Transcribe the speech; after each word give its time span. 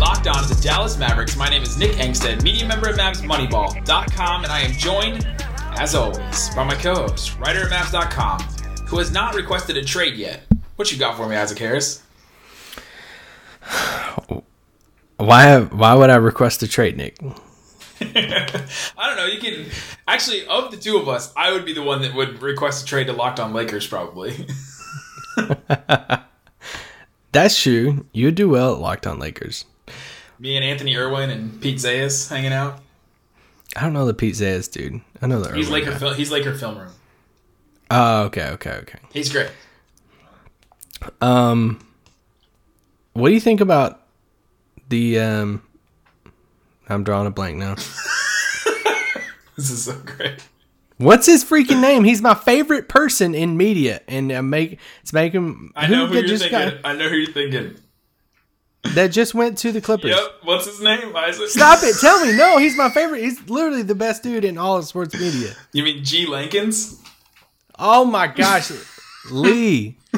Locked 0.00 0.28
on 0.28 0.42
to 0.44 0.54
the 0.54 0.60
Dallas 0.62 0.96
Mavericks. 0.96 1.36
My 1.36 1.50
name 1.50 1.62
is 1.62 1.76
Nick 1.76 1.90
Angstadt, 1.96 2.42
media 2.42 2.66
member 2.66 2.88
at 2.88 2.94
MavsMoneyball.com, 2.94 4.44
and 4.44 4.50
I 4.50 4.60
am 4.60 4.72
joined, 4.72 5.26
as 5.78 5.94
always, 5.94 6.48
by 6.54 6.64
my 6.64 6.74
co-host, 6.74 7.38
writer 7.38 7.68
at 7.68 7.70
Mavs.com, 7.70 8.40
who 8.86 8.96
has 8.96 9.12
not 9.12 9.34
requested 9.34 9.76
a 9.76 9.84
trade 9.84 10.16
yet. 10.16 10.46
What 10.76 10.90
you 10.90 10.96
got 10.96 11.18
for 11.18 11.28
me, 11.28 11.36
Isaac 11.36 11.58
Harris? 11.58 12.02
Why? 15.18 15.60
Why 15.60 15.94
would 15.94 16.08
I 16.08 16.16
request 16.16 16.62
a 16.62 16.68
trade, 16.68 16.96
Nick? 16.96 17.18
I 18.00 18.62
don't 18.96 19.16
know. 19.16 19.26
You 19.26 19.38
can 19.38 19.66
actually, 20.08 20.46
of 20.46 20.70
the 20.70 20.78
two 20.78 20.96
of 20.96 21.10
us, 21.10 21.30
I 21.36 21.52
would 21.52 21.66
be 21.66 21.74
the 21.74 21.82
one 21.82 22.00
that 22.00 22.14
would 22.14 22.40
request 22.40 22.84
a 22.84 22.86
trade 22.86 23.08
to 23.08 23.12
Locked 23.12 23.38
On 23.38 23.52
Lakers, 23.52 23.86
probably. 23.86 24.46
That's 27.32 27.62
true. 27.62 28.06
You 28.12 28.28
would 28.28 28.34
do 28.34 28.48
well 28.48 28.72
at 28.72 28.80
Locked 28.80 29.06
On 29.06 29.18
Lakers. 29.18 29.66
Me 30.40 30.56
and 30.56 30.64
Anthony 30.64 30.96
Irwin 30.96 31.30
and 31.30 31.60
Pete 31.60 31.76
Zayas 31.76 32.28
hanging 32.30 32.52
out. 32.52 32.80
I 33.76 33.82
don't 33.82 33.92
know 33.92 34.06
the 34.06 34.14
Pete 34.14 34.34
Zayas 34.34 34.70
dude. 34.72 35.00
I 35.22 35.26
know 35.26 35.40
the 35.40 35.54
He's 35.54 35.68
Irwin 35.70 35.84
Laker. 35.84 35.98
Fil- 35.98 36.14
he's 36.14 36.30
Laker 36.32 36.54
film 36.54 36.78
room. 36.78 36.90
Oh, 37.90 38.22
okay, 38.24 38.48
okay, 38.50 38.70
okay. 38.72 38.98
He's 39.12 39.30
great. 39.30 39.50
Um, 41.20 41.78
what 43.12 43.28
do 43.28 43.34
you 43.34 43.40
think 43.40 43.60
about 43.60 44.00
the 44.88 45.18
um? 45.20 45.62
I'm 46.88 47.04
drawing 47.04 47.26
a 47.26 47.30
blank 47.30 47.58
now. 47.58 47.76
This 49.56 49.70
is 49.72 49.84
so 49.84 49.94
great. 50.06 50.42
What's 50.96 51.26
his 51.26 51.44
freaking 51.44 51.82
name? 51.82 52.04
He's 52.04 52.22
my 52.22 52.32
favorite 52.32 52.88
person 52.88 53.34
in 53.34 53.58
media, 53.58 54.00
and 54.08 54.32
uh, 54.32 54.40
make 54.40 54.78
it's 55.02 55.12
making. 55.12 55.70
I 55.76 55.86
know 55.86 56.06
who 56.06 56.14
that 56.14 56.26
you're 56.26 56.38
thinking. 56.38 56.58
got- 56.58 56.78
I 56.82 56.94
know 56.94 57.10
who 57.10 57.16
you're 57.16 57.30
thinking. 57.30 57.76
That 58.94 59.08
just 59.08 59.34
went 59.34 59.58
to 59.58 59.72
the 59.72 59.80
Clippers. 59.80 60.10
Yep. 60.10 60.30
What's 60.42 60.66
his 60.66 60.80
name, 60.80 61.14
Isaac? 61.14 61.48
Stop 61.48 61.80
it! 61.82 61.94
Tell 62.00 62.24
me, 62.24 62.32
no, 62.36 62.58
he's 62.58 62.76
my 62.76 62.88
favorite. 62.90 63.22
He's 63.22 63.40
literally 63.48 63.82
the 63.82 63.94
best 63.94 64.22
dude 64.22 64.44
in 64.44 64.58
all 64.58 64.76
of 64.78 64.84
sports 64.84 65.14
media. 65.18 65.54
You 65.72 65.82
mean 65.84 66.04
G. 66.04 66.26
Lankins? 66.26 67.00
Oh 67.78 68.04
my 68.04 68.26
gosh, 68.26 68.70
Lee. 69.30 69.96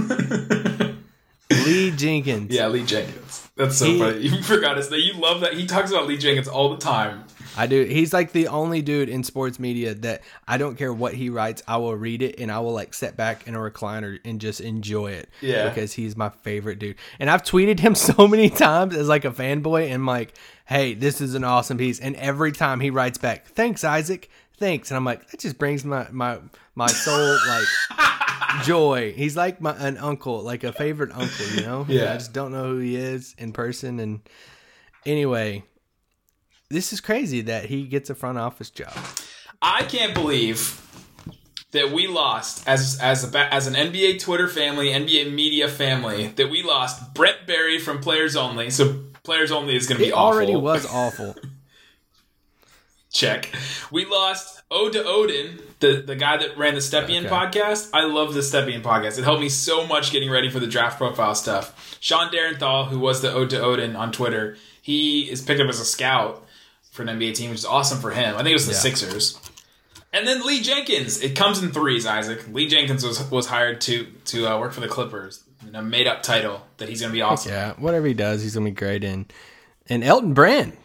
Lee 1.50 1.90
Jenkins. 1.92 2.50
Yeah, 2.50 2.68
Lee 2.68 2.84
Jenkins. 2.84 3.48
That's 3.56 3.76
so 3.76 3.84
He- 3.86 3.98
funny. 3.98 4.18
You 4.20 4.42
forgot 4.42 4.76
his 4.78 4.90
name. 4.90 5.00
You 5.00 5.14
love 5.20 5.40
that. 5.42 5.54
He 5.54 5.66
talks 5.66 5.90
about 5.90 6.06
Lee 6.06 6.16
Jenkins 6.16 6.48
all 6.48 6.70
the 6.70 6.78
time. 6.78 7.24
I 7.56 7.66
do. 7.66 7.84
He's 7.84 8.12
like 8.12 8.32
the 8.32 8.48
only 8.48 8.82
dude 8.82 9.08
in 9.08 9.24
sports 9.24 9.58
media 9.58 9.94
that 9.94 10.22
I 10.48 10.58
don't 10.58 10.76
care 10.76 10.92
what 10.92 11.14
he 11.14 11.28
writes, 11.28 11.62
I 11.68 11.76
will 11.76 11.96
read 11.96 12.22
it 12.22 12.40
and 12.40 12.50
I 12.50 12.60
will 12.60 12.72
like 12.72 12.94
sit 12.94 13.16
back 13.16 13.46
in 13.46 13.54
a 13.54 13.58
recliner 13.58 14.18
and 14.24 14.40
just 14.40 14.60
enjoy 14.60 15.12
it. 15.12 15.28
Yeah. 15.40 15.68
Because 15.68 15.92
he's 15.92 16.16
my 16.16 16.30
favorite 16.30 16.78
dude. 16.78 16.96
And 17.18 17.28
I've 17.30 17.42
tweeted 17.42 17.80
him 17.80 17.94
so 17.94 18.26
many 18.26 18.50
times 18.50 18.96
as 18.96 19.08
like 19.08 19.24
a 19.24 19.30
fanboy 19.30 19.90
and 19.90 20.06
like, 20.06 20.34
hey, 20.66 20.94
this 20.94 21.20
is 21.20 21.34
an 21.34 21.44
awesome 21.44 21.78
piece. 21.78 22.00
And 22.00 22.16
every 22.16 22.52
time 22.52 22.80
he 22.80 22.90
writes 22.90 23.18
back, 23.18 23.46
thanks, 23.46 23.84
Isaac. 23.84 24.30
Thanks. 24.56 24.90
And 24.90 24.96
I'm 24.96 25.04
like, 25.04 25.30
that 25.30 25.40
just 25.40 25.58
brings 25.58 25.84
my 25.84 26.06
my 26.10 26.38
my 26.74 26.86
soul 26.86 27.38
like 27.48 28.62
joy. 28.64 29.12
He's 29.12 29.36
like 29.36 29.60
my 29.60 29.74
an 29.76 29.98
uncle, 29.98 30.40
like 30.42 30.64
a 30.64 30.72
favorite 30.72 31.10
uncle, 31.12 31.46
you 31.54 31.62
know? 31.62 31.86
Yeah. 31.88 32.12
I 32.12 32.14
just 32.14 32.32
don't 32.32 32.52
know 32.52 32.68
who 32.68 32.78
he 32.78 32.96
is 32.96 33.34
in 33.38 33.52
person 33.52 33.98
and 33.98 34.20
anyway, 35.04 35.64
this 36.72 36.92
is 36.92 37.00
crazy 37.00 37.40
that 37.42 37.66
he 37.66 37.84
gets 37.84 38.10
a 38.10 38.14
front 38.14 38.38
office 38.38 38.70
job. 38.70 38.92
I 39.60 39.82
can't 39.84 40.14
believe 40.14 40.78
that 41.70 41.92
we 41.92 42.06
lost 42.06 42.66
as 42.68 42.98
as 43.00 43.32
a 43.34 43.54
as 43.54 43.66
an 43.66 43.74
NBA 43.74 44.20
Twitter 44.20 44.48
family, 44.48 44.88
NBA 44.90 45.32
media 45.32 45.68
family, 45.68 46.28
that 46.28 46.50
we 46.50 46.62
lost 46.62 47.14
Brett 47.14 47.46
Berry 47.46 47.78
from 47.78 48.00
Players 48.00 48.34
Only. 48.36 48.70
So 48.70 49.04
Players 49.22 49.52
Only 49.52 49.76
is 49.76 49.86
going 49.86 49.98
to 49.98 50.02
be 50.02 50.06
He 50.06 50.12
already 50.12 50.52
awful. 50.52 50.62
was 50.62 50.86
awful. 50.86 51.36
Check. 53.12 53.50
We 53.90 54.06
lost 54.06 54.62
Ode 54.70 54.94
to 54.94 55.02
Oden, 55.02 55.60
the, 55.80 56.00
the 56.00 56.16
guy 56.16 56.38
that 56.38 56.56
ran 56.56 56.72
the 56.74 56.80
Stepien 56.80 57.26
Okay. 57.26 57.28
podcast. 57.28 57.90
I 57.92 58.04
love 58.04 58.32
the 58.32 58.40
Stepien 58.40 58.82
podcast. 58.82 59.18
It 59.18 59.24
helped 59.24 59.42
me 59.42 59.50
so 59.50 59.86
much 59.86 60.10
getting 60.12 60.30
ready 60.30 60.48
for 60.48 60.60
the 60.60 60.66
draft 60.66 60.96
profile 60.96 61.34
stuff. 61.34 61.98
Sean 62.00 62.28
Derenthal, 62.32 62.88
who 62.88 62.98
was 62.98 63.20
the 63.20 63.30
Ode 63.30 63.50
to 63.50 63.56
Oden 63.58 63.98
on 63.98 64.12
Twitter, 64.12 64.56
he 64.80 65.30
is 65.30 65.42
picked 65.42 65.60
up 65.60 65.68
as 65.68 65.78
a 65.78 65.84
scout 65.84 66.42
for 66.92 67.02
an 67.02 67.08
NBA 67.08 67.34
team, 67.34 67.50
which 67.50 67.58
is 67.60 67.64
awesome 67.64 67.98
for 67.98 68.10
him. 68.12 68.34
I 68.34 68.38
think 68.38 68.50
it 68.50 68.54
was 68.54 68.66
the 68.66 68.72
Yeah. 68.72 68.78
Sixers. 68.78 69.40
And 70.12 70.26
then 70.28 70.46
Lee 70.46 70.60
Jenkins. 70.60 71.22
It 71.22 71.34
comes 71.34 71.62
in 71.62 71.72
threes, 71.72 72.04
Isaac. 72.06 72.46
Lee 72.52 72.68
Jenkins 72.68 73.02
was 73.04 73.28
was 73.30 73.46
hired 73.46 73.80
to 73.82 74.04
to 74.26 74.46
uh, 74.46 74.58
work 74.60 74.72
for 74.72 74.80
the 74.80 74.88
Clippers 74.88 75.42
in 75.66 75.74
a 75.74 75.82
made 75.82 76.06
up 76.06 76.22
title 76.22 76.66
that 76.76 76.88
he's 76.88 77.00
going 77.00 77.10
to 77.10 77.14
be 77.14 77.22
awesome. 77.22 77.50
yeah, 77.50 77.72
whatever 77.78 78.06
he 78.06 78.14
does, 78.14 78.42
he's 78.42 78.54
gonna 78.54 78.64
be 78.66 78.70
great 78.72 79.02
in. 79.04 79.26
And 79.88 80.04
Elton 80.04 80.34
Brand, 80.34 80.76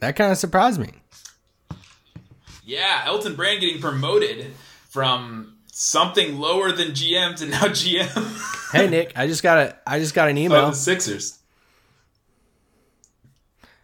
that 0.00 0.16
kind 0.16 0.32
of 0.32 0.38
surprised 0.38 0.80
me. 0.80 0.90
Yeah, 2.64 3.02
Elton 3.04 3.34
Brand 3.36 3.60
getting 3.60 3.80
promoted 3.82 4.46
from 4.88 5.58
something 5.72 6.38
lower 6.38 6.72
than 6.72 6.88
GM 6.88 7.36
to 7.36 7.46
now 7.46 7.60
GM 7.64 8.72
Hey 8.72 8.88
Nick, 8.88 9.12
I 9.16 9.26
just 9.26 9.42
got 9.42 9.58
a 9.58 9.76
I 9.86 9.98
just 9.98 10.14
got 10.14 10.28
an 10.30 10.38
email 10.38 10.70
the 10.70 10.76
Sixers. 10.76 11.38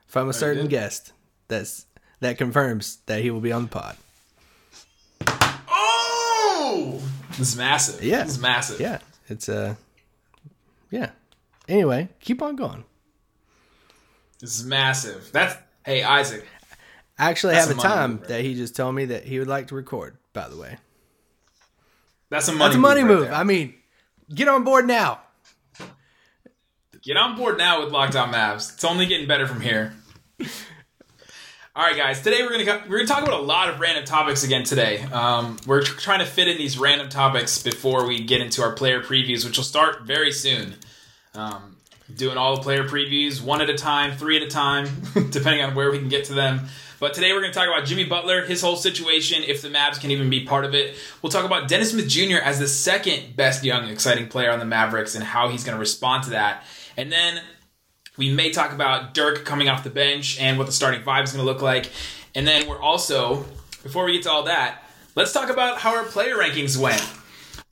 from 0.07 0.29
a 0.29 0.33
certain 0.33 0.69
guest 0.69 1.13
that's 1.49 1.87
that 2.21 2.39
confirms 2.39 2.99
that 3.07 3.21
he 3.23 3.31
will 3.31 3.41
be 3.41 3.53
on 3.53 3.63
the 3.63 3.69
pod. 3.69 3.97
Oh, 5.71 7.01
this 7.31 7.51
is 7.51 7.57
massive. 7.57 8.03
Yeah. 8.03 8.23
this 8.25 8.33
is 8.35 8.39
massive. 8.41 8.81
Yeah, 8.81 8.99
it's 9.29 9.49
uh, 9.49 9.75
yeah. 10.91 11.11
Anyway, 11.69 12.09
keep 12.21 12.43
on 12.43 12.57
going. 12.57 12.85
this 14.41 14.59
is 14.59 14.65
massive. 14.65 15.31
That's 15.33 15.57
hey 15.85 16.03
Isaac. 16.03 16.47
I 17.19 17.31
actually 17.31 17.55
have 17.57 17.71
a 17.71 17.75
time 17.75 18.13
move, 18.13 18.21
right? 18.21 18.29
that 18.29 18.41
he 18.43 18.55
just 18.55 18.77
told 18.77 18.95
me 18.95 19.07
that 19.07 19.25
he 19.25 19.39
would 19.41 19.49
like 19.49 19.69
to 19.69 19.75
record. 19.75 20.17
By 20.33 20.49
the 20.49 20.57
way, 20.57 20.77
That's 22.31 22.47
a 22.49 22.53
money. 22.53 22.65
that's 22.65 22.77
a 22.77 22.79
money 22.79 23.03
right 23.03 23.09
move. 23.09 23.21
there. 23.23 23.35
I 23.35 23.43
mean, 23.43 23.75
get 24.33 24.47
on 24.49 24.63
board 24.65 24.87
now. 24.87 25.21
Get 27.03 27.17
on 27.17 27.37
board 27.37 27.59
now 27.59 27.83
with 27.83 27.93
Locked 27.93 28.15
On 28.17 28.33
Mavs. 28.33 28.75
It's 28.75 28.85
only 28.85 29.07
getting 29.07 29.27
better 29.27 29.47
from 29.47 29.61
here. 29.61 29.95
All 31.79 31.85
right, 31.85 31.97
guys. 31.97 32.23
Today 32.23 32.43
we're 32.43 32.59
gonna 32.59 32.83
we're 32.89 32.97
gonna 32.97 33.07
talk 33.07 33.23
about 33.23 33.39
a 33.39 33.45
lot 33.45 33.69
of 33.69 33.79
random 33.79 34.05
topics 34.05 34.43
again. 34.43 34.65
Today, 34.65 35.01
um, 35.13 35.59
we're 35.65 35.83
tr- 35.83 35.97
trying 35.97 36.19
to 36.19 36.25
fit 36.25 36.49
in 36.49 36.59
these 36.59 36.77
random 36.77 37.09
topics 37.09 37.63
before 37.63 38.05
we 38.05 38.19
get 38.25 38.41
into 38.41 38.63
our 38.63 38.73
player 38.73 39.01
previews, 39.01 39.45
which 39.45 39.59
will 39.59 39.65
start 39.65 40.03
very 40.03 40.33
soon. 40.33 40.75
Um, 41.37 41.77
doing 42.13 42.37
all 42.37 42.57
the 42.57 42.63
player 42.63 42.83
previews 42.83 43.41
one 43.41 43.61
at 43.61 43.71
a 43.71 43.77
time, 43.77 44.17
three 44.17 44.37
at 44.37 44.43
a 44.43 44.49
time, 44.49 44.89
depending 45.31 45.63
on 45.63 45.77
where 45.77 45.93
we 45.93 46.01
can 46.01 46.09
get 46.09 46.25
to 46.25 46.35
them. 46.35 46.67
But 46.99 47.15
today 47.15 47.33
we're 47.33 47.43
going 47.43 47.53
to 47.53 47.57
talk 47.57 47.69
about 47.69 47.87
Jimmy 47.87 48.07
Butler, 48.07 48.45
his 48.45 48.61
whole 48.61 48.75
situation, 48.75 49.45
if 49.47 49.63
the 49.63 49.69
Mavs 49.69 50.01
can 50.01 50.11
even 50.11 50.29
be 50.29 50.45
part 50.45 50.65
of 50.65 50.75
it. 50.75 50.97
We'll 51.23 51.31
talk 51.31 51.45
about 51.45 51.69
Dennis 51.69 51.93
Smith 51.93 52.09
Jr. 52.09 52.39
as 52.43 52.59
the 52.59 52.67
second 52.67 53.37
best 53.37 53.63
young, 53.63 53.89
exciting 53.89 54.27
player 54.27 54.51
on 54.51 54.59
the 54.59 54.65
Mavericks 54.65 55.15
and 55.15 55.23
how 55.23 55.49
he's 55.49 55.63
going 55.63 55.77
to 55.77 55.81
respond 55.81 56.25
to 56.25 56.31
that. 56.31 56.65
And 56.97 57.13
then 57.13 57.41
we 58.19 58.31
may 58.31 58.51
talk 58.51 58.73
about 58.73 59.15
Dirk 59.15 59.47
coming 59.47 59.71
off 59.71 59.85
the 59.85 59.91
bench 59.91 60.39
and 60.39 60.59
what 60.59 60.67
the 60.67 60.73
starting 60.73 61.03
five 61.03 61.25
is 61.25 61.33
going 61.33 61.45
to 61.45 61.51
look 61.51 61.63
like. 61.63 61.91
And 62.35 62.47
then 62.47 62.69
we're 62.69 62.81
also, 62.81 63.47
before 63.83 64.05
we 64.05 64.13
get 64.13 64.25
to 64.25 64.31
all 64.31 64.43
that, 64.43 64.83
let's 65.15 65.33
talk 65.33 65.49
about 65.49 65.79
how 65.79 65.97
our 65.97 66.05
player 66.05 66.37
rankings 66.37 66.77
went. 66.77 67.03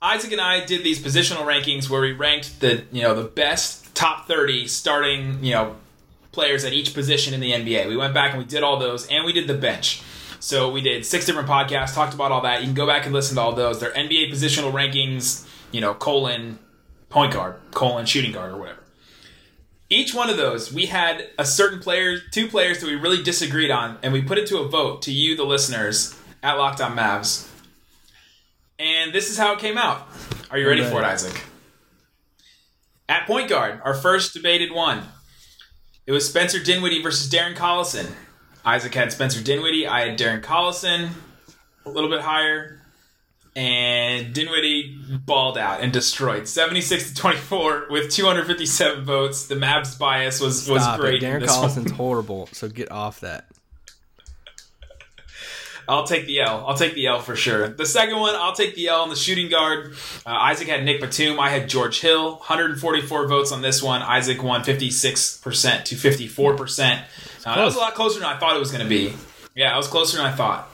Isaac 0.01 0.31
and 0.31 0.41
I 0.41 0.63
did 0.63 0.83
these 0.83 0.99
positional 0.99 1.45
rankings 1.45 1.89
where 1.89 2.01
we 2.01 2.11
ranked 2.11 2.59
the 2.59 2.83
you 2.91 3.01
know 3.01 3.15
the 3.15 3.27
best 3.27 3.95
top 3.95 4.27
30 4.27 4.67
starting 4.67 5.43
you 5.43 5.53
know 5.53 5.75
players 6.31 6.63
at 6.63 6.73
each 6.73 6.93
position 6.93 7.33
in 7.33 7.39
the 7.39 7.51
NBA. 7.51 7.87
We 7.87 7.97
went 7.97 8.13
back 8.13 8.31
and 8.31 8.39
we 8.39 8.45
did 8.45 8.63
all 8.63 8.77
those 8.77 9.07
and 9.07 9.25
we 9.25 9.33
did 9.33 9.47
the 9.47 9.55
bench. 9.55 10.01
So 10.39 10.69
we 10.69 10.81
did 10.81 11.03
six 11.03 11.25
different 11.25 11.49
podcasts, 11.49 11.95
talked 11.95 12.13
about 12.13 12.31
all 12.31 12.41
that. 12.41 12.59
You 12.59 12.67
can 12.67 12.75
go 12.75 12.85
back 12.85 13.05
and 13.05 13.13
listen 13.13 13.35
to 13.37 13.41
all 13.41 13.53
those. 13.53 13.79
They're 13.79 13.91
NBA 13.91 14.31
positional 14.31 14.71
rankings, 14.71 15.47
you 15.71 15.81
know, 15.81 15.95
colon 15.95 16.59
point 17.09 17.33
guard, 17.33 17.55
colon 17.71 18.05
shooting 18.05 18.31
guard 18.31 18.51
or 18.51 18.57
whatever. 18.57 18.83
Each 19.89 20.13
one 20.13 20.29
of 20.29 20.35
those, 20.35 20.73
we 20.73 20.87
had 20.87 21.29
a 21.39 21.45
certain 21.45 21.79
player, 21.79 22.17
two 22.31 22.47
players 22.47 22.81
that 22.81 22.87
we 22.87 22.95
really 22.95 23.23
disagreed 23.23 23.71
on, 23.71 23.97
and 24.03 24.11
we 24.11 24.21
put 24.21 24.37
it 24.37 24.47
to 24.47 24.57
a 24.57 24.67
vote 24.67 25.01
to 25.03 25.13
you, 25.13 25.35
the 25.37 25.45
listeners, 25.45 26.13
at 26.43 26.55
Locked 26.55 26.81
On 26.81 26.95
Mavs. 26.95 27.49
And 28.77 29.13
this 29.13 29.29
is 29.29 29.37
how 29.37 29.53
it 29.53 29.59
came 29.59 29.77
out. 29.77 30.07
Are 30.51 30.57
you 30.57 30.67
ready 30.67 30.83
for 30.83 31.01
it. 31.01 31.05
Isaac? 31.05 31.41
At 33.07 33.25
point 33.25 33.49
guard, 33.49 33.79
our 33.85 33.93
first 33.93 34.33
debated 34.33 34.73
one. 34.73 35.03
It 36.05 36.11
was 36.11 36.27
Spencer 36.27 36.61
Dinwiddie 36.61 37.01
versus 37.01 37.31
Darren 37.31 37.55
Collison. 37.55 38.11
Isaac 38.65 38.93
had 38.93 39.13
Spencer 39.13 39.41
Dinwiddie. 39.41 39.87
I 39.87 40.09
had 40.09 40.19
Darren 40.19 40.41
Collison, 40.41 41.11
a 41.85 41.89
little 41.89 42.09
bit 42.09 42.21
higher. 42.21 42.76
And 43.57 44.35
Dinwiddie 44.35 44.99
balled 45.25 45.57
out 45.57 45.81
and 45.81 45.91
destroyed 45.91 46.47
76 46.47 47.09
to 47.09 47.15
24 47.15 47.87
with 47.89 48.11
257 48.11 49.03
votes. 49.03 49.47
The 49.47 49.55
Mavs 49.55 49.97
bias 49.97 50.39
was, 50.39 50.69
was 50.69 50.83
Stop 50.83 50.99
great. 50.99 51.23
it. 51.23 51.25
Darren 51.25 51.39
one. 51.39 51.49
Collison's 51.49 51.91
horrible, 51.93 52.47
so 52.51 52.69
get 52.69 52.91
off 52.91 53.21
that. 53.21 53.47
I'll 55.89 56.05
take 56.05 56.27
the 56.27 56.41
L. 56.41 56.65
I'll 56.67 56.77
take 56.77 56.93
the 56.93 57.07
L 57.07 57.19
for 57.19 57.35
sure. 57.35 57.69
The 57.69 57.85
second 57.87 58.19
one, 58.19 58.35
I'll 58.35 58.53
take 58.53 58.75
the 58.75 58.89
L 58.89 59.01
on 59.01 59.09
the 59.09 59.15
shooting 59.15 59.49
guard. 59.49 59.95
Uh, 60.23 60.29
Isaac 60.29 60.67
had 60.67 60.83
Nick 60.83 61.01
Batum. 61.01 61.39
I 61.39 61.49
had 61.49 61.67
George 61.67 61.99
Hill. 61.99 62.35
144 62.35 63.27
votes 63.27 63.51
on 63.51 63.63
this 63.63 63.81
one. 63.81 64.03
Isaac 64.03 64.43
won 64.43 64.61
56% 64.63 65.83
to 65.85 65.95
54%. 65.95 67.01
Uh, 67.45 67.55
that 67.55 67.63
was 67.65 67.75
a 67.75 67.79
lot 67.79 67.95
closer 67.95 68.19
than 68.19 68.27
I 68.27 68.37
thought 68.37 68.55
it 68.55 68.59
was 68.59 68.71
going 68.71 68.83
to 68.83 68.89
be. 68.89 69.15
Yeah, 69.55 69.73
it 69.73 69.77
was 69.77 69.87
closer 69.87 70.17
than 70.17 70.27
I 70.27 70.31
thought. 70.31 70.69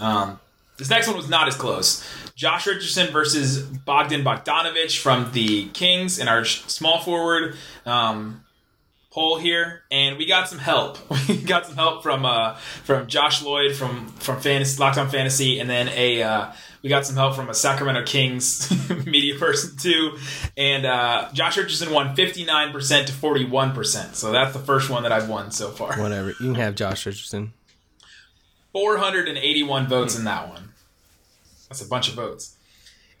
Um, 0.00 0.40
this 0.76 0.90
next 0.90 1.08
one 1.08 1.16
was 1.16 1.28
not 1.28 1.48
as 1.48 1.56
close. 1.56 2.04
Josh 2.38 2.68
Richardson 2.68 3.12
versus 3.12 3.60
Bogdan 3.60 4.22
Bogdanovich 4.22 5.00
from 5.00 5.32
the 5.32 5.64
Kings 5.70 6.20
in 6.20 6.28
our 6.28 6.44
small 6.44 7.00
forward 7.00 7.56
um, 7.84 8.44
poll 9.10 9.40
here, 9.40 9.82
and 9.90 10.16
we 10.16 10.24
got 10.24 10.48
some 10.48 10.60
help. 10.60 10.98
We 11.28 11.42
got 11.42 11.66
some 11.66 11.74
help 11.74 12.04
from 12.04 12.24
uh, 12.24 12.54
from 12.84 13.08
Josh 13.08 13.42
Lloyd 13.42 13.74
from 13.74 14.06
from 14.06 14.40
Fantasy 14.40 14.80
Locked 14.80 14.98
On 14.98 15.10
Fantasy, 15.10 15.58
and 15.58 15.68
then 15.68 15.88
a 15.88 16.22
uh, 16.22 16.52
we 16.80 16.88
got 16.88 17.04
some 17.04 17.16
help 17.16 17.34
from 17.34 17.50
a 17.50 17.54
Sacramento 17.54 18.04
Kings 18.06 18.70
media 19.04 19.36
person 19.36 19.76
too. 19.76 20.16
And 20.56 20.86
uh, 20.86 21.28
Josh 21.32 21.56
Richardson 21.56 21.92
won 21.92 22.14
fifty 22.14 22.44
nine 22.44 22.70
percent 22.70 23.08
to 23.08 23.12
forty 23.12 23.44
one 23.44 23.74
percent. 23.74 24.14
So 24.14 24.30
that's 24.30 24.52
the 24.52 24.60
first 24.60 24.90
one 24.90 25.02
that 25.02 25.10
I've 25.10 25.28
won 25.28 25.50
so 25.50 25.70
far. 25.70 26.00
Whatever. 26.00 26.28
You 26.28 26.52
can 26.52 26.54
have 26.54 26.76
Josh 26.76 27.04
Richardson. 27.04 27.52
Four 28.72 28.98
hundred 28.98 29.28
and 29.28 29.36
eighty 29.36 29.64
one 29.64 29.88
votes 29.88 30.16
in 30.16 30.22
that 30.24 30.48
one. 30.48 30.67
That's 31.68 31.82
a 31.82 31.88
bunch 31.88 32.08
of 32.08 32.14
votes. 32.14 32.56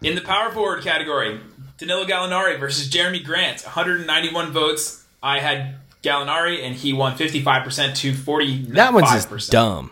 In 0.02 0.14
the 0.14 0.20
power 0.20 0.50
forward 0.50 0.82
category, 0.82 1.40
Danilo 1.76 2.04
Gallinari 2.04 2.58
versus 2.58 2.88
Jerami 2.88 3.22
Grant, 3.24 3.62
191 3.62 4.52
votes. 4.52 5.04
I 5.22 5.40
had 5.40 5.76
Gallinari, 6.02 6.62
and 6.64 6.74
he 6.76 6.92
won 6.92 7.16
55% 7.16 7.94
to 7.96 8.14
40. 8.14 8.62
That 8.72 8.92
one's 8.94 9.10
just 9.10 9.50
dumb. 9.50 9.90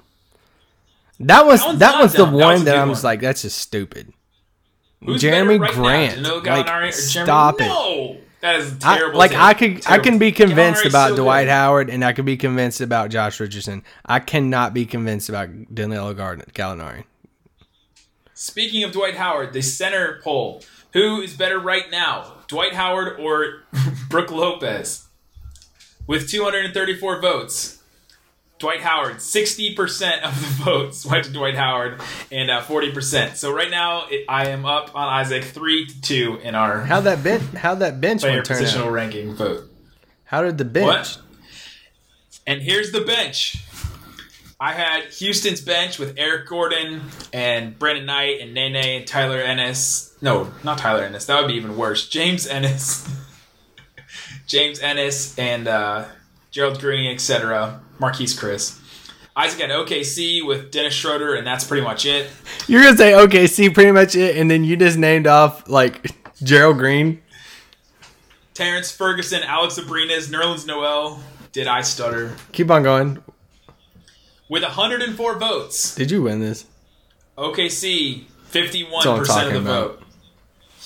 That 1.18 1.46
was 1.46 1.60
That 1.60 1.66
one's 1.68 1.78
that 1.80 2.00
was 2.02 2.12
the 2.12 2.18
dumb. 2.18 2.36
That 2.36 2.46
was 2.46 2.56
one 2.58 2.64
that 2.66 2.76
I'm 2.76 2.88
just 2.90 3.02
one. 3.02 3.10
like, 3.12 3.20
that's 3.20 3.42
just 3.42 3.58
stupid. 3.58 4.12
Who's 5.04 5.20
Jeremy 5.20 5.58
right 5.58 5.72
Grant. 5.72 6.14
Danilo 6.16 6.40
Like, 6.42 6.66
Jeremy? 6.66 6.92
stop 6.92 7.60
it. 7.60 7.66
No, 7.66 8.16
that 8.40 8.56
is 8.56 8.72
a 8.72 8.76
I, 8.86 8.96
terrible. 8.98 9.18
like 9.18 9.30
take. 9.32 9.40
I 9.40 9.54
could, 9.54 9.86
I 9.86 9.98
can 9.98 10.18
be 10.18 10.30
convinced 10.32 10.82
Gallinari's 10.82 10.92
about 10.92 11.08
so 11.10 11.16
Dwight 11.16 11.46
good. 11.46 11.50
Howard, 11.52 11.90
and 11.90 12.04
I 12.04 12.12
can 12.12 12.24
be 12.24 12.36
convinced 12.36 12.80
about 12.80 13.10
Josh 13.10 13.40
Richardson. 13.40 13.82
I 14.04 14.20
cannot 14.20 14.74
be 14.74 14.84
convinced 14.86 15.28
about 15.28 15.74
Danilo 15.74 16.14
Gallinari. 16.14 17.04
Speaking 18.38 18.84
of 18.84 18.92
Dwight 18.92 19.16
Howard, 19.16 19.54
the 19.54 19.62
center 19.62 20.20
poll: 20.22 20.62
Who 20.92 21.22
is 21.22 21.34
better 21.34 21.58
right 21.58 21.90
now, 21.90 22.34
Dwight 22.48 22.74
Howard 22.74 23.18
or 23.18 23.62
Brooke 24.10 24.30
Lopez? 24.30 25.08
With 26.06 26.28
234 26.28 27.22
votes, 27.22 27.82
Dwight 28.58 28.82
Howard, 28.82 29.16
60% 29.16 30.20
of 30.22 30.38
the 30.38 30.64
votes 30.64 31.06
went 31.06 31.24
to 31.24 31.32
Dwight 31.32 31.54
Howard, 31.54 31.98
and 32.30 32.50
uh, 32.50 32.60
40%. 32.60 33.36
So 33.36 33.50
right 33.50 33.70
now, 33.70 34.06
it, 34.10 34.26
I 34.28 34.48
am 34.48 34.66
up 34.66 34.94
on 34.94 35.08
Isaac 35.08 35.42
three 35.42 35.86
to 35.86 36.00
two 36.02 36.38
in 36.42 36.54
our 36.54 36.82
How 36.82 37.00
that 37.00 37.24
bench? 37.24 37.42
How 37.54 37.74
that 37.76 38.02
bench 38.02 38.20
player 38.20 38.42
positional 38.42 38.88
out? 38.88 38.92
ranking 38.92 39.34
vote. 39.34 39.64
How 40.24 40.42
did 40.42 40.58
the 40.58 40.66
bench? 40.66 40.86
What? 40.86 41.20
And 42.46 42.60
here's 42.60 42.92
the 42.92 43.00
bench. 43.00 43.56
I 44.58 44.72
had 44.72 45.04
Houston's 45.12 45.60
bench 45.60 45.98
with 45.98 46.14
Eric 46.16 46.46
Gordon 46.46 47.02
and 47.30 47.78
Brandon 47.78 48.06
Knight 48.06 48.40
and 48.40 48.54
Nene 48.54 48.76
and 48.76 49.06
Tyler 49.06 49.38
Ennis. 49.38 50.16
No, 50.22 50.50
not 50.64 50.78
Tyler 50.78 51.02
Ennis. 51.04 51.26
That 51.26 51.38
would 51.40 51.48
be 51.48 51.54
even 51.54 51.76
worse. 51.76 52.08
James 52.08 52.46
Ennis. 52.46 53.06
James 54.46 54.80
Ennis 54.80 55.38
and 55.38 55.68
uh, 55.68 56.06
Gerald 56.50 56.80
Green, 56.80 57.12
etc. 57.12 57.82
Marquese 58.00 58.38
Chriss. 58.38 58.80
Isaac 59.36 59.60
had 59.60 59.70
OKC 59.70 60.46
with 60.46 60.70
Dennis 60.70 60.94
Schroeder, 60.94 61.34
and 61.34 61.46
that's 61.46 61.64
pretty 61.64 61.84
much 61.84 62.06
it. 62.06 62.30
You're 62.66 62.82
gonna 62.82 62.96
say 62.96 63.12
OKC, 63.12 63.74
pretty 63.74 63.92
much 63.92 64.14
it, 64.14 64.38
and 64.38 64.50
then 64.50 64.64
you 64.64 64.78
just 64.78 64.96
named 64.96 65.26
off 65.26 65.68
like 65.68 66.12
Gerald 66.42 66.78
Green. 66.78 67.20
Terrence 68.54 68.90
Ferguson, 68.90 69.42
Alex 69.42 69.78
Abrines, 69.78 70.28
Nerlens 70.30 70.66
Noel. 70.66 71.20
Did 71.52 71.66
I 71.66 71.82
stutter? 71.82 72.34
Keep 72.52 72.70
on 72.70 72.82
going. 72.82 73.22
With 74.48 74.62
104 74.62 75.38
votes. 75.38 75.94
Did 75.94 76.10
you 76.10 76.22
win 76.22 76.40
this? 76.40 76.66
OKC, 77.36 78.24
fifty-one 78.46 78.92
That's 78.92 79.06
what 79.06 79.12
I'm 79.12 79.18
percent 79.18 79.46
of 79.56 79.64
the 79.64 79.70
about. 79.70 79.98
vote. 79.98 80.02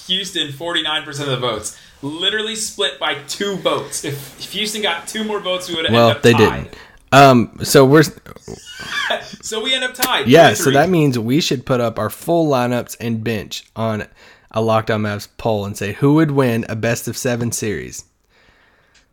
Houston, 0.08 0.50
forty-nine 0.52 1.04
percent 1.04 1.28
of 1.30 1.40
the 1.40 1.46
votes. 1.46 1.78
Literally 2.02 2.56
split 2.56 2.98
by 2.98 3.14
two 3.28 3.56
votes. 3.58 4.04
If, 4.04 4.40
if 4.40 4.52
Houston 4.52 4.82
got 4.82 5.06
two 5.06 5.22
more 5.24 5.38
votes, 5.40 5.68
we 5.68 5.76
would 5.76 5.84
have 5.84 5.92
Well, 5.94 6.08
ended 6.08 6.16
up 6.16 6.22
they 6.22 6.32
tied. 6.32 6.62
didn't. 6.64 6.76
Um, 7.12 7.58
so 7.62 7.84
we're 7.84 8.02
So 9.42 9.62
we 9.62 9.74
end 9.74 9.84
up 9.84 9.94
tied. 9.94 10.26
yeah. 10.26 10.54
So 10.54 10.70
that 10.70 10.88
means 10.88 11.18
we 11.18 11.40
should 11.40 11.66
put 11.66 11.80
up 11.80 11.98
our 11.98 12.08
full 12.10 12.48
lineups 12.50 12.96
and 13.00 13.22
bench 13.22 13.64
on 13.76 14.06
a 14.50 14.60
Locked 14.62 14.90
On 14.90 15.02
Mavs 15.02 15.28
poll 15.36 15.64
and 15.66 15.76
say 15.76 15.92
who 15.92 16.14
would 16.14 16.30
win 16.32 16.64
a 16.68 16.74
best 16.76 17.06
of 17.06 17.16
seven 17.16 17.52
series. 17.52 18.04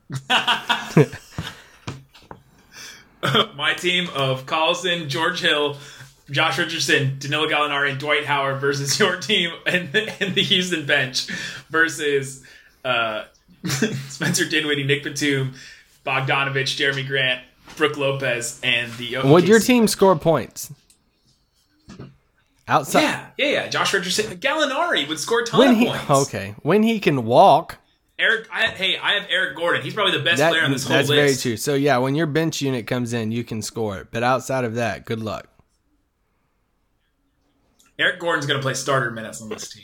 my 3.56 3.74
team 3.74 4.10
of 4.16 4.46
Collison, 4.46 5.08
George 5.08 5.42
Hill, 5.42 5.78
Josh 6.30 6.58
Richardson, 6.58 7.18
Danilo 7.19 7.48
Gallinari, 7.48 7.92
and 7.92 8.00
Dwight 8.00 8.25
Howard 8.25 8.60
versus 8.60 9.00
your 9.00 9.18
team 9.18 9.52
and 9.66 9.92
the, 9.92 10.24
and 10.24 10.36
the 10.36 10.44
Houston 10.44 10.86
bench 10.86 11.28
versus 11.69 12.44
uh, 12.86 13.25
Spencer 13.66 14.46
Dinwiddie, 14.48 14.84
Nick 14.84 15.04
Batum, 15.04 15.54
Bogdanovich, 16.06 16.75
Jerami 16.78 17.08
Grant, 17.08 17.42
Brooke 17.75 17.98
Lopez, 17.98 18.60
and 18.64 18.92
the 18.94 19.18
Would 19.24 19.48
your 19.48 19.60
team 19.60 19.88
score 19.88 20.16
points? 20.16 20.72
Outside 22.69 23.02
Yeah, 23.02 23.28
yeah, 23.38 23.46
yeah. 23.46 23.68
Josh 23.69 23.94
Richardson, 23.94 24.38
Gallinari 24.40 25.08
would 25.08 25.19
score 25.19 25.42
a 25.42 25.46
ton 25.46 25.60
when 25.60 25.69
of 25.69 25.78
he 25.78 25.86
points. 25.86 26.10
okay 26.10 26.56
when 26.64 26.84
he 26.84 27.00
can 27.00 27.25
walk. 27.25 27.78
Eric, 28.19 28.48
I, 28.52 28.68
hey, 28.68 28.98
I 28.98 29.14
have 29.14 29.28
Eric 29.30 29.56
Gordon. 29.56 29.84
He's 29.84 29.94
probably 29.94 30.18
the 30.18 30.24
best 30.24 30.38
That, 30.40 30.50
player 30.50 30.64
on 30.64 30.72
this 30.72 30.88
whole 30.88 30.98
list. 30.98 31.10
that's 31.10 31.19
very 31.19 31.36
true. 31.36 31.58
So 31.58 31.75
yeah, 31.75 31.98
when 31.98 32.16
your 32.16 32.25
bench 32.25 32.62
unit 32.62 32.88
comes 32.88 33.14
in, 33.14 33.31
you 33.31 33.44
can 33.44 33.62
score 33.62 34.00
it. 34.00 34.08
But 34.12 34.24
outside 34.24 34.64
of 34.64 34.75
that, 34.75 35.06
good 35.06 35.19
luck. 35.19 35.47
Eric 38.00 38.19
Gordon's 38.19 38.45
gonna 38.45 38.62
play 38.62 38.74
starter 38.74 39.12
minutes 39.12 39.42
on 39.42 39.50
this 39.50 39.69
team. 39.69 39.83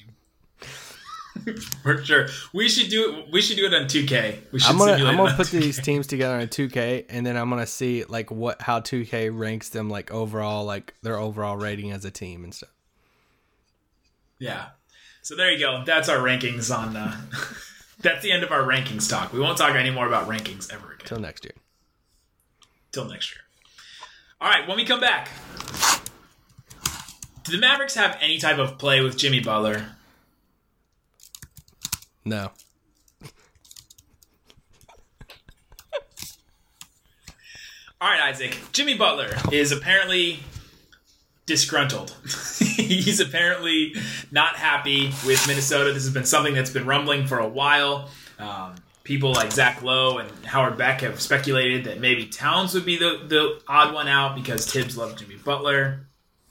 For 1.83 2.03
sure. 2.03 2.27
We 2.53 2.69
should 2.69 2.89
do 2.89 3.17
it. 3.17 3.25
We 3.31 3.41
should 3.41 3.57
do 3.57 3.65
it 3.65 3.73
on 3.73 3.85
2K. 3.85 4.51
We 4.51 4.59
should 4.59 4.69
I'm 4.69 4.77
gonna 4.77 4.93
I'm 4.93 5.17
gonna 5.17 5.35
put 5.35 5.47
2K. 5.47 5.61
these 5.61 5.81
teams 5.83 6.07
together 6.07 6.35
on 6.35 6.47
2K, 6.47 7.05
and 7.09 7.25
then 7.25 7.35
I'm 7.37 7.49
gonna 7.49 7.65
see 7.65 8.03
like 8.03 8.31
what 8.31 8.61
how 8.61 8.79
2K 8.79 9.35
ranks 9.35 9.69
them 9.69 9.89
like 9.89 10.11
overall, 10.11 10.63
like 10.65 10.93
their 11.01 11.17
overall 11.17 11.57
rating 11.57 11.91
as 11.91 12.05
a 12.05 12.11
team 12.11 12.43
and 12.43 12.53
stuff. 12.53 12.69
Yeah. 14.39 14.67
So 15.21 15.35
there 15.35 15.51
you 15.51 15.59
go. 15.59 15.83
That's 15.85 16.09
our 16.09 16.17
rankings 16.17 16.75
on. 16.75 16.95
Uh, 16.95 17.15
that's 18.03 18.21
the 18.21 18.31
end 18.31 18.43
of 18.43 18.51
our 18.51 18.61
rankings 18.63 19.09
talk. 19.09 19.33
We 19.33 19.39
won't 19.39 19.57
talk 19.57 19.75
anymore 19.75 20.05
about 20.07 20.27
rankings 20.27 20.71
ever 20.71 20.93
again 20.93 21.05
Till 21.07 21.19
next 21.19 21.43
year. 21.45 21.53
till 22.91 23.05
next 23.05 23.33
year. 23.33 23.41
All 24.39 24.49
right. 24.49 24.67
When 24.67 24.77
we 24.77 24.85
come 24.85 24.99
back, 24.99 25.29
do 27.43 27.51
the 27.51 27.57
Mavericks 27.57 27.95
have 27.95 28.17
any 28.21 28.37
type 28.37 28.57
of 28.59 28.77
play 28.77 29.01
with 29.01 29.17
Jimmy 29.17 29.39
Butler? 29.39 29.87
No. 32.25 32.51
All 38.01 38.09
right, 38.09 38.21
Isaac. 38.21 38.57
Jimmy 38.73 38.95
Butler 38.97 39.33
is 39.51 39.71
apparently 39.71 40.39
disgruntled. 41.45 42.15
He's 42.77 43.19
apparently 43.19 43.95
not 44.31 44.55
happy 44.55 45.07
with 45.25 45.45
Minnesota. 45.47 45.93
This 45.93 46.03
has 46.03 46.13
been 46.13 46.25
something 46.25 46.53
that's 46.53 46.71
been 46.71 46.85
rumbling 46.85 47.27
for 47.27 47.39
a 47.39 47.47
while. 47.47 48.09
Um, 48.39 48.75
people 49.03 49.33
like 49.33 49.51
Zach 49.51 49.83
Lowe 49.83 50.17
and 50.17 50.29
Howard 50.45 50.77
Beck 50.77 51.01
have 51.01 51.21
speculated 51.21 51.85
that 51.85 51.99
maybe 51.99 52.25
Towns 52.25 52.73
would 52.73 52.85
be 52.85 52.97
the, 52.97 53.21
the 53.27 53.61
odd 53.67 53.93
one 53.93 54.07
out 54.07 54.35
because 54.35 54.71
Thibs 54.71 54.97
loved 54.97 55.19
Jimmy 55.19 55.35
Butler. 55.35 56.07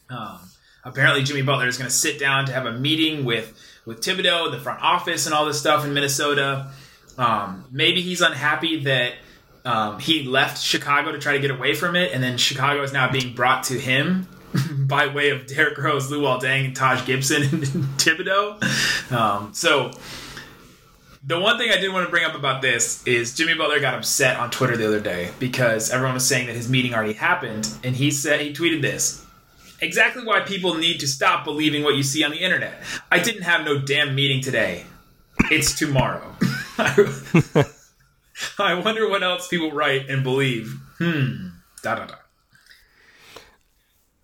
Um, 0.09 0.38
apparently, 0.85 1.25
Jimmy 1.25 1.43
Butler 1.43 1.67
is 1.67 1.76
going 1.76 1.88
to 1.88 1.95
sit 1.95 2.21
down 2.21 2.47
to 2.47 2.52
have 2.52 2.67
a 2.67 2.73
meeting 2.73 3.25
with 3.25 3.59
with 3.85 4.00
Thibodeau, 4.00 4.52
the 4.52 4.61
front 4.61 4.81
office, 4.81 5.26
and 5.26 5.35
all 5.35 5.45
this 5.45 5.59
stuff 5.59 5.85
in 5.85 5.93
Minnesota. 5.93 6.71
Um, 7.19 7.64
maybe 7.73 8.00
he's 8.00 8.21
unhappy 8.21 8.85
that 8.85 9.14
um, 9.64 9.99
he 9.99 10.23
left 10.23 10.62
Chicago 10.62 11.11
to 11.11 11.19
try 11.19 11.33
to 11.33 11.41
get 11.41 11.50
away 11.50 11.75
from 11.75 11.97
it, 11.97 12.12
and 12.12 12.23
then 12.23 12.38
Chicago 12.38 12.83
is 12.83 12.93
now 12.93 13.11
being 13.11 13.35
brought 13.35 13.64
to 13.64 13.75
him 13.75 14.29
by 14.93 15.07
way 15.07 15.31
of 15.31 15.47
Derrick 15.47 15.79
Rose, 15.79 16.11
Luol 16.11 16.39
Deng, 16.39 16.75
Taj 16.75 17.07
Gibson 17.07 17.43
and 17.51 17.65
Thibodeau. 17.97 19.11
Um, 19.11 19.55
so 19.55 19.91
The 21.25 21.41
one 21.41 21.57
thing 21.57 21.71
I 21.71 21.79
did 21.79 21.91
want 21.91 22.05
to 22.07 22.11
bring 22.11 22.25
up 22.27 22.35
about 22.35 22.61
this 22.61 23.03
is 23.07 23.35
Jimmy 23.35 23.55
Butler 23.55 23.81
got 23.81 23.95
upset 23.95 24.39
on 24.39 24.51
Twitter 24.51 24.77
the 24.77 24.87
other 24.87 25.01
day 25.01 25.31
because 25.39 25.91
everyone 25.91 26.13
was 26.13 26.27
saying 26.29 26.47
that 26.49 26.57
his 26.57 26.69
meeting 26.69 26.93
already 26.93 27.15
happened, 27.15 27.71
and 27.83 27.97
he 27.97 28.11
said 28.11 28.43
he 28.43 28.53
tweeted 28.53 28.83
this. 28.83 29.25
Exactly 29.81 30.25
why 30.27 30.41
people 30.41 30.75
need 30.75 31.01
to 31.01 31.09
stop 31.09 31.47
believing 31.47 31.83
what 31.83 31.95
you 31.95 32.03
see 32.03 32.23
on 32.23 32.31
the 32.31 32.37
internet. 32.37 32.75
I 33.11 33.19
didn't 33.19 33.43
have 33.43 33.65
no 33.65 33.79
damn 33.79 34.15
meeting 34.15 34.43
today. 34.43 34.85
It's 35.51 35.79
tomorrow. 35.79 36.35
I 38.59 38.75
wonder 38.75 39.09
what 39.09 39.23
else 39.23 39.49
people 39.49 39.73
write 39.73 40.11
and 40.11 40.23
believe. 40.23 40.67
Hmm. 40.99 41.49
Da 41.83 41.95
da 41.95 42.07
da. 42.07 42.15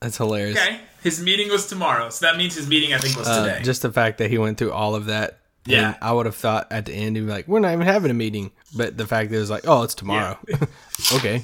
That's 0.01 0.17
hilarious. 0.17 0.57
Okay. 0.59 0.81
His 1.03 1.23
meeting 1.23 1.49
was 1.49 1.67
tomorrow, 1.67 2.11
so 2.11 2.27
that 2.27 2.37
means 2.37 2.55
his 2.55 2.69
meeting 2.69 2.93
I 2.95 2.99
think 2.99 3.17
was 3.17 3.27
Uh, 3.29 3.45
today. 3.45 3.63
just 3.65 3.83
the 3.83 3.93
fact 3.93 4.19
that 4.19 4.31
he 4.31 4.39
went 4.39 4.59
through 4.59 4.73
all 4.73 4.95
of 4.95 5.07
that. 5.07 5.39
Yeah. 5.67 5.95
I 6.01 6.13
would 6.13 6.27
have 6.27 6.35
thought 6.37 6.67
at 6.71 6.87
the 6.87 6.93
end 6.95 7.17
he'd 7.17 7.23
be 7.27 7.31
like, 7.31 7.47
"We're 7.47 7.61
not 7.61 7.73
even 7.73 7.87
having 7.87 8.11
a 8.11 8.15
meeting," 8.15 8.53
but 8.75 8.97
the 8.97 9.07
fact 9.07 9.31
that 9.31 9.37
it 9.37 9.41
was 9.41 9.51
like, 9.51 9.65
"Oh, 9.67 9.83
it's 9.83 9.95
tomorrow." 9.95 10.39
okay, 11.15 11.43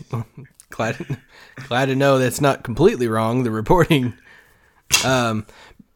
glad 0.71 1.19
glad 1.69 1.87
to 1.87 1.95
know 1.95 2.19
that's 2.19 2.41
not 2.41 2.63
completely 2.65 3.07
wrong. 3.09 3.43
The 3.45 3.51
reporting. 3.51 4.15
Um, 5.05 5.47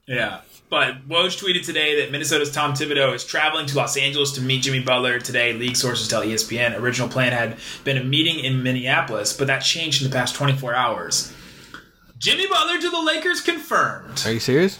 Yeah. 0.06 0.40
But 0.70 1.08
Woj 1.08 1.42
tweeted 1.42 1.64
today 1.64 2.02
that 2.02 2.10
Minnesota's 2.12 2.50
Tom 2.52 2.74
Thibodeau 2.74 3.14
is 3.14 3.24
traveling 3.24 3.64
to 3.66 3.76
Los 3.76 3.96
Angeles 3.96 4.32
to 4.32 4.42
meet 4.42 4.60
Jimmy 4.62 4.80
Butler 4.80 5.18
today. 5.18 5.54
League 5.54 5.76
sources 5.76 6.08
tell 6.08 6.20
ESPN. 6.22 6.78
Original 6.78 7.08
plan 7.08 7.32
had 7.32 7.56
been 7.84 7.96
a 7.96 8.04
meeting 8.04 8.38
in 8.44 8.62
Minneapolis, 8.62 9.32
but 9.32 9.46
that 9.46 9.60
changed 9.60 10.02
in 10.02 10.10
the 10.10 10.14
past 10.14 10.34
24 10.34 10.74
hours. 10.74 11.32
Jimmy 12.18 12.46
Butler 12.48 12.80
to 12.80 12.90
the 12.90 13.00
Lakers 13.00 13.40
confirmed. 13.40 14.22
are 14.26 14.32
you 14.32 14.40
serious? 14.40 14.78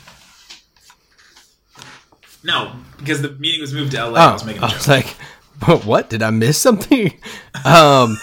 No, 2.45 2.73
because 2.99 3.21
the 3.23 3.31
meeting 3.33 3.61
was 3.61 3.73
moved 3.73 3.93
to 3.93 4.05
LA. 4.07 4.21
I 4.21 4.31
Oh, 4.31 4.33
was 4.35 4.45
making 4.45 4.63
a 4.63 4.67
I 4.67 4.69
joke. 4.69 4.79
was 4.79 4.89
like, 4.89 5.17
"But 5.67 5.85
what? 5.85 6.09
Did 6.11 6.23
I 6.23 6.31
miss 6.31 6.59
something?" 6.59 7.13
um, 7.65 8.17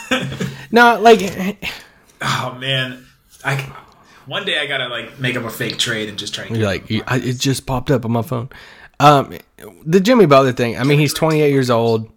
no, 0.72 1.00
like 1.01 1.22
oh 2.22 2.57
man, 2.60 3.05
I 3.43 3.55
one 4.25 4.45
day 4.45 4.57
I 4.60 4.65
gotta 4.67 4.88
like 4.88 5.19
make 5.19 5.36
up 5.36 5.43
a 5.43 5.50
fake 5.50 5.77
trade 5.77 6.10
and 6.10 6.17
just 6.17 6.34
try 6.34 6.45
and 6.45 6.55
You're 6.55 6.65
like, 6.65 6.89
I, 7.07 7.17
it 7.17 7.39
just 7.39 7.65
popped 7.65 7.91
up 7.91 8.05
on 8.05 8.12
my 8.12 8.22
phone. 8.22 8.50
Um, 9.00 9.38
the 9.86 10.00
Jimmy 10.00 10.25
Butler 10.25 10.53
thing. 10.53 10.77
I 10.77 10.84
mean, 10.86 11.00
he's 11.00 11.13
28 11.13 11.50
years 11.51 11.69
old. 11.69 12.10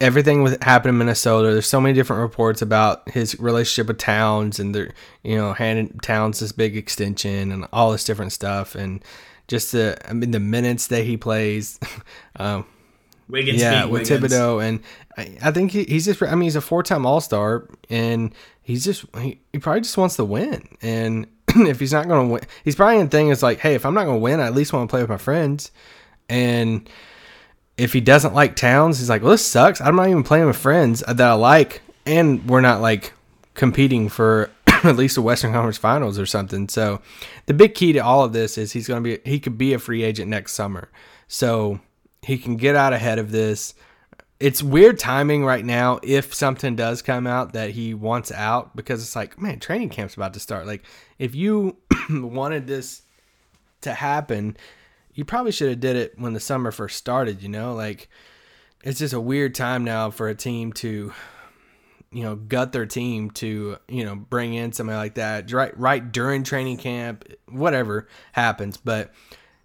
Everything 0.00 0.42
with 0.42 0.62
happened 0.62 0.90
in 0.90 0.98
Minnesota. 0.98 1.52
There's 1.52 1.66
so 1.66 1.80
many 1.80 1.94
different 1.94 2.22
reports 2.22 2.62
about 2.62 3.08
his 3.10 3.38
relationship 3.40 3.88
with 3.88 3.98
Towns, 3.98 4.60
and 4.60 4.74
they're 4.74 4.92
you 5.22 5.36
know 5.36 5.52
handing 5.52 5.98
Towns 6.00 6.40
this 6.40 6.52
big 6.52 6.76
extension 6.76 7.50
and 7.50 7.66
all 7.72 7.92
this 7.92 8.04
different 8.04 8.32
stuff, 8.32 8.74
and 8.74 9.02
just 9.48 9.72
the 9.72 9.98
I 10.08 10.12
mean 10.12 10.30
the 10.30 10.40
minutes 10.40 10.86
that 10.88 11.04
he 11.04 11.16
plays. 11.16 11.80
um, 12.36 12.64
Wiggins. 13.28 13.60
yeah, 13.60 13.84
with 13.84 14.08
Wiggins. 14.08 14.32
Thibodeau, 14.32 14.62
and 14.62 14.80
I, 15.16 15.36
I 15.42 15.50
think 15.50 15.72
he, 15.72 15.84
he's 15.84 16.04
just. 16.04 16.22
I 16.22 16.34
mean, 16.34 16.42
he's 16.42 16.56
a 16.56 16.60
four-time 16.60 17.04
All-Star, 17.04 17.68
and 17.90 18.34
he's 18.62 18.84
just 18.84 19.04
he, 19.16 19.40
he 19.52 19.58
probably 19.58 19.80
just 19.80 19.98
wants 19.98 20.16
to 20.16 20.24
win. 20.24 20.68
And 20.80 21.26
if 21.48 21.80
he's 21.80 21.92
not 21.92 22.08
going 22.08 22.28
to 22.28 22.32
win, 22.34 22.42
he's 22.64 22.74
probably 22.74 23.00
in 23.00 23.08
thing 23.08 23.28
is 23.28 23.42
like, 23.42 23.58
hey, 23.58 23.74
if 23.74 23.84
I'm 23.84 23.94
not 23.94 24.04
going 24.04 24.18
to 24.18 24.22
win, 24.22 24.40
I 24.40 24.46
at 24.46 24.54
least 24.54 24.72
want 24.72 24.88
to 24.88 24.92
play 24.92 25.00
with 25.00 25.10
my 25.10 25.18
friends. 25.18 25.72
And 26.28 26.88
if 27.78 27.92
he 27.92 28.00
doesn't 28.00 28.34
like 28.34 28.56
Towns, 28.56 28.98
he's 28.98 29.08
like, 29.08 29.22
well, 29.22 29.30
this 29.30 29.46
sucks. 29.46 29.80
I'm 29.80 29.94
not 29.94 30.08
even 30.08 30.24
playing 30.24 30.46
with 30.46 30.56
friends 30.56 31.02
that 31.06 31.20
I 31.20 31.32
like, 31.34 31.80
and 32.04 32.46
we're 32.48 32.60
not 32.60 32.80
like 32.80 33.12
competing 33.54 34.08
for 34.08 34.50
at 34.66 34.96
least 34.96 35.16
a 35.16 35.22
Western 35.22 35.52
Conference 35.52 35.78
Finals 35.78 36.18
or 36.18 36.26
something. 36.26 36.68
So 36.68 37.00
the 37.46 37.54
big 37.54 37.74
key 37.74 37.92
to 37.92 38.00
all 38.00 38.24
of 38.24 38.32
this 38.32 38.58
is 38.58 38.72
he's 38.72 38.88
going 38.88 39.02
to 39.02 39.16
be 39.16 39.30
he 39.30 39.38
could 39.38 39.56
be 39.56 39.72
a 39.72 39.78
free 39.78 40.02
agent 40.02 40.28
next 40.28 40.54
summer. 40.54 40.90
So 41.28 41.80
he 42.22 42.36
can 42.36 42.56
get 42.56 42.74
out 42.74 42.92
ahead 42.92 43.20
of 43.20 43.30
this. 43.30 43.74
It's 44.40 44.62
weird 44.62 44.98
timing 44.98 45.44
right 45.44 45.64
now 45.64 46.00
if 46.02 46.34
something 46.34 46.74
does 46.74 47.00
come 47.00 47.26
out 47.26 47.52
that 47.52 47.70
he 47.70 47.94
wants 47.94 48.32
out 48.32 48.74
because 48.74 49.02
it's 49.02 49.16
like, 49.16 49.40
man, 49.40 49.60
training 49.60 49.90
camp's 49.90 50.14
about 50.14 50.34
to 50.34 50.40
start. 50.40 50.66
Like 50.66 50.82
if 51.18 51.36
you 51.36 51.76
wanted 52.10 52.66
this 52.66 53.02
to 53.82 53.94
happen, 53.94 54.56
you 55.18 55.24
probably 55.24 55.50
should 55.50 55.68
have 55.68 55.80
did 55.80 55.96
it 55.96 56.16
when 56.16 56.32
the 56.32 56.38
summer 56.38 56.70
first 56.70 56.96
started, 56.96 57.42
you 57.42 57.48
know? 57.48 57.74
Like 57.74 58.08
it's 58.84 59.00
just 59.00 59.12
a 59.12 59.20
weird 59.20 59.52
time 59.52 59.82
now 59.82 60.10
for 60.12 60.28
a 60.28 60.34
team 60.34 60.72
to 60.74 61.12
you 62.12 62.22
know 62.22 62.36
gut 62.36 62.70
their 62.70 62.86
team 62.86 63.32
to 63.32 63.78
you 63.88 64.04
know 64.04 64.14
bring 64.14 64.54
in 64.54 64.72
somebody 64.72 64.96
like 64.96 65.14
that 65.14 65.52
right 65.52 65.76
right 65.76 66.12
during 66.12 66.44
training 66.44 66.78
camp 66.78 67.30
whatever 67.50 68.08
happens 68.32 68.78
but 68.78 69.12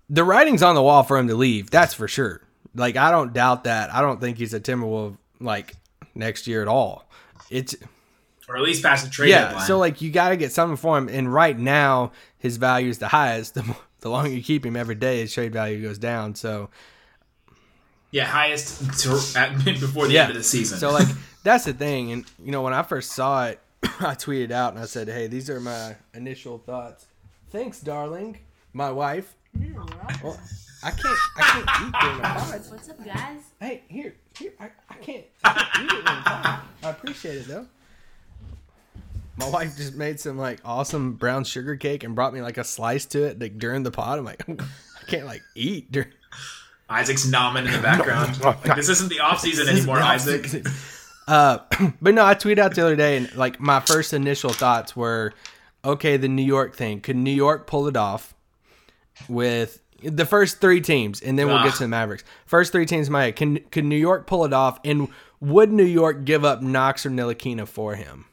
the 0.09 0.25
writing's 0.25 0.61
on 0.61 0.75
the 0.75 0.81
wall 0.81 1.03
for 1.03 1.17
him 1.17 1.29
to 1.29 1.35
leave 1.35 1.69
that's 1.69 1.93
for 1.93 2.05
sure 2.05 2.41
like 2.75 2.97
i 2.97 3.11
don't 3.11 3.31
doubt 3.31 3.63
that 3.63 3.93
i 3.93 4.01
don't 4.01 4.19
think 4.19 4.37
he's 4.37 4.53
a 4.53 4.59
timberwolf 4.59 5.15
like 5.39 5.75
next 6.15 6.45
year 6.45 6.61
at 6.61 6.67
all 6.67 7.09
it's 7.49 7.75
or 8.49 8.57
at 8.57 8.63
least 8.63 8.83
past 8.83 9.05
the 9.05 9.09
trade 9.09 9.29
yeah 9.29 9.45
deadline. 9.45 9.65
so 9.65 9.77
like 9.77 10.01
you 10.01 10.11
got 10.11 10.27
to 10.27 10.35
get 10.35 10.51
something 10.51 10.75
for 10.75 10.97
him 10.97 11.07
and 11.07 11.33
right 11.33 11.57
now 11.57 12.11
his 12.37 12.57
value 12.57 12.89
is 12.89 12.97
the 12.97 13.07
highest 13.07 13.53
the, 13.53 13.63
mo- 13.63 13.77
the 14.03 14.09
longer 14.09 14.29
you 14.29 14.43
keep 14.43 14.63
him 14.65 14.75
every 14.75 14.95
day 14.95 15.21
his 15.21 15.33
trade 15.33 15.51
value 15.51 15.81
goes 15.81 15.97
down 15.97 16.35
so 16.35 16.69
yeah, 18.13 18.25
highest 18.25 18.99
to, 19.01 19.39
at, 19.39 19.65
before 19.65 20.07
the 20.07 20.19
end 20.19 20.29
of 20.29 20.37
the 20.37 20.43
season. 20.43 20.77
So 20.77 20.91
like 20.91 21.07
that's 21.43 21.65
the 21.65 21.73
thing, 21.73 22.11
and 22.11 22.25
you 22.45 22.51
know 22.51 22.61
when 22.61 22.71
I 22.71 22.83
first 22.83 23.13
saw 23.13 23.47
it, 23.47 23.59
I 23.83 24.13
tweeted 24.13 24.51
out 24.51 24.73
and 24.73 24.81
I 24.81 24.85
said, 24.85 25.07
"Hey, 25.07 25.25
these 25.25 25.49
are 25.49 25.59
my 25.59 25.95
initial 26.13 26.59
thoughts." 26.59 27.07
Thanks, 27.49 27.79
darling, 27.79 28.37
my 28.71 28.91
wife. 28.91 29.35
Well, 30.23 30.39
I 30.83 30.91
can't, 30.91 31.17
I 31.37 31.41
can't 31.41 31.87
eat 31.87 31.95
during 32.01 32.17
the 32.17 32.23
pod. 32.23 32.61
What's 32.69 32.89
up, 32.89 33.03
guys? 33.03 33.41
Hey, 33.59 33.81
here, 33.87 34.13
here, 34.37 34.53
I, 34.59 34.69
I 34.89 34.95
can't, 34.95 35.25
I 35.43 35.53
can't 35.53 35.83
eat 35.83 35.97
it 35.97 36.05
during. 36.05 36.23
I 36.25 36.61
appreciate 36.83 37.37
it 37.37 37.47
though. 37.47 37.65
My 39.37 39.49
wife 39.49 39.75
just 39.77 39.95
made 39.95 40.19
some 40.19 40.37
like 40.37 40.59
awesome 40.63 41.13
brown 41.13 41.43
sugar 41.43 41.75
cake 41.75 42.03
and 42.03 42.13
brought 42.15 42.33
me 42.33 42.41
like 42.41 42.57
a 42.57 42.63
slice 42.63 43.05
to 43.07 43.23
it 43.23 43.39
like 43.39 43.57
during 43.57 43.83
the 43.83 43.91
pot. 43.91 44.19
I'm 44.19 44.25
like, 44.25 44.43
I 44.49 45.05
can't 45.07 45.25
like 45.25 45.41
eat 45.55 45.91
during. 45.91 46.09
Isaac's 46.89 47.25
nomming 47.25 47.65
in 47.65 47.71
the 47.71 47.79
background. 47.81 48.39
like, 48.43 48.75
this 48.75 48.89
isn't 48.89 49.09
the 49.09 49.19
off 49.21 49.39
season 49.39 49.67
anymore, 49.67 49.97
Isaac. 49.99 50.47
Uh, 51.27 51.59
but 52.01 52.13
no, 52.13 52.23
I 52.25 52.35
tweeted 52.35 52.59
out 52.59 52.75
the 52.75 52.83
other 52.83 52.95
day, 52.95 53.17
and 53.17 53.33
like 53.35 53.59
my 53.59 53.79
first 53.79 54.13
initial 54.13 54.51
thoughts 54.51 54.95
were, 54.95 55.33
okay, 55.83 56.17
the 56.17 56.27
New 56.27 56.43
York 56.43 56.75
thing. 56.75 57.01
Could 57.01 57.15
New 57.15 57.31
York 57.31 57.65
pull 57.65 57.87
it 57.87 57.97
off 57.97 58.35
with 59.27 59.79
the 60.03 60.25
first 60.25 60.59
three 60.61 60.81
teams, 60.81 61.21
and 61.21 61.39
then 61.39 61.47
we'll 61.47 61.63
get 61.63 61.69
Ah. 61.73 61.77
to 61.77 61.83
the 61.83 61.87
Mavericks. 61.87 62.23
First 62.45 62.71
three 62.71 62.85
teams, 62.85 63.07
in 63.07 63.13
my 63.13 63.23
head. 63.25 63.35
Can 63.37 63.59
could 63.71 63.85
New 63.85 63.95
York 63.97 64.27
pull 64.27 64.45
it 64.45 64.53
off, 64.53 64.79
and 64.83 65.07
would 65.39 65.71
New 65.71 65.85
York 65.85 66.25
give 66.25 66.45
up 66.45 66.61
Knox 66.61 67.05
or 67.05 67.09
Ntilikina 67.09 67.67
for 67.67 67.95
him? 67.95 68.25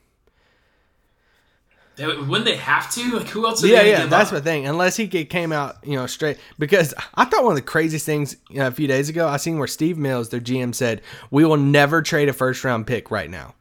They- 2.00 2.16
Wouldn't 2.16 2.44
they 2.44 2.56
have 2.56 2.90
to? 2.94 3.10
Like, 3.18 3.28
who 3.28 3.46
else? 3.46 3.62
Yeah, 3.64 3.82
they 3.82 3.90
yeah, 3.90 4.06
that's 4.06 4.30
up? 4.32 4.36
the 4.36 4.42
thing. 4.42 4.66
Unless 4.66 4.96
he 4.96 5.06
came 5.08 5.52
out, 5.52 5.76
you 5.84 5.96
know, 5.96 6.06
straight. 6.06 6.38
Because 6.58 6.94
I 7.14 7.24
thought 7.26 7.44
one 7.44 7.52
of 7.52 7.56
the 7.56 7.62
craziest 7.62 8.06
things 8.06 8.36
you 8.48 8.58
know, 8.58 8.66
a 8.66 8.70
few 8.70 8.86
days 8.88 9.08
ago, 9.08 9.28
I 9.28 9.36
seen 9.36 9.58
where 9.58 9.68
Steve 9.68 9.98
Mills, 9.98 10.30
their 10.30 10.40
GM, 10.40 10.74
said, 10.74 11.02
"We 11.30 11.44
will 11.44 11.56
never 11.56 12.02
trade 12.02 12.28
a 12.28 12.32
first 12.32 12.64
round 12.64 12.86
pick 12.86 13.10
right 13.10 13.30
now." 13.30 13.54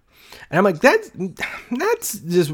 And 0.52 0.58
I'm 0.58 0.64
like, 0.64 0.80
that's 0.82 1.12
that's 1.72 2.20
just 2.20 2.52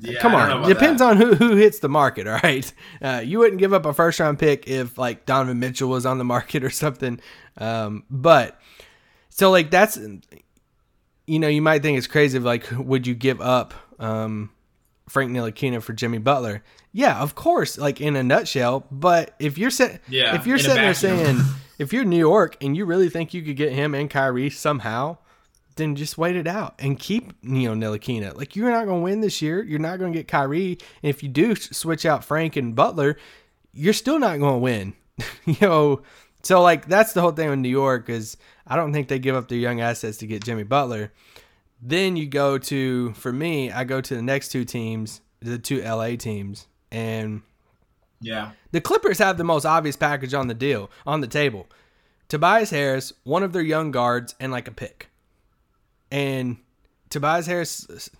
Yeah, 0.00 0.18
come 0.20 0.34
I 0.34 0.48
don't 0.48 0.60
know 0.60 0.62
on. 0.64 0.68
Depends 0.68 1.00
that. 1.00 1.10
on 1.10 1.16
who 1.18 1.34
who 1.34 1.54
hits 1.56 1.78
the 1.80 1.88
market. 1.88 2.26
All 2.28 2.40
right, 2.42 2.72
uh, 3.02 3.22
you 3.24 3.38
wouldn't 3.38 3.58
give 3.60 3.72
up 3.72 3.84
a 3.86 3.92
first 3.92 4.18
round 4.18 4.38
pick 4.38 4.66
if 4.66 4.96
like 4.98 5.26
Donovan 5.26 5.60
Mitchell 5.60 5.88
was 5.88 6.06
on 6.06 6.18
the 6.18 6.24
market 6.24 6.64
or 6.68 6.70
something. 6.70 7.20
Um, 7.58 8.04
but 8.10 8.58
so 9.28 9.50
like 9.50 9.70
that's 9.70 9.98
you 11.26 11.38
know 11.38 11.48
you 11.48 11.62
might 11.62 11.82
think 11.82 11.98
it's 11.98 12.06
crazy. 12.06 12.38
Like, 12.38 12.66
would 12.72 13.06
you 13.06 13.14
give 13.14 13.40
up? 13.40 13.74
Um, 13.98 14.50
Frank 15.08 15.30
Ntilikina 15.30 15.82
for 15.82 15.92
Jimmy 15.92 16.18
Butler. 16.18 16.62
Yeah, 16.92 17.20
of 17.20 17.34
course, 17.34 17.78
like 17.78 18.00
in 18.00 18.16
a 18.16 18.22
nutshell. 18.22 18.86
But 18.90 19.34
if 19.38 19.58
you're 19.58 19.70
set, 19.70 20.00
Yeah, 20.08 20.34
if 20.34 20.46
you're 20.46 20.58
sitting 20.58 20.76
there 20.76 20.94
saying, 20.94 21.40
if 21.78 21.92
you're 21.92 22.04
New 22.04 22.18
York 22.18 22.56
and 22.60 22.76
you 22.76 22.84
really 22.84 23.08
think 23.08 23.34
you 23.34 23.42
could 23.42 23.56
get 23.56 23.72
him 23.72 23.94
and 23.94 24.10
Kyrie 24.10 24.50
somehow, 24.50 25.18
then 25.76 25.94
just 25.94 26.16
wait 26.18 26.36
it 26.36 26.46
out 26.46 26.74
and 26.78 26.98
keep 26.98 27.32
you 27.42 27.74
know 27.74 27.90
Ntilikina. 27.90 28.34
Like 28.36 28.56
you're 28.56 28.70
not 28.70 28.86
going 28.86 29.00
to 29.00 29.04
win 29.04 29.20
this 29.20 29.40
year. 29.42 29.62
You're 29.62 29.78
not 29.78 29.98
going 29.98 30.12
to 30.12 30.18
get 30.18 30.26
Kyrie. 30.28 30.78
And 31.02 31.10
if 31.10 31.22
you 31.22 31.28
do 31.28 31.54
switch 31.54 32.04
out 32.06 32.24
Frank 32.24 32.56
and 32.56 32.74
Butler, 32.74 33.16
you're 33.72 33.92
still 33.92 34.18
not 34.18 34.38
going 34.38 34.54
to 34.54 34.58
win. 34.58 34.94
you 35.44 35.56
know, 35.60 36.02
so 36.42 36.62
like 36.62 36.86
that's 36.86 37.12
the 37.12 37.20
whole 37.20 37.32
thing 37.32 37.50
with 37.50 37.58
New 37.58 37.68
York 37.68 38.08
is 38.08 38.36
I 38.66 38.76
don't 38.76 38.92
think 38.92 39.08
they 39.08 39.18
give 39.18 39.36
up 39.36 39.48
their 39.48 39.58
young 39.58 39.80
assets 39.80 40.18
to 40.18 40.26
get 40.26 40.44
Jimmy 40.44 40.64
Butler. 40.64 41.12
Then 41.80 42.16
you 42.16 42.26
go 42.26 42.58
to 42.58 43.12
for 43.12 43.32
me, 43.32 43.70
I 43.70 43.84
go 43.84 44.00
to 44.00 44.14
the 44.14 44.22
next 44.22 44.48
two 44.48 44.64
teams, 44.64 45.20
the 45.40 45.58
two 45.58 45.82
LA 45.82 46.16
teams, 46.16 46.66
and 46.90 47.42
Yeah. 48.20 48.52
the 48.72 48.80
Clippers 48.80 49.18
have 49.18 49.36
the 49.38 49.44
most 49.44 49.64
obvious 49.66 49.96
package 49.96 50.32
on 50.34 50.48
the 50.48 50.54
deal 50.54 50.90
on 51.06 51.20
the 51.20 51.26
table. 51.26 51.66
Tobias 52.28 52.70
Harris, 52.70 53.12
one 53.24 53.42
of 53.42 53.52
their 53.52 53.62
young 53.62 53.90
guards, 53.90 54.34
and 54.40 54.50
like 54.50 54.66
a 54.68 54.72
pick. 54.72 55.08
And 56.10 56.56
Tobias 57.10 57.46
Harris 57.46 58.10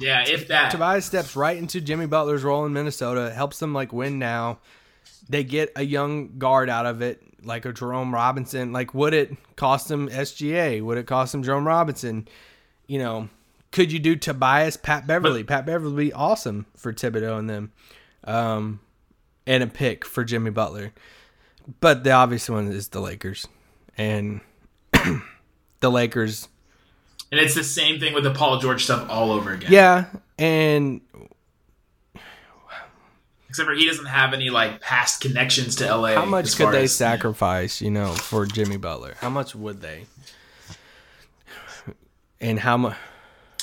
Yeah, 0.00 0.24
if 0.26 0.48
that. 0.48 0.70
Tobias 0.70 1.04
steps 1.04 1.36
right 1.36 1.56
into 1.56 1.80
Jimmy 1.80 2.06
Butler's 2.06 2.42
role 2.44 2.64
in 2.64 2.72
Minnesota, 2.72 3.30
helps 3.30 3.58
them 3.58 3.74
like 3.74 3.92
win 3.92 4.18
now. 4.18 4.58
They 5.28 5.44
get 5.44 5.70
a 5.76 5.82
young 5.84 6.38
guard 6.38 6.68
out 6.70 6.86
of 6.86 7.02
it 7.02 7.22
like 7.44 7.64
a 7.64 7.72
Jerome 7.72 8.14
Robinson. 8.14 8.72
Like, 8.72 8.94
would 8.94 9.12
it 9.14 9.36
cost 9.56 9.88
them 9.88 10.08
SGA? 10.08 10.80
Would 10.82 10.98
it 10.98 11.06
cost 11.06 11.32
them 11.32 11.42
Jerome 11.42 11.66
Robinson? 11.66 12.28
You 12.86 12.98
know, 12.98 13.28
could 13.70 13.90
you 13.92 13.98
do 13.98 14.16
Tobias, 14.16 14.76
Pat 14.76 15.06
Beverley? 15.06 15.44
Pat 15.44 15.64
Beverley 15.66 15.92
would 15.94 16.00
be 16.00 16.12
awesome 16.12 16.66
for 16.76 16.92
Thibodeau 16.92 17.38
and 17.38 17.48
them, 17.48 17.72
um, 18.24 18.80
and 19.46 19.62
a 19.62 19.66
pick 19.66 20.04
for 20.04 20.24
Jimmy 20.24 20.50
Butler. 20.50 20.92
But 21.80 22.04
the 22.04 22.10
obvious 22.10 22.48
one 22.48 22.68
is 22.68 22.88
the 22.88 23.00
Lakers, 23.00 23.46
and 23.96 24.40
the 25.80 25.90
Lakers. 25.90 26.48
And 27.30 27.40
it's 27.40 27.54
the 27.54 27.64
same 27.64 27.98
thing 27.98 28.12
with 28.12 28.24
the 28.24 28.34
Paul 28.34 28.58
George 28.58 28.84
stuff 28.84 29.08
all 29.08 29.32
over 29.32 29.52
again. 29.52 29.72
Yeah, 29.72 30.04
and 30.38 31.00
Except 33.48 33.68
for 33.68 33.74
he 33.74 33.86
doesn't 33.86 34.06
have 34.06 34.32
any 34.32 34.48
like 34.48 34.80
past 34.80 35.20
connections 35.20 35.76
to 35.76 35.94
LA. 35.94 36.14
how 36.14 36.24
much 36.24 36.56
could 36.56 36.72
they 36.72 36.84
as- 36.84 36.94
sacrifice? 36.94 37.82
You 37.82 37.90
know, 37.90 38.14
for 38.14 38.46
Jimmy 38.46 38.78
Butler, 38.78 39.14
how 39.20 39.28
much 39.28 39.54
would 39.54 39.82
they? 39.82 40.06
And 42.42 42.58
how 42.58 42.76
much? 42.76 42.96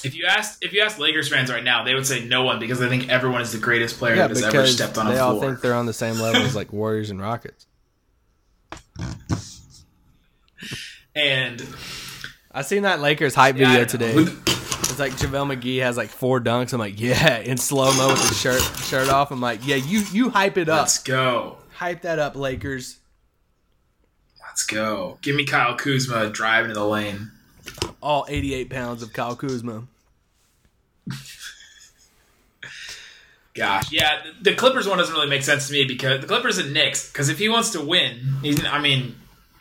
If 0.03 0.15
you 0.15 0.25
ask 0.25 0.63
if 0.63 0.71
you 0.73 0.81
ask 0.81 0.97
Lakers 0.97 1.27
fans 1.27 1.51
right 1.51 1.63
now, 1.63 1.83
they 1.83 1.93
would 1.93 2.07
say 2.07 2.23
no 2.23 2.43
one 2.43 2.57
because 2.59 2.79
they 2.79 2.87
think 2.87 3.09
everyone 3.09 3.41
is 3.41 3.51
the 3.51 3.57
greatest 3.59 3.97
player 3.99 4.15
Yeah, 4.15 4.27
that 4.27 4.37
has 4.37 4.43
ever 4.43 4.65
stepped 4.65 4.97
on 4.97 5.05
a 5.07 5.09
floor. 5.09 5.15
they 5.15 5.19
all 5.19 5.39
think 5.41 5.59
they're 5.61 5.73
on 5.75 5.85
the 5.85 5.93
same 5.93 6.15
level 6.19 6.41
as 6.41 6.55
like 6.55 6.71
Warriors 6.71 7.09
and 7.09 7.21
Rockets. 7.21 7.65
and 11.15 11.61
I 12.51 12.61
seen 12.61 12.83
that 12.83 12.99
Lakers 13.01 13.35
hype 13.35 13.57
Yeah, 13.57 13.69
video 13.71 13.85
today. 13.85 14.13
It's 14.15 14.99
like 14.99 15.13
JaVale 15.13 15.55
McGee 15.59 15.81
has 15.81 15.97
like 15.97 16.09
four 16.09 16.39
dunks. 16.41 16.73
I'm 16.73 16.79
like, 16.79 16.99
yeah, 16.99 17.39
in 17.39 17.57
slow 17.57 17.93
mo 17.93 18.07
with 18.09 18.27
his 18.27 18.39
shirt 18.39 18.61
shirt 18.61 19.09
off. 19.09 19.31
I'm 19.31 19.41
like, 19.41 19.65
yeah, 19.67 19.75
you 19.75 20.03
you 20.11 20.29
hype 20.29 20.57
it 20.57 20.69
up, 20.69 20.79
let's 20.79 21.03
go, 21.03 21.57
hype 21.73 22.01
that 22.03 22.19
up, 22.19 22.35
Lakers. 22.35 22.99
let's 24.47 24.65
go. 24.65 25.17
Give 25.21 25.35
me 25.35 25.45
Kyle 25.45 25.75
Kuzma 25.75 26.29
driving 26.29 26.69
to 26.69 26.73
the 26.75 26.85
lane. 26.87 27.31
All 28.01 28.25
88 28.27 28.69
pounds 28.69 29.03
of 29.03 29.13
Kyle 29.13 29.35
Kuzma. 29.35 29.83
Gosh, 33.55 33.91
yeah, 33.91 34.21
the, 34.23 34.51
the 34.51 34.55
Clippers 34.55 34.87
one 34.87 34.99
doesn't 34.99 35.13
really 35.13 35.27
make 35.27 35.41
sense 35.41 35.67
to 35.67 35.73
me 35.73 35.83
because 35.83 36.21
the 36.21 36.27
Clippers 36.27 36.59
and 36.59 36.73
Knicks. 36.73 37.11
Because 37.11 37.29
if 37.29 37.39
he 37.39 37.49
wants 37.49 37.71
to 37.71 37.81
win, 37.81 38.35
he's 38.41 38.63
I 38.63 38.79
mean, 38.79 39.15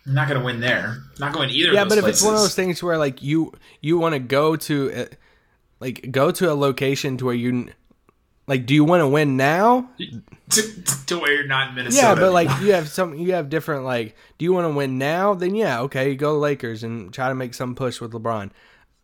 he's 0.05 0.15
not 0.15 0.29
going 0.29 0.39
to 0.39 0.45
win 0.45 0.61
there. 0.61 0.99
Not 1.19 1.33
going 1.33 1.51
either. 1.51 1.73
Yeah, 1.73 1.83
of 1.83 1.89
but 1.89 1.97
those 1.97 2.05
if 2.05 2.11
it's 2.11 2.23
one 2.23 2.35
of 2.35 2.41
those 2.41 2.55
things 2.55 2.83
where 2.83 2.97
like 2.97 3.23
you 3.23 3.53
you 3.81 3.99
want 3.99 4.15
to 4.15 4.21
go 4.21 4.55
to 4.55 4.91
a, 4.95 5.09
like 5.81 6.13
go 6.13 6.31
to 6.31 6.53
a 6.53 6.55
location 6.55 7.17
to 7.17 7.25
where 7.25 7.35
you 7.35 7.69
like 8.49 8.67
do 8.67 8.75
you 8.75 8.83
want 8.83 9.03
to 9.03 9.09
win 9.09 9.37
now? 9.37 9.89
to, 10.51 10.83
to 11.07 11.19
where 11.19 11.35
you're 11.35 11.47
not 11.47 11.69
in 11.69 11.75
Minnesota. 11.75 12.03
Yeah, 12.03 12.15
but 12.15 12.33
like 12.33 12.49
you 12.61 12.73
have 12.73 12.89
some, 12.89 13.15
you 13.15 13.35
have 13.35 13.49
different 13.49 13.85
like. 13.85 14.17
Do 14.39 14.45
you 14.45 14.53
want 14.53 14.65
to 14.65 14.75
win 14.75 14.99
now? 14.99 15.35
Then 15.35 15.55
yeah, 15.55 15.81
okay, 15.83 16.17
go 16.17 16.39
Lakers 16.39 16.83
and 16.83 17.13
try 17.13 17.29
to 17.29 17.35
make 17.35 17.55
some 17.55 17.75
push 17.75 18.01
with 18.01 18.13
LeBron. 18.13 18.51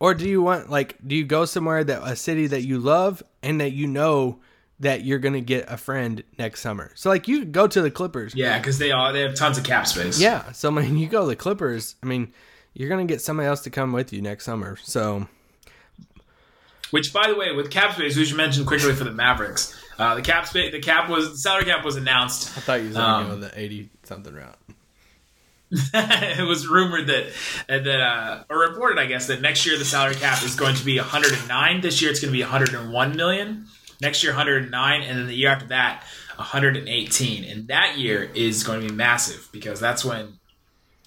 Or 0.01 0.15
do 0.15 0.29
you 0.29 0.43
want 0.43 0.71
like, 0.71 0.97
do 1.07 1.15
you 1.15 1.25
go 1.25 1.45
somewhere 1.45 1.85
that 1.85 2.03
a 2.03 2.17
city 2.17 2.47
that 2.49 2.63
you 2.63 2.79
love 2.79 3.23
and 3.43 3.61
that 3.61 3.73
you 3.73 3.87
know 3.87 4.41
that 4.81 5.05
you're 5.05 5.19
gonna 5.19 5.41
get 5.41 5.67
a 5.69 5.77
friend 5.77 6.25
next 6.39 6.63
summer? 6.63 6.91
So 6.95 7.11
like 7.11 7.29
you 7.29 7.45
go 7.45 7.67
to 7.67 7.83
the 7.83 7.91
Clippers. 7.91 8.35
yeah, 8.35 8.59
because 8.59 8.79
they 8.79 8.93
all 8.93 9.13
they 9.13 9.21
have 9.21 9.35
tons 9.35 9.59
of 9.59 9.65
cap 9.65 9.87
space. 9.87 10.19
Yeah. 10.19 10.53
So 10.53 10.69
I 10.71 10.73
mean, 10.73 10.97
you 10.99 11.07
go 11.07 11.21
to 11.21 11.27
the 11.27 11.37
Clippers. 11.37 11.97
I 12.03 12.07
mean, 12.07 12.33
you're 12.73 12.89
gonna 12.89 13.05
get 13.05 13.21
somebody 13.21 13.47
else 13.47 13.61
to 13.63 13.71
come 13.71 13.93
with 13.93 14.13
you 14.13 14.23
next 14.23 14.45
summer. 14.45 14.77
So 14.77 15.29
Which, 16.91 17.13
by 17.13 17.29
the 17.29 17.35
way, 17.35 17.53
with 17.53 17.71
cap 17.71 17.95
space, 17.95 18.17
we 18.17 18.25
should 18.25 18.37
mention 18.37 18.65
quickly 18.65 18.93
for 18.93 19.05
the 19.05 19.11
Mavericks. 19.11 19.75
Uh, 19.99 20.15
the 20.15 20.23
cap 20.23 20.47
space, 20.47 20.73
the 20.73 20.81
cap 20.81 21.09
was 21.09 21.33
the 21.33 21.39
salary 21.39 21.65
cap 21.65 21.85
was 21.85 21.97
announced. 21.97 22.57
I 22.57 22.61
thought 22.61 22.81
you 22.81 22.89
was 22.89 22.97
gonna 22.97 23.29
gonna 23.29 23.41
the 23.41 23.59
eighty 23.59 23.91
something 24.03 24.35
route. 24.35 24.59
it 25.95 26.47
was 26.47 26.69
rumored 26.69 27.09
that 27.09 27.27
uh, 27.69 27.79
that 27.79 28.01
uh, 28.01 28.45
or 28.49 28.59
reported, 28.59 29.01
I 29.01 29.07
guess, 29.07 29.27
that 29.27 29.41
next 29.41 29.67
year 29.67 29.77
the 29.79 29.85
salary 29.85 30.15
cap 30.15 30.43
is 30.45 30.55
going 30.55 30.77
to 30.77 30.85
be 30.85 30.99
109. 30.99 31.81
This 31.81 32.01
year 32.01 32.11
it's 32.11 32.21
going 32.21 32.33
to 32.33 32.37
be 32.37 32.43
101 32.43 33.17
million. 33.17 33.67
Next 34.01 34.23
year 34.23 34.33
109, 34.33 35.03
and 35.03 35.19
then 35.19 35.27
the 35.27 35.35
year 35.35 35.51
after 35.51 35.67
that 35.69 36.05
118. 36.37 37.45
And 37.45 37.69
that 37.69 37.99
year 37.99 38.23
is 38.35 38.63
going 38.63 38.83
to 38.83 38.89
be 38.89 38.95
massive 38.95 39.49
because 39.53 39.81
that's 39.81 40.05
when 40.05 40.39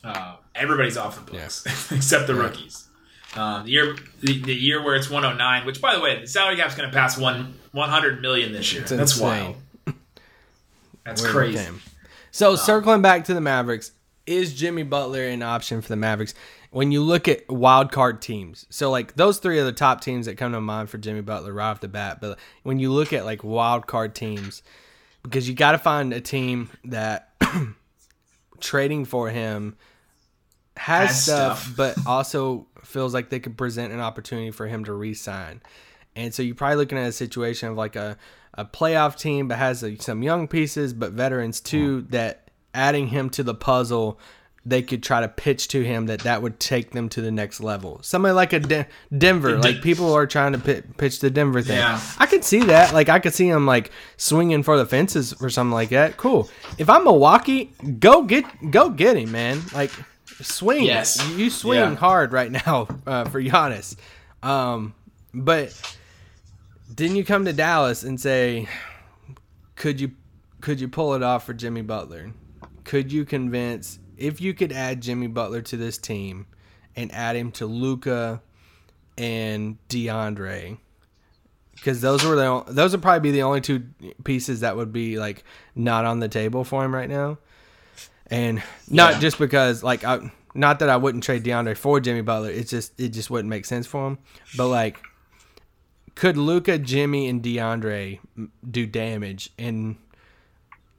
uh, 0.04 0.38
everybody's 0.56 0.98
off 0.98 1.16
the 1.16 1.32
books 1.32 1.66
except 1.92 2.28
the 2.28 2.36
rookies. 2.36 2.87
Um, 3.36 3.66
the 3.66 3.72
year 3.72 3.96
the, 4.22 4.42
the 4.42 4.54
year 4.54 4.84
where 4.84 4.96
it's 4.96 5.10
109, 5.10 5.66
which 5.66 5.82
by 5.82 5.96
the 5.96 6.02
way, 6.02 6.20
the 6.22 6.28
salary 6.28 6.56
cap's 6.56 6.76
going 6.76 6.90
to 6.90 6.96
pass 6.96 7.18
one 7.18 7.56
100 7.72 8.22
million 8.22 8.52
this 8.54 8.72
year. 8.74 8.84
That's 8.84 9.14
insane. 9.14 9.56
wild. 9.86 9.96
That's 11.06 11.22
Weird 11.22 11.34
crazy. 11.34 11.58
game. 11.58 11.82
So 12.32 12.56
circling 12.56 13.02
back 13.02 13.26
to 13.26 13.34
the 13.34 13.42
Mavericks, 13.42 13.92
is 14.26 14.54
Jimmy 14.54 14.84
Butler 14.84 15.24
an 15.24 15.42
option 15.42 15.82
for 15.82 15.88
the 15.88 15.96
Mavericks? 15.96 16.34
When 16.70 16.92
you 16.92 17.02
look 17.02 17.28
at 17.28 17.50
wild 17.50 17.92
card 17.92 18.22
teams, 18.22 18.66
so 18.70 18.92
like 18.92 19.16
those 19.16 19.40
three 19.40 19.58
are 19.60 19.64
the 19.64 19.72
top 19.72 20.02
teams 20.02 20.26
that 20.26 20.36
come 20.36 20.52
to 20.52 20.62
mind 20.62 20.90
for 20.90 20.98
Jimmy 20.98 21.22
Butler 21.22 21.54
right 21.54 21.70
off 21.72 21.80
the 21.80 21.88
bat. 21.88 22.20
But 22.20 22.38
when 22.64 22.78
you 22.78 22.92
look 22.92 23.14
at 23.14 23.26
like 23.26 23.44
wild 23.44 23.88
card 23.88 24.14
teams, 24.16 24.64
because 25.24 25.48
you 25.48 25.56
got 25.56 25.72
to 25.72 25.78
find 25.78 26.14
a 26.14 26.22
team 26.22 26.70
that 26.86 27.30
trading 28.60 29.06
for 29.06 29.30
him 29.30 29.78
has, 30.78 31.10
Has 31.10 31.24
stuff, 31.24 31.64
stuff. 31.64 31.74
but 31.78 31.98
also 32.06 32.68
feels 32.84 33.14
like 33.14 33.30
they 33.30 33.40
could 33.40 33.58
present 33.58 33.94
an 33.94 34.00
opportunity 34.00 34.52
for 34.52 34.68
him 34.68 34.86
to 34.86 34.94
re-sign. 34.94 35.62
And 36.16 36.34
so 36.34 36.42
you're 36.42 36.56
probably 36.56 36.78
looking 36.78 36.98
at 36.98 37.08
a 37.08 37.12
situation 37.12 37.70
of 37.70 37.78
like 37.78 37.96
a, 37.96 38.18
a 38.54 38.66
playoff 38.66 39.18
team, 39.18 39.48
but 39.48 39.58
has 39.58 39.84
like, 39.84 40.02
some 40.02 40.24
young 40.24 40.48
pieces, 40.48 40.94
but 40.94 41.12
veterans 41.12 41.60
too, 41.62 42.02
that 42.10 42.50
adding 42.74 43.08
him 43.08 43.30
to 43.32 43.44
the 43.44 43.54
puzzle, 43.54 44.20
they 44.66 44.82
could 44.82 45.02
try 45.02 45.22
to 45.22 45.28
pitch 45.30 45.70
to 45.70 45.82
him 45.84 46.08
that 46.08 46.22
that 46.22 46.42
would 46.42 46.60
take 46.60 46.92
them 46.92 47.08
to 47.10 47.22
the 47.22 47.32
next 47.32 47.62
level. 47.62 48.00
Somebody 48.02 48.34
like 48.34 48.52
a 48.54 48.60
De- 48.60 48.88
Denver, 49.18 49.58
like 49.60 49.82
people 49.82 50.14
are 50.14 50.28
trying 50.28 50.52
to 50.54 50.60
pi- 50.60 50.84
pitch 50.98 51.20
the 51.20 51.30
Denver 51.30 51.62
thing. 51.62 51.78
Yeah. 51.78 52.02
I 52.18 52.26
could 52.26 52.44
see 52.44 52.62
that. 52.64 52.94
Like 52.94 53.08
I 53.08 53.20
could 53.20 53.34
see 53.34 53.48
him 53.48 53.66
like 53.66 53.92
swinging 54.18 54.64
for 54.64 54.78
the 54.78 54.86
fences 54.86 55.34
or 55.42 55.50
something 55.50 55.74
like 55.74 55.90
that. 55.90 56.18
Cool. 56.18 56.50
If 56.78 56.90
I'm 56.90 57.06
Milwaukee, 57.06 57.72
go 58.00 58.24
get 58.24 58.44
go 58.72 58.90
get 58.90 59.16
him, 59.16 59.32
man. 59.32 59.62
Like 59.74 59.92
swing. 60.44 60.84
Yes. 60.84 61.22
You 61.36 61.50
swing 61.50 61.80
Yeah. 61.80 61.96
hard 61.96 62.32
right 62.34 62.52
now 62.52 62.88
uh, 63.06 63.26
for 63.26 63.42
Giannis. 63.42 63.96
Um, 64.44 64.94
but 65.34 65.80
didn't 66.94 67.16
you 67.18 67.26
come 67.26 67.46
to 67.46 67.54
Dallas 67.54 68.04
and 68.04 68.20
say, 68.20 68.68
could 69.76 70.00
you 70.00 70.12
could 70.62 70.80
you 70.80 70.88
pull 70.88 71.14
it 71.14 71.24
off 71.24 71.46
for 71.46 71.54
Jimmy 71.54 71.82
Butler? 71.82 72.32
Could 72.84 73.12
you 73.12 73.26
convince 73.26 74.00
if 74.18 74.42
you 74.42 74.54
could 74.54 74.72
add 74.72 75.02
Jimmy 75.02 75.28
Butler 75.28 75.62
to 75.64 75.78
this 75.78 75.98
team 75.98 76.48
and 76.96 77.12
add 77.14 77.36
him 77.36 77.52
to 77.54 77.66
Luka 77.66 78.42
and 79.18 79.78
DeAndre? 79.90 80.78
Because 81.76 82.02
those 82.02 82.24
were 82.26 82.36
the 82.36 82.64
those 82.68 82.92
would 82.94 83.04
probably 83.04 83.20
be 83.20 83.32
the 83.32 83.44
only 83.44 83.62
two 83.62 83.84
pieces 84.24 84.62
that 84.62 84.76
would 84.76 84.92
be 84.92 85.20
like 85.20 85.44
not 85.76 86.06
on 86.06 86.20
the 86.20 86.28
table 86.28 86.64
for 86.64 86.84
him 86.84 86.94
right 86.94 87.10
now, 87.10 87.38
and 88.30 88.62
not 88.90 89.14
Yeah. 89.14 89.20
just 89.20 89.40
because 89.40 89.84
like 89.84 90.04
I, 90.04 90.32
not 90.54 90.80
that 90.80 90.90
I 90.90 90.98
wouldn't 90.98 91.24
trade 91.24 91.44
DeAndre 91.44 91.78
for 91.78 92.00
Jimmy 92.00 92.22
Butler. 92.22 92.50
It's 92.50 92.70
just 92.72 93.00
it 93.00 93.10
just 93.10 93.30
wouldn't 93.30 93.50
make 93.50 93.66
sense 93.66 93.86
for 93.88 94.08
him. 94.08 94.18
But 94.56 94.68
like, 94.70 95.00
could 96.16 96.38
Luka, 96.38 96.78
Jimmy, 96.80 97.28
and 97.28 97.42
DeAndre 97.44 98.20
do 98.70 98.86
damage? 98.88 99.52
And 99.60 99.98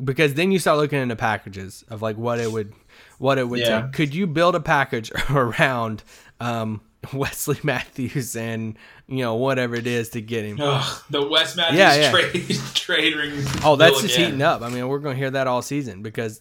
because 0.02 0.34
then 0.34 0.52
you 0.52 0.58
start 0.60 0.78
looking 0.78 1.00
into 1.00 1.16
packages 1.16 1.84
of 1.90 2.02
like 2.02 2.16
what 2.16 2.38
it 2.38 2.52
would 2.52 2.72
what 3.18 3.38
it 3.38 3.48
would 3.48 3.60
Yeah. 3.60 3.82
take. 3.82 3.92
Could 3.92 4.14
you 4.14 4.26
build 4.26 4.54
a 4.54 4.60
package 4.60 5.10
around 5.30 6.04
um, 6.40 6.80
Wesley 7.12 7.58
Matthews 7.64 8.36
and 8.36 8.76
you 9.08 9.18
know 9.24 9.34
whatever 9.34 9.74
it 9.74 9.88
is 9.88 10.10
to 10.10 10.20
get 10.20 10.44
him? 10.44 10.58
Ugh, 10.60 11.02
the 11.10 11.26
West 11.28 11.56
Matthews 11.56 11.78
Yeah, 11.80 11.94
yeah. 11.96 12.10
trade 12.12 12.60
trade 12.74 13.16
ring. 13.16 13.32
Oh, 13.64 13.74
that's 13.74 14.00
just 14.02 14.14
again. 14.14 14.26
heating 14.26 14.42
up. 14.42 14.62
I 14.62 14.68
mean, 14.68 14.86
we're 14.86 15.00
going 15.00 15.16
to 15.16 15.18
hear 15.18 15.32
that 15.32 15.48
all 15.48 15.62
season 15.62 16.02
because 16.02 16.40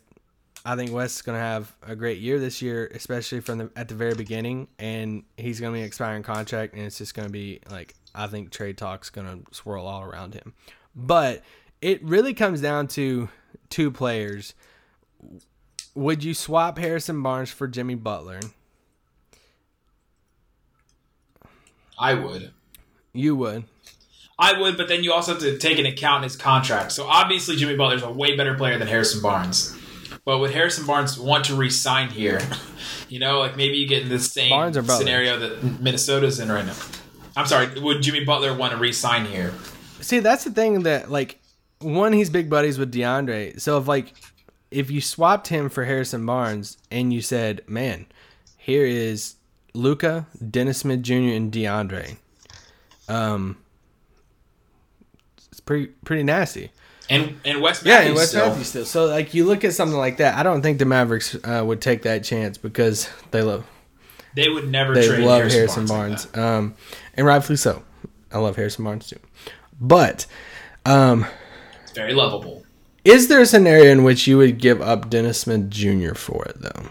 I 0.68 0.76
think 0.76 0.92
Wes 0.92 1.16
is 1.16 1.22
going 1.22 1.38
to 1.38 1.42
have 1.42 1.74
a 1.82 1.96
great 1.96 2.18
year 2.18 2.40
this 2.40 2.62
year, 2.62 2.92
especially 2.94 3.40
from 3.40 3.58
the 3.58 3.72
at 3.78 3.88
the 3.88 3.96
very 3.96 4.16
beginning, 4.16 4.68
and 4.78 5.24
he's 5.38 5.62
going 5.62 5.74
to 5.74 5.80
be 5.80 5.86
expiring 5.86 6.24
contract, 6.24 6.74
and 6.74 6.84
it's 6.84 6.98
just 6.98 7.14
going 7.14 7.26
to 7.26 7.32
be 7.32 7.62
like 7.72 7.96
I 8.14 8.28
think 8.28 8.52
trade 8.52 8.78
talks 8.78 9.10
going 9.10 9.28
to 9.28 9.56
swirl 9.56 9.88
all 9.88 10.04
around 10.04 10.34
him. 10.34 10.54
But 10.94 11.42
it 11.82 12.04
really 12.04 12.34
comes 12.34 12.60
down 12.60 12.88
to 12.90 13.30
two 13.70 13.92
players. 13.92 14.56
Would 15.96 16.26
you 16.26 16.34
swap 16.34 16.78
Harrison 16.78 17.24
Barnes 17.24 17.50
for 17.50 17.70
Jimmy 17.70 17.96
Butler? 17.96 18.42
I 21.98 22.14
would. 22.14 22.52
You 23.14 23.38
would. 23.38 23.64
I 24.38 24.60
would, 24.60 24.76
but 24.76 24.90
then 24.90 25.06
you 25.06 25.14
also 25.14 25.32
have 25.32 25.42
to 25.44 25.58
take 25.58 25.78
into 25.78 25.92
account 25.92 26.26
his 26.26 26.36
contract. 26.36 26.92
So 26.92 27.08
obviously, 27.08 27.56
Jimmy 27.56 27.78
Butler's 27.78 28.04
a 28.04 28.12
way 28.12 28.36
better 28.36 28.56
player 28.56 28.78
than 28.78 28.90
Harrison 28.90 29.22
Barnes. 29.22 29.74
But 30.28 30.40
would 30.40 30.52
Harrison 30.52 30.86
Barnes 30.86 31.18
want 31.18 31.46
to 31.46 31.56
re-sign 31.56 32.10
here? 32.10 32.42
You 33.08 33.20
know, 33.20 33.40
like 33.40 33.56
maybe 33.56 33.78
you 33.78 33.88
get 33.88 34.04
in 34.04 34.10
the 34.10 34.20
same 34.20 34.50
Barnes 34.50 34.76
or 34.76 34.84
scenario 34.84 35.40
that 35.40 35.82
Minnesota's 35.82 36.42
in 36.42 36.52
right 36.52 36.66
now. 36.66 36.76
I'm 37.38 37.46
sorry. 37.46 37.80
Would 37.80 38.02
Jimmy 38.02 38.26
Butler 38.26 38.54
want 38.54 38.74
to 38.74 38.78
re-sign 38.78 39.26
here? 39.26 39.54
See, 40.02 40.20
that's 40.20 40.44
the 40.44 40.52
thing 40.52 40.84
that 40.84 41.10
like 41.10 41.40
one, 41.80 42.12
he's 42.12 42.30
big 42.30 42.50
buddies 42.50 42.78
with 42.78 42.94
DeAndre. 42.94 43.62
So 43.62 43.78
if 43.78 43.88
like 43.88 44.13
if 44.70 44.92
you 44.92 45.00
swapped 45.00 45.48
him 45.48 45.70
for 45.70 45.86
Harrison 45.86 46.26
Barnes 46.26 46.78
and 46.92 47.13
you 47.13 47.22
said, 47.22 47.62
"Man, 47.66 48.08
here 48.58 48.86
is 48.86 49.36
Luka, 49.74 50.28
Dennis 50.52 50.80
Smith 50.80 51.02
Jr., 51.02 51.13
and 51.13 51.50
DeAndre," 51.50 52.18
um, 53.08 53.56
it's 55.50 55.62
pretty 55.62 55.88
pretty 56.04 56.24
nasty. 56.24 56.72
And 57.10 57.39
and 57.46 57.62
West 57.62 57.86
Yeah, 57.86 57.93
Matthews 58.00 58.08
and 58.10 58.15
Wes 58.17 58.30
still. 58.30 58.48
Matthews 58.50 58.67
still. 58.67 58.86
So 58.86 59.06
like 59.06 59.34
you 59.34 59.46
look 59.46 59.63
at 59.63 59.74
something 59.74 59.98
like 59.98 60.17
that, 60.17 60.36
I 60.36 60.43
don't 60.43 60.62
think 60.62 60.80
the 60.80 60.86
Mavericks 60.86 61.36
uh, 61.43 61.63
would 61.65 61.82
take 61.82 62.02
that 62.04 62.24
chance 62.24 62.58
because 62.58 63.10
they 63.32 63.41
love 63.41 63.65
They 64.36 64.50
would 64.50 64.70
never 64.70 64.93
they 64.93 65.08
trade 65.08 65.24
love 65.24 65.39
Harrison, 65.39 65.58
Harrison 65.60 65.86
Barnes. 65.86 66.26
Barnes, 66.26 66.36
like 66.36 66.46
um, 66.46 66.76
and 67.15 67.26
rightfully 67.26 67.58
so. 67.58 67.84
I 68.32 68.39
love 68.39 68.56
Harrison 68.58 68.84
Barnes 68.84 69.08
too, 69.08 69.20
but 69.80 70.26
um, 70.86 71.26
It's 71.84 71.93
very 71.93 72.13
lovable. 72.13 72.65
is 73.06 73.30
there 73.30 73.39
a 73.41 73.46
scenario 73.46 73.91
in 73.91 74.04
which 74.04 74.28
you 74.28 74.38
would 74.38 74.58
give 74.58 74.82
up 74.82 75.10
Dennis 75.10 75.39
Smith 75.39 75.70
Jr. 75.70 76.13
for 76.13 76.43
it 76.46 76.62
though? 76.62 76.89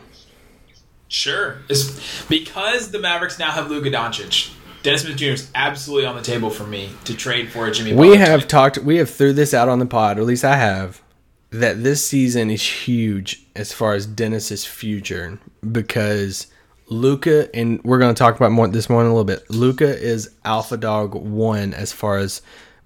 Sure. 1.09 1.59
It's 1.69 2.25
because 2.27 2.91
the 2.91 2.99
Mavericks 2.99 3.39
now 3.39 3.51
have 3.53 3.71
Luka 3.71 3.91
Doncic. 3.91 4.53
Dennis 4.87 5.03
Smith 5.03 5.17
Jr. 5.17 5.25
is 5.25 5.51
absolutely 5.57 6.07
on 6.07 6.15
the 6.15 6.23
table 6.23 6.49
for 6.49 6.63
me 6.63 6.91
to 7.07 7.15
trade 7.17 7.51
for 7.51 7.67
a 7.67 7.73
Jimmy. 7.73 7.93
We 7.93 8.11
Butler 8.11 8.25
have 8.25 8.41
type. 8.43 8.49
talked. 8.49 8.79
We 8.79 8.99
have 8.99 9.11
threw 9.11 9.33
this 9.33 9.53
out 9.53 9.69
on 9.69 9.81
the 9.81 9.87
pod, 9.87 10.17
or 10.17 10.21
at 10.21 10.27
least 10.29 10.45
I 10.45 10.55
have, 10.55 11.03
that 11.51 11.83
this 11.83 12.07
season 12.07 12.51
is 12.51 12.63
huge 12.63 13.45
as 13.57 13.73
far 13.73 13.95
as 13.95 14.07
Dennis's 14.07 14.65
future 14.65 15.41
because 15.73 16.47
Luka 16.87 17.53
and 17.53 17.83
we're 17.83 17.99
going 17.99 18.15
to 18.15 18.19
talk 18.19 18.37
about 18.37 18.53
more 18.53 18.69
this 18.69 18.89
morning 18.89 19.11
a 19.11 19.13
little 19.13 19.25
bit. 19.25 19.51
Luka 19.51 19.89
is 19.99 20.31
alpha 20.45 20.77
dog 20.77 21.17
one 21.17 21.75
as 21.75 21.91
far 21.91 22.19
as 22.19 22.41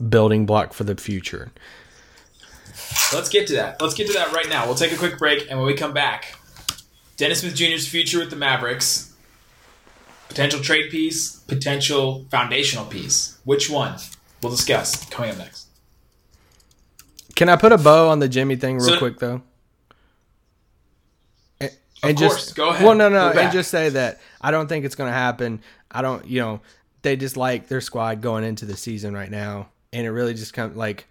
building 0.08 0.46
block 0.46 0.72
for 0.72 0.84
the 0.84 0.96
future. 0.96 1.52
Let's 3.12 3.28
get 3.28 3.46
to 3.48 3.52
that. 3.56 3.78
Let's 3.78 3.92
get 3.92 4.06
to 4.06 4.14
that 4.14 4.32
right 4.32 4.48
now. 4.48 4.64
We'll 4.64 4.74
take 4.74 4.92
a 4.92 4.96
quick 4.96 5.18
break, 5.18 5.50
and 5.50 5.58
when 5.58 5.66
we 5.66 5.74
come 5.74 5.92
back, 5.92 6.38
Dennis 7.18 7.40
Smith 7.40 7.54
Jr.'s 7.54 7.86
future 7.86 8.20
with 8.20 8.30
the 8.30 8.36
Mavericks, 8.36 9.09
potential 10.30 10.60
trade 10.60 10.90
piece, 10.90 11.36
potential 11.40 12.24
foundational 12.30 12.86
piece. 12.86 13.38
Which 13.44 13.68
one? 13.68 13.96
We'll 14.42 14.52
discuss 14.52 15.04
coming 15.10 15.32
up 15.32 15.38
next. 15.38 15.66
Can 17.36 17.48
I 17.50 17.56
put 17.56 17.72
a 17.72 17.78
bow 17.78 18.08
on 18.08 18.20
the 18.20 18.28
Jimmy 18.28 18.56
thing 18.56 18.76
real 18.76 18.86
So- 18.90 18.98
quick 18.98 19.18
though? 19.18 19.42
And, 21.60 21.70
Of 22.02 22.08
and 22.10 22.18
course. 22.18 22.34
just 22.46 22.56
Go 22.56 22.70
ahead. 22.70 22.86
Well, 22.86 22.94
no, 22.94 23.08
no, 23.08 23.30
and 23.30 23.52
just 23.52 23.70
say 23.70 23.90
that 23.90 24.20
I 24.40 24.50
don't 24.50 24.68
think 24.68 24.84
it's 24.84 24.94
going 24.94 25.10
to 25.10 25.16
happen. 25.16 25.60
I 25.90 26.00
don't, 26.02 26.24
you 26.26 26.40
know, 26.40 26.60
they 27.02 27.16
just 27.16 27.36
like 27.36 27.68
their 27.68 27.80
squad 27.80 28.20
going 28.22 28.44
into 28.44 28.64
the 28.66 28.76
season 28.76 29.14
right 29.14 29.30
now, 29.30 29.68
and 29.92 30.06
it 30.06 30.10
really 30.10 30.34
just 30.34 30.54
comes 30.54 30.76
like, 30.76 31.06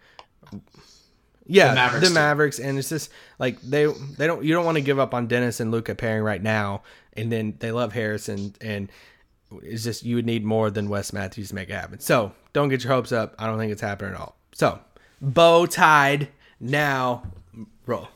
yeah, 1.46 1.70
The 1.70 1.76
Mavericks 1.76 2.08
the. 2.08 2.14
Mavericks, 2.14 2.60
and 2.60 2.78
it's 2.80 2.90
just 2.90 3.12
like 3.38 3.60
they 3.62 3.86
they 4.18 4.28
don't 4.28 4.44
you 4.44 4.54
don't 4.54 4.66
want 4.66 4.76
to 4.78 4.82
give 4.82 5.00
up 5.00 5.14
on 5.14 5.28
Dennis 5.28 5.60
and 5.60 5.72
Luka 5.72 5.96
pairing 5.96 6.24
right 6.24 6.42
now, 6.42 6.84
and 7.14 7.32
then 7.32 7.56
they 7.60 7.72
love 7.72 7.92
Harrison, 7.94 8.54
and 8.62 8.90
it's 9.64 9.84
just 9.84 10.04
you 10.04 10.16
would 10.16 10.26
need 10.26 10.44
more 10.46 10.70
than 10.70 10.90
Wes 10.90 11.12
Matthews 11.14 11.50
to 11.50 11.56
make 11.56 11.70
it 11.70 11.74
happen. 11.74 12.00
So 12.00 12.32
don't 12.54 12.70
get 12.70 12.84
your 12.84 12.94
hopes 12.94 13.12
up. 13.12 13.36
I 13.40 13.48
don't 13.48 13.58
think 13.58 13.72
it's 13.72 13.82
happening 13.82 14.14
at 14.14 14.20
all. 14.20 14.36
So 14.54 14.80
bow 15.22 15.66
tied 15.66 16.30
now, 16.60 17.24
roll. 17.86 18.08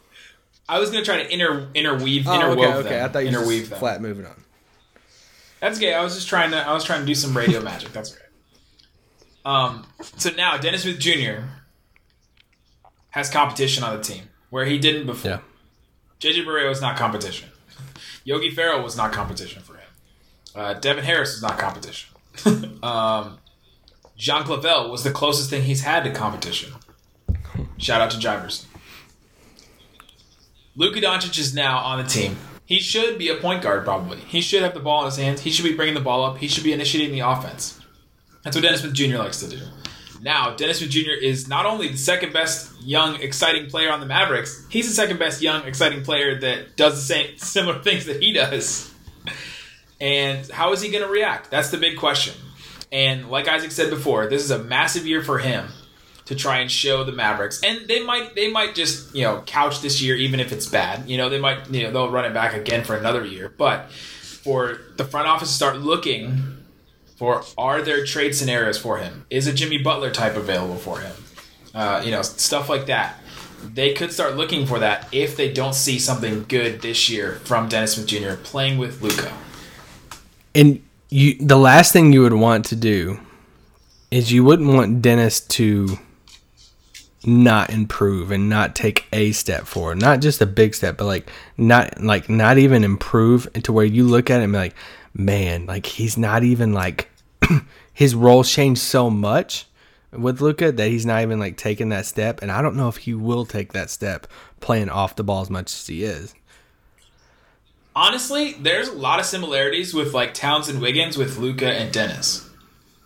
I 0.69 0.79
was 0.79 0.89
going 0.91 1.03
to 1.03 1.05
try 1.09 1.21
to 1.21 1.33
inter 1.33 1.67
interweave, 1.73 2.27
Oh, 2.27 2.31
interwove 2.31 2.53
okay, 2.57 2.73
okay. 2.73 2.89
them. 2.89 3.05
I 3.05 3.07
thought 3.09 3.19
you 3.19 3.27
interweave 3.29 3.67
just 3.69 3.79
flat 3.79 4.01
moving 4.01 4.25
on. 4.25 4.43
That's 5.59 5.77
okay. 5.77 5.93
I 5.93 6.03
was 6.03 6.15
just 6.15 6.27
trying 6.27 6.51
to. 6.51 6.57
I 6.57 6.73
was 6.73 6.83
trying 6.83 7.01
to 7.01 7.05
do 7.05 7.15
some 7.15 7.35
radio 7.35 7.61
magic. 7.63 7.91
That's 7.93 8.13
okay. 8.13 8.21
Um. 9.45 9.85
So 10.17 10.29
now 10.31 10.57
Dennis 10.57 10.83
Smith 10.83 10.99
Jr. 10.99 11.43
has 13.11 13.29
competition 13.29 13.83
on 13.83 13.95
the 13.97 14.03
team 14.03 14.23
where 14.49 14.65
he 14.65 14.77
didn't 14.77 15.05
before. 15.05 15.31
Yeah. 15.31 15.39
JJ 16.19 16.45
Barea 16.45 16.69
was 16.69 16.81
not 16.81 16.95
competition. 16.97 17.49
Yogi 18.23 18.49
Ferrell 18.49 18.81
was 18.83 18.95
not 18.95 19.11
competition 19.11 19.61
for 19.61 19.73
him. 19.73 19.87
Uh, 20.55 20.73
Devin 20.75 21.03
Harris 21.03 21.33
is 21.33 21.41
not 21.41 21.57
competition. 21.57 22.13
um, 22.83 23.37
Jean 24.17 24.43
Clavel 24.43 24.91
was 24.91 25.03
the 25.03 25.11
closest 25.11 25.49
thing 25.49 25.63
he's 25.63 25.81
had 25.81 26.03
to 26.03 26.11
competition. 26.11 26.73
Shout 27.77 28.01
out 28.01 28.11
to 28.11 28.17
Jivers. 28.17 28.65
Luka 30.75 30.99
Doncic 31.01 31.37
is 31.37 31.53
now 31.53 31.79
on 31.79 32.03
the 32.03 32.09
team. 32.09 32.37
He 32.65 32.79
should 32.79 33.17
be 33.17 33.29
a 33.29 33.35
point 33.35 33.61
guard, 33.61 33.83
probably. 33.83 34.17
He 34.19 34.41
should 34.41 34.61
have 34.61 34.73
the 34.73 34.79
ball 34.79 35.01
in 35.01 35.05
his 35.05 35.17
hands. 35.17 35.41
He 35.41 35.51
should 35.51 35.65
be 35.65 35.75
bringing 35.75 35.95
the 35.95 36.01
ball 36.01 36.23
up. 36.23 36.37
He 36.37 36.47
should 36.47 36.63
be 36.63 36.73
initiating 36.73 37.13
the 37.13 37.19
offense. 37.19 37.79
That's 38.43 38.55
what 38.55 38.63
Dennis 38.63 38.81
Smith 38.81 38.93
Jr. 38.93 39.17
likes 39.17 39.39
to 39.41 39.49
do. 39.49 39.59
Now, 40.21 40.55
Dennis 40.55 40.79
Smith 40.79 40.89
Jr. 40.89 41.11
is 41.21 41.49
not 41.49 41.65
only 41.65 41.89
the 41.89 41.97
second 41.97 42.31
best 42.31 42.71
young, 42.81 43.15
exciting 43.21 43.69
player 43.69 43.91
on 43.91 43.99
the 43.99 44.05
Mavericks, 44.05 44.65
he's 44.69 44.87
the 44.87 44.93
second 44.93 45.19
best 45.19 45.41
young, 45.41 45.65
exciting 45.65 46.03
player 46.03 46.39
that 46.39 46.77
does 46.77 46.95
the 46.95 47.13
same 47.13 47.37
similar 47.37 47.79
things 47.79 48.05
that 48.05 48.21
he 48.21 48.31
does. 48.31 48.92
And 50.03 50.49
how 50.49 50.73
is 50.73 50.81
he 50.81 50.91
going 50.91 51.05
to 51.05 51.09
react? 51.09 51.49
That's 51.49 51.71
the 51.71 51.77
big 51.77 51.97
question. 51.97 52.33
And 52.91 53.29
like 53.29 53.47
Isaac 53.47 53.71
said 53.71 53.89
before, 53.89 54.27
this 54.27 54.43
is 54.43 54.51
a 54.51 54.61
massive 54.61 55.07
year 55.07 55.23
for 55.23 55.37
him 55.37 55.69
to 56.25 56.35
try 56.35 56.59
and 56.59 56.69
show 56.69 57.05
the 57.05 57.13
Mavericks. 57.13 57.63
And 57.63 57.87
they 57.87 58.03
might 58.03 58.35
they 58.35 58.51
might 58.51 58.75
just, 58.75 59.15
you 59.15 59.23
know, 59.23 59.41
couch 59.45 59.79
this 59.79 60.01
year 60.01 60.17
even 60.17 60.41
if 60.41 60.51
it's 60.51 60.65
bad. 60.65 61.09
You 61.09 61.15
know, 61.15 61.29
they 61.29 61.39
might 61.39 61.69
you 61.71 61.83
know, 61.83 61.91
they'll 61.91 62.11
run 62.11 62.25
it 62.25 62.33
back 62.33 62.53
again 62.53 62.83
for 62.83 62.97
another 62.97 63.23
year. 63.23 63.53
But 63.57 63.91
for 63.91 64.77
the 64.97 65.05
front 65.05 65.29
office 65.29 65.47
to 65.47 65.55
start 65.55 65.77
looking 65.77 66.57
for 67.15 67.43
are 67.57 67.81
there 67.81 68.05
trade 68.05 68.35
scenarios 68.35 68.77
for 68.77 68.97
him? 68.97 69.25
Is 69.29 69.47
a 69.47 69.53
Jimmy 69.53 69.77
Butler 69.77 70.11
type 70.11 70.35
available 70.35 70.75
for 70.75 70.99
him? 70.99 71.15
Uh, 71.73 72.01
you 72.03 72.11
know, 72.11 72.21
stuff 72.21 72.67
like 72.67 72.87
that. 72.87 73.19
They 73.63 73.93
could 73.93 74.11
start 74.11 74.35
looking 74.35 74.65
for 74.65 74.79
that 74.79 75.07
if 75.13 75.37
they 75.37 75.53
don't 75.53 75.73
see 75.73 75.97
something 75.97 76.43
good 76.49 76.81
this 76.81 77.09
year 77.09 77.35
from 77.45 77.69
Dennis 77.69 77.93
Smith 77.93 78.07
Jr. 78.07 78.33
playing 78.43 78.77
with 78.77 79.01
Luka. 79.01 79.33
And 80.55 80.83
you, 81.09 81.35
the 81.39 81.57
last 81.57 81.93
thing 81.93 82.13
you 82.13 82.21
would 82.21 82.33
want 82.33 82.65
to 82.65 82.75
do 82.75 83.19
is 84.11 84.31
you 84.31 84.43
wouldn't 84.43 84.73
want 84.73 85.01
Dennis 85.01 85.39
to 85.39 85.97
not 87.25 87.69
improve 87.69 88.31
and 88.31 88.49
not 88.49 88.75
take 88.75 89.07
a 89.13 89.31
step 89.31 89.65
forward, 89.65 89.99
not 89.99 90.19
just 90.21 90.41
a 90.41 90.45
big 90.45 90.75
step, 90.75 90.97
but 90.97 91.05
like 91.05 91.29
not 91.57 92.01
like 92.01 92.29
not 92.29 92.57
even 92.57 92.83
improve 92.83 93.51
to 93.63 93.71
where 93.71 93.85
you 93.85 94.05
look 94.05 94.29
at 94.29 94.41
him 94.41 94.51
like, 94.51 94.75
man, 95.13 95.65
like 95.65 95.85
he's 95.85 96.17
not 96.17 96.43
even 96.43 96.73
like 96.73 97.09
his 97.93 98.13
role's 98.13 98.51
changed 98.51 98.81
so 98.81 99.09
much 99.09 99.67
with 100.11 100.41
Luka 100.41 100.71
that 100.71 100.89
he's 100.89 101.05
not 101.05 101.21
even 101.21 101.39
like 101.39 101.57
taking 101.57 101.89
that 101.89 102.05
step, 102.05 102.41
and 102.41 102.51
I 102.51 102.61
don't 102.61 102.75
know 102.75 102.87
if 102.87 102.97
he 102.97 103.13
will 103.13 103.45
take 103.45 103.73
that 103.73 103.89
step 103.89 104.27
playing 104.59 104.89
off 104.89 105.15
the 105.15 105.23
ball 105.23 105.41
as 105.41 105.49
much 105.49 105.73
as 105.73 105.87
he 105.87 106.03
is. 106.03 106.33
Honestly, 107.95 108.53
there's 108.53 108.88
a 108.88 108.93
lot 108.93 109.19
of 109.19 109.25
similarities 109.25 109.93
with 109.93 110.13
like 110.13 110.34
Towns 110.34 110.67
and 110.67 110.82
Wiggins 110.82 111.17
with 111.17 111.38
Luka 111.38 111.71
and 111.71 111.91
Dennis. 111.93 112.49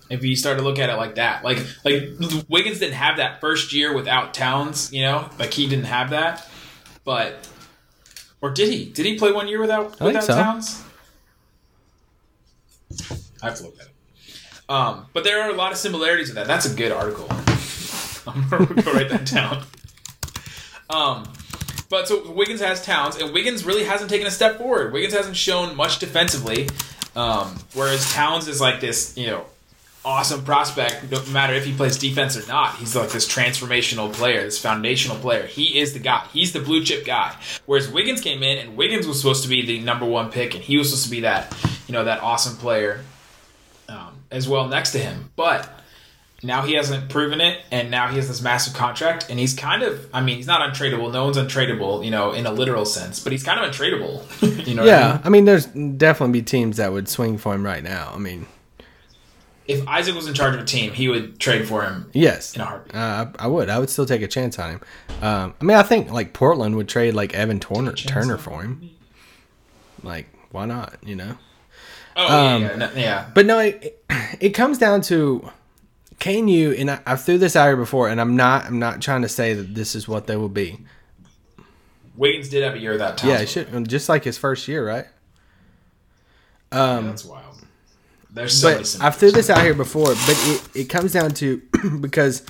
If 0.09 0.23
you 0.23 0.35
start 0.37 0.57
to 0.57 0.63
look 0.63 0.79
at 0.79 0.89
it 0.89 0.95
like 0.95 1.15
that, 1.15 1.43
like 1.43 1.59
like 1.83 2.11
Wiggins 2.47 2.79
didn't 2.79 2.93
have 2.93 3.17
that 3.17 3.41
first 3.41 3.73
year 3.73 3.93
without 3.93 4.33
Towns, 4.33 4.93
you 4.93 5.01
know, 5.01 5.29
like 5.37 5.53
he 5.53 5.67
didn't 5.67 5.85
have 5.85 6.11
that, 6.11 6.47
but 7.03 7.49
or 8.41 8.51
did 8.51 8.69
he? 8.69 8.85
Did 8.85 9.05
he 9.05 9.17
play 9.17 9.31
one 9.31 9.47
year 9.49 9.59
without 9.59 9.99
without 9.99 10.23
so. 10.23 10.35
Towns? 10.35 10.83
I 13.41 13.47
have 13.47 13.55
to 13.57 13.63
look 13.63 13.75
at 13.79 13.87
it. 13.87 13.93
Um, 14.69 15.07
but 15.13 15.23
there 15.23 15.41
are 15.43 15.49
a 15.49 15.55
lot 15.55 15.71
of 15.71 15.77
similarities 15.77 16.27
with 16.29 16.35
that. 16.35 16.47
That's 16.47 16.71
a 16.71 16.75
good 16.75 16.91
article. 16.91 17.27
I'm 18.27 18.47
gonna 18.49 18.81
go 18.81 18.93
write 18.93 19.09
that 19.09 19.25
down. 19.25 19.63
Um, 20.89 21.31
but 21.89 22.07
so 22.07 22.31
Wiggins 22.31 22.61
has 22.61 22.83
Towns, 22.83 23.15
and 23.15 23.33
Wiggins 23.33 23.65
really 23.65 23.83
hasn't 23.83 24.09
taken 24.09 24.27
a 24.27 24.31
step 24.31 24.57
forward. 24.57 24.93
Wiggins 24.93 25.13
hasn't 25.13 25.37
shown 25.37 25.75
much 25.75 25.99
defensively, 25.99 26.69
um, 27.15 27.57
whereas 27.73 28.11
Towns 28.13 28.47
is 28.47 28.59
like 28.59 28.81
this, 28.81 29.17
you 29.17 29.27
know, 29.27 29.45
awesome 30.03 30.43
prospect. 30.43 31.11
No 31.11 31.23
matter 31.25 31.53
if 31.53 31.65
he 31.65 31.73
plays 31.73 31.97
defense 31.97 32.37
or 32.37 32.47
not, 32.47 32.75
he's 32.75 32.95
like 32.95 33.09
this 33.09 33.27
transformational 33.27 34.11
player, 34.11 34.43
this 34.43 34.59
foundational 34.59 35.17
player. 35.17 35.45
He 35.45 35.79
is 35.79 35.93
the 35.93 35.99
guy. 35.99 36.25
He's 36.33 36.53
the 36.53 36.59
blue 36.59 36.83
chip 36.83 37.05
guy. 37.05 37.35
Whereas 37.65 37.89
Wiggins 37.89 38.21
came 38.21 38.43
in, 38.43 38.57
and 38.57 38.77
Wiggins 38.77 39.07
was 39.07 39.19
supposed 39.19 39.43
to 39.43 39.49
be 39.49 39.65
the 39.65 39.79
number 39.79 40.05
one 40.05 40.31
pick, 40.31 40.55
and 40.55 40.63
he 40.63 40.77
was 40.77 40.89
supposed 40.89 41.05
to 41.05 41.11
be 41.11 41.21
that, 41.21 41.55
you 41.87 41.93
know, 41.93 42.03
that 42.03 42.21
awesome 42.21 42.57
player 42.57 43.01
um, 43.89 44.15
as 44.31 44.47
well 44.47 44.67
next 44.67 44.91
to 44.91 44.99
him, 44.99 45.29
but. 45.35 45.73
Now 46.43 46.61
he 46.61 46.73
hasn't 46.73 47.09
proven 47.09 47.41
it, 47.41 47.61
and 47.71 47.89
now 47.89 48.09
he 48.09 48.17
has 48.17 48.27
this 48.27 48.41
massive 48.43 48.75
contract, 48.75 49.27
and 49.29 49.39
he's 49.39 49.55
kind 49.55 49.81
of, 49.81 50.07
I 50.13 50.21
mean, 50.21 50.37
he's 50.37 50.45
not 50.45 50.61
untradeable. 50.71 51.11
No 51.11 51.25
one's 51.25 51.37
untradeable, 51.37 52.05
you 52.05 52.11
know, 52.11 52.31
in 52.31 52.45
a 52.45 52.51
literal 52.51 52.85
sense, 52.85 53.19
but 53.19 53.31
he's 53.31 53.43
kind 53.43 53.59
of 53.59 53.71
untradeable. 53.71 54.21
you 54.67 54.75
know 54.75 54.83
what 54.83 54.93
I 54.93 54.97
Yeah, 54.99 55.11
mean? 55.13 55.21
I 55.23 55.29
mean, 55.29 55.45
there's 55.45 55.65
definitely 55.65 56.39
be 56.39 56.43
teams 56.45 56.77
that 56.77 56.91
would 56.91 57.09
swing 57.09 57.39
for 57.39 57.55
him 57.55 57.65
right 57.65 57.81
now. 57.83 58.11
I 58.13 58.19
mean, 58.19 58.45
If 59.67 59.87
Isaac 59.87 60.13
was 60.13 60.27
in 60.27 60.35
charge 60.35 60.53
of 60.53 60.61
a 60.61 60.63
team, 60.65 60.93
he 60.93 61.07
would 61.07 61.39
trade 61.39 61.67
for 61.67 61.83
him 61.83 62.09
yes, 62.13 62.53
in 62.53 62.61
a 62.61 62.65
heartbeat. 62.65 62.95
uh, 62.95 63.25
I 63.39 63.45
I 63.45 63.47
would. 63.47 63.69
I 63.69 63.79
would 63.79 63.89
still 63.89 64.05
take 64.05 64.21
a 64.21 64.27
chance 64.27 64.59
on 64.59 64.69
him. 64.69 64.81
Um, 65.23 65.55
I 65.59 65.63
mean, 65.65 65.75
I 65.77 65.81
think 65.83 66.11
like 66.11 66.33
Portland 66.33 66.75
would 66.75 66.87
trade 66.87 67.15
like 67.15 67.33
Evan 67.33 67.59
Turner, 67.59 67.93
Turner 67.93 68.37
for 68.37 68.61
him. 68.61 68.91
Like, 70.03 70.27
why 70.51 70.65
not? 70.65 70.97
You 71.03 71.15
know. 71.15 71.37
Oh, 72.15 72.37
um, 72.55 72.61
yeah, 72.61 72.69
yeah, 72.69 72.75
no- 72.77 72.91
yeah. 72.95 73.29
But 73.33 73.45
no, 73.47 73.57
it, 73.59 74.03
it 74.39 74.49
comes 74.51 74.77
down 74.77 75.01
to 75.01 75.51
can 76.19 76.47
you? 76.47 76.71
And 76.71 76.91
I, 76.91 76.99
I've 77.05 77.23
threw 77.23 77.37
this 77.37 77.55
out 77.55 77.67
here 77.67 77.77
before, 77.77 78.09
and 78.09 78.19
I'm 78.19 78.35
not. 78.35 78.65
I'm 78.65 78.79
not 78.79 79.01
trying 79.01 79.21
to 79.21 79.29
say 79.29 79.53
that 79.53 79.75
this 79.75 79.95
is 79.95 80.07
what 80.07 80.27
they 80.27 80.35
will 80.35 80.49
be. 80.49 80.79
Wiggins 82.15 82.49
did 82.49 82.63
have 82.63 82.73
a 82.73 82.79
year 82.79 82.97
that 82.97 83.17
time. 83.17 83.29
Yeah, 83.29 83.45
should 83.45 83.87
just 83.87 84.09
like 84.09 84.23
his 84.23 84.37
first 84.37 84.67
year, 84.67 84.85
right? 84.85 85.05
um 86.71 87.05
that's 87.05 87.23
wild. 87.23 87.55
There's 88.29 88.59
so 88.59 88.77
but 88.77 88.97
I've 89.01 89.15
threw 89.15 89.31
this 89.31 89.49
out 89.49 89.63
here 89.63 89.73
before, 89.73 90.07
but 90.07 90.43
it, 90.45 90.69
it 90.75 90.83
comes 90.85 91.13
down 91.13 91.31
to 91.35 91.61
because 92.01 92.43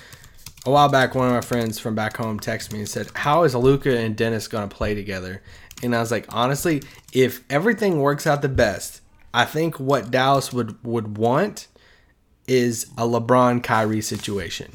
a 0.65 0.71
while 0.71 0.89
back 0.89 1.15
one 1.15 1.27
of 1.27 1.33
my 1.33 1.41
friends 1.41 1.79
from 1.79 1.95
back 1.95 2.17
home 2.17 2.39
texted 2.39 2.73
me 2.73 2.79
and 2.79 2.89
said, 2.89 3.07
"How 3.13 3.43
is 3.43 3.53
Luka 3.55 3.97
and 3.97 4.15
Dennis 4.15 4.47
going 4.47 4.67
to 4.67 4.75
play 4.75 4.95
together?" 4.95 5.41
And 5.83 5.95
I 5.95 5.99
was 5.99 6.11
like, 6.11 6.25
honestly, 6.29 6.81
if 7.13 7.43
everything 7.49 7.99
works 7.99 8.25
out 8.25 8.41
the 8.41 8.49
best, 8.49 9.01
I 9.33 9.45
think 9.45 9.79
what 9.79 10.09
Dallas 10.09 10.51
would 10.51 10.83
would 10.83 11.17
want 11.17 11.67
is 12.47 12.85
a 12.97 13.03
LeBron 13.03 13.61
Kyrie 13.61 14.01
situation. 14.01 14.71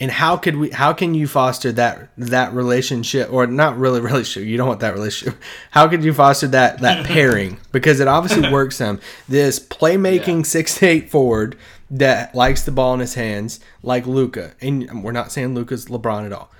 And 0.00 0.10
how 0.10 0.36
could 0.36 0.56
we 0.56 0.70
how 0.70 0.92
can 0.92 1.14
you 1.14 1.26
foster 1.26 1.72
that 1.72 2.10
that 2.18 2.52
relationship 2.52 3.32
or 3.32 3.46
not 3.46 3.78
really 3.78 4.00
relationship, 4.12 4.46
you 4.48 4.56
don't 4.58 4.68
want 4.68 4.80
that 4.80 4.92
relationship. 4.94 5.38
How 5.70 5.88
could 5.88 6.04
you 6.04 6.12
foster 6.12 6.46
that 6.48 6.80
that 6.80 7.06
pairing? 7.12 7.58
Because 7.72 8.00
it 8.00 8.08
obviously 8.08 8.50
works 8.52 8.78
them. 8.78 9.00
This 9.28 9.58
playmaking 9.58 10.38
Yeah. 10.38 10.42
six 10.44 10.74
to 10.78 10.86
eight 10.86 11.10
forward 11.10 11.56
that 11.90 12.34
likes 12.34 12.64
the 12.64 12.72
ball 12.72 12.94
in 12.94 13.00
his 13.00 13.14
hands, 13.14 13.60
like 13.82 14.06
Luka. 14.06 14.52
And 14.60 15.02
we're 15.04 15.12
not 15.12 15.32
saying 15.32 15.54
Luka's 15.54 15.86
LeBron 15.86 16.26
at 16.26 16.32
all. 16.32 16.50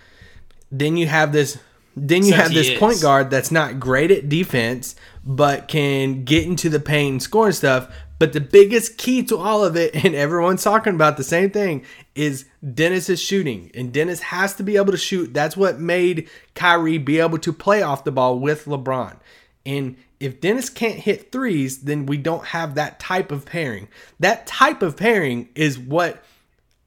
Then 0.73 0.97
you 0.97 1.07
have 1.07 1.33
this 1.33 1.59
then 1.99 2.23
you 2.25 2.29
Except 2.35 2.43
have 2.49 2.55
this 2.55 2.69
is. 2.69 2.79
point 2.79 3.01
guard 3.01 3.31
that's 3.31 3.51
not 3.51 3.81
great 3.81 4.11
at 4.11 4.29
defense, 4.29 4.97
but 5.25 5.67
can 5.67 6.25
get 6.25 6.45
into 6.45 6.69
the 6.69 6.79
paint 6.79 7.11
and 7.13 7.23
score 7.23 7.47
and 7.47 7.55
stuff. 7.55 7.89
But 8.19 8.33
the 8.33 8.41
biggest 8.41 8.97
key 8.97 9.23
to 9.25 9.37
all 9.37 9.65
of 9.65 9.77
it, 9.77 9.95
and 10.05 10.15
everyone's 10.15 10.65
talking 10.65 10.95
about 10.95 11.17
the 11.17 11.25
same 11.25 11.51
thing, 11.51 11.85
is 12.15 12.47
Dennis's 12.75 13.21
shooting. 13.21 13.71
And 13.75 13.93
Dennis 13.93 14.21
has 14.21 14.55
to 14.55 14.63
be 14.63 14.77
able 14.77 14.93
to 14.93 14.99
shoot. 14.99 15.35
That's 15.35 15.57
what 15.57 15.81
made 15.81 16.29
Kyrie 16.55 16.99
be 16.99 17.21
able 17.21 17.39
to 17.39 17.53
play 17.53 17.83
off 17.83 18.05
the 18.05 18.13
ball 18.13 18.39
with 18.39 18.65
LeBron. 18.65 19.19
And 19.65 19.97
if 20.21 20.41
Dennis 20.41 20.71
can't 20.71 21.01
hit 21.01 21.31
threes, 21.33 21.83
then 21.83 22.07
we 22.07 22.17
don't 22.17 22.47
have 22.47 22.75
that 22.75 22.99
type 22.99 23.31
of 23.31 23.45
pairing. 23.45 23.89
That 24.21 24.47
type 24.47 24.83
of 24.83 24.97
pairing 24.97 25.49
is 25.55 25.79
what 25.79 26.25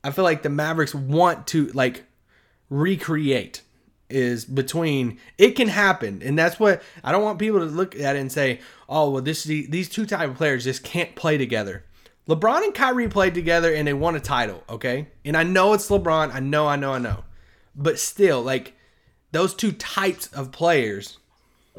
I 0.03 0.11
feel 0.11 0.23
like 0.23 0.43
the 0.43 0.49
Mavericks 0.49 0.95
want 0.95 1.45
to 1.47 1.67
like 1.67 2.05
recreate 2.69 3.61
is 4.09 4.45
between 4.45 5.19
it 5.37 5.51
can 5.51 5.67
happen 5.67 6.21
and 6.23 6.37
that's 6.37 6.59
what 6.59 6.81
i 7.03 7.11
don't 7.11 7.23
want 7.23 7.37
people 7.39 7.59
to 7.59 7.65
look 7.65 7.95
at 7.95 8.15
it 8.15 8.19
and 8.19 8.31
say 8.31 8.59
oh 8.87 9.09
well 9.09 9.21
this 9.21 9.43
these 9.43 9.89
two 9.89 10.05
type 10.05 10.29
of 10.29 10.35
players 10.35 10.63
just 10.63 10.83
can't 10.83 11.15
play 11.15 11.37
together 11.37 11.83
lebron 12.27 12.63
and 12.63 12.73
kyrie 12.73 13.07
played 13.07 13.33
together 13.33 13.73
and 13.73 13.87
they 13.87 13.93
won 13.93 14.15
a 14.15 14.19
title 14.19 14.63
okay 14.69 15.07
and 15.23 15.37
i 15.37 15.43
know 15.43 15.73
it's 15.73 15.89
lebron 15.89 16.33
i 16.33 16.39
know 16.39 16.67
i 16.67 16.75
know 16.75 16.93
i 16.93 16.97
know 16.97 17.23
but 17.75 17.99
still 17.99 18.41
like 18.41 18.73
those 19.31 19.53
two 19.53 19.71
types 19.71 20.27
of 20.27 20.51
players 20.51 21.19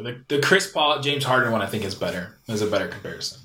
the, 0.03 0.23
the 0.29 0.41
Chris 0.41 0.71
Paul 0.71 1.01
James 1.01 1.25
Harden 1.25 1.53
one 1.53 1.63
I 1.63 1.67
think 1.67 1.85
is 1.85 1.95
better. 1.95 2.39
Is 2.49 2.63
a 2.63 2.67
better 2.67 2.89
comparison. 2.89 3.41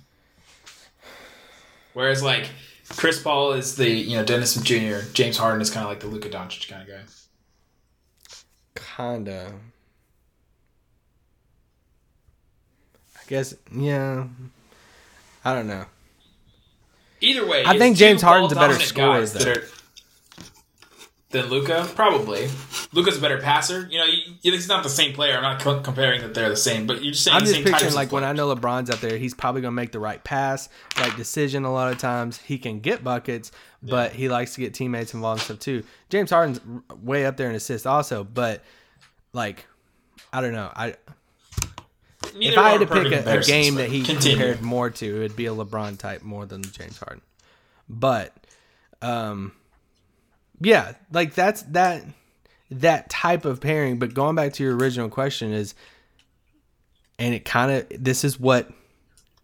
Whereas 1.93 2.23
like 2.23 2.49
Chris 2.89 3.21
Paul 3.21 3.53
is 3.53 3.75
the 3.75 3.89
you 3.89 4.17
know 4.17 4.25
Dennis 4.25 4.55
Jr. 4.55 5.07
James 5.13 5.37
Harden 5.37 5.61
is 5.61 5.69
kind 5.69 5.83
of 5.83 5.89
like 5.89 5.99
the 5.99 6.07
Luka 6.07 6.29
Doncic 6.29 6.69
kind 6.69 6.81
of 6.81 6.87
guy. 6.87 7.01
Kinda 8.95 9.51
i 13.15 13.19
guess 13.27 13.53
yeah 13.75 14.25
i 15.43 15.53
don't 15.53 15.67
know 15.67 15.85
Either 17.21 17.47
way, 17.47 17.63
I 17.65 17.77
think 17.79 17.95
James 17.97 18.21
Harden's 18.21 18.51
a 18.51 18.55
better 18.55 18.77
scorer, 18.77 19.25
though. 19.25 19.51
are- 19.53 19.63
Than 21.31 21.45
Luka, 21.49 21.89
probably. 21.95 22.49
Luka's 22.91 23.17
a 23.17 23.21
better 23.21 23.39
passer. 23.39 23.87
You 23.89 23.97
know, 23.99 24.05
it's 24.43 24.67
not 24.67 24.83
the 24.83 24.89
same 24.89 25.13
player. 25.13 25.35
I'm 25.37 25.41
not 25.41 25.59
co- 25.61 25.79
comparing 25.79 26.21
that 26.21 26.33
they're 26.35 26.49
the 26.49 26.57
same, 26.57 26.85
but 26.85 27.01
you're 27.01 27.13
just 27.13 27.23
saying 27.23 27.37
I'm 27.37 27.41
the 27.45 27.45
just 27.53 27.55
same 27.55 27.63
picturing 27.73 27.93
like 27.93 28.11
when 28.11 28.23
I 28.25 28.33
know 28.33 28.53
LeBron's 28.53 28.89
out 28.91 29.01
there, 29.01 29.17
he's 29.17 29.33
probably 29.33 29.61
gonna 29.61 29.71
make 29.71 29.91
the 29.93 29.99
right 29.99 30.23
pass, 30.23 30.69
right 30.99 31.15
decision. 31.17 31.63
A 31.63 31.71
lot 31.73 31.91
of 31.91 31.97
times 31.97 32.37
he 32.41 32.57
can 32.59 32.79
get 32.81 33.03
buckets, 33.03 33.51
but 33.81 34.11
he 34.11 34.27
likes 34.29 34.53
to 34.55 34.61
get 34.61 34.73
teammates 34.75 35.13
involved 35.15 35.39
and 35.39 35.45
stuff 35.45 35.59
too. 35.59 35.83
James 36.09 36.29
Harden's 36.29 36.59
way 37.01 37.25
up 37.25 37.37
there 37.37 37.49
in 37.49 37.55
assists 37.55 37.87
also, 37.87 38.23
but 38.25 38.61
like 39.35 39.67
I 40.33 40.41
don't 40.41 40.53
know. 40.53 40.71
I 40.73 40.95
Neither 42.35 42.53
if 42.53 42.57
I 42.57 42.69
had 42.71 42.79
to 42.79 42.87
pick 42.87 43.11
a, 43.11 43.37
a 43.39 43.41
game 43.41 43.75
that 43.75 43.89
he 43.89 44.03
continue. 44.03 44.37
compared 44.37 44.61
more 44.61 44.89
to, 44.89 45.23
it'd 45.23 45.37
be 45.37 45.45
a 45.45 45.53
LeBron 45.53 45.97
type 45.97 46.23
more 46.23 46.45
than 46.45 46.63
James 46.63 46.97
Harden. 46.97 47.21
But 47.87 48.33
um 49.01 49.51
yeah, 50.61 50.93
like 51.11 51.35
that's 51.35 51.61
that 51.63 52.03
that 52.71 53.09
type 53.09 53.45
of 53.45 53.61
pairing. 53.61 53.99
But 53.99 54.13
going 54.13 54.35
back 54.35 54.53
to 54.53 54.63
your 54.63 54.75
original 54.75 55.09
question 55.09 55.53
is 55.53 55.75
and 57.19 57.33
it 57.33 57.45
kind 57.45 57.71
of 57.71 58.03
this 58.03 58.23
is 58.23 58.39
what 58.39 58.71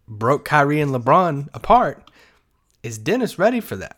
broke 0.08 0.44
Kyrie 0.44 0.80
and 0.80 0.90
LeBron 0.90 1.48
apart. 1.54 2.10
Is 2.82 2.98
Dennis 2.98 3.38
ready 3.38 3.60
for 3.60 3.76
that? 3.76 3.96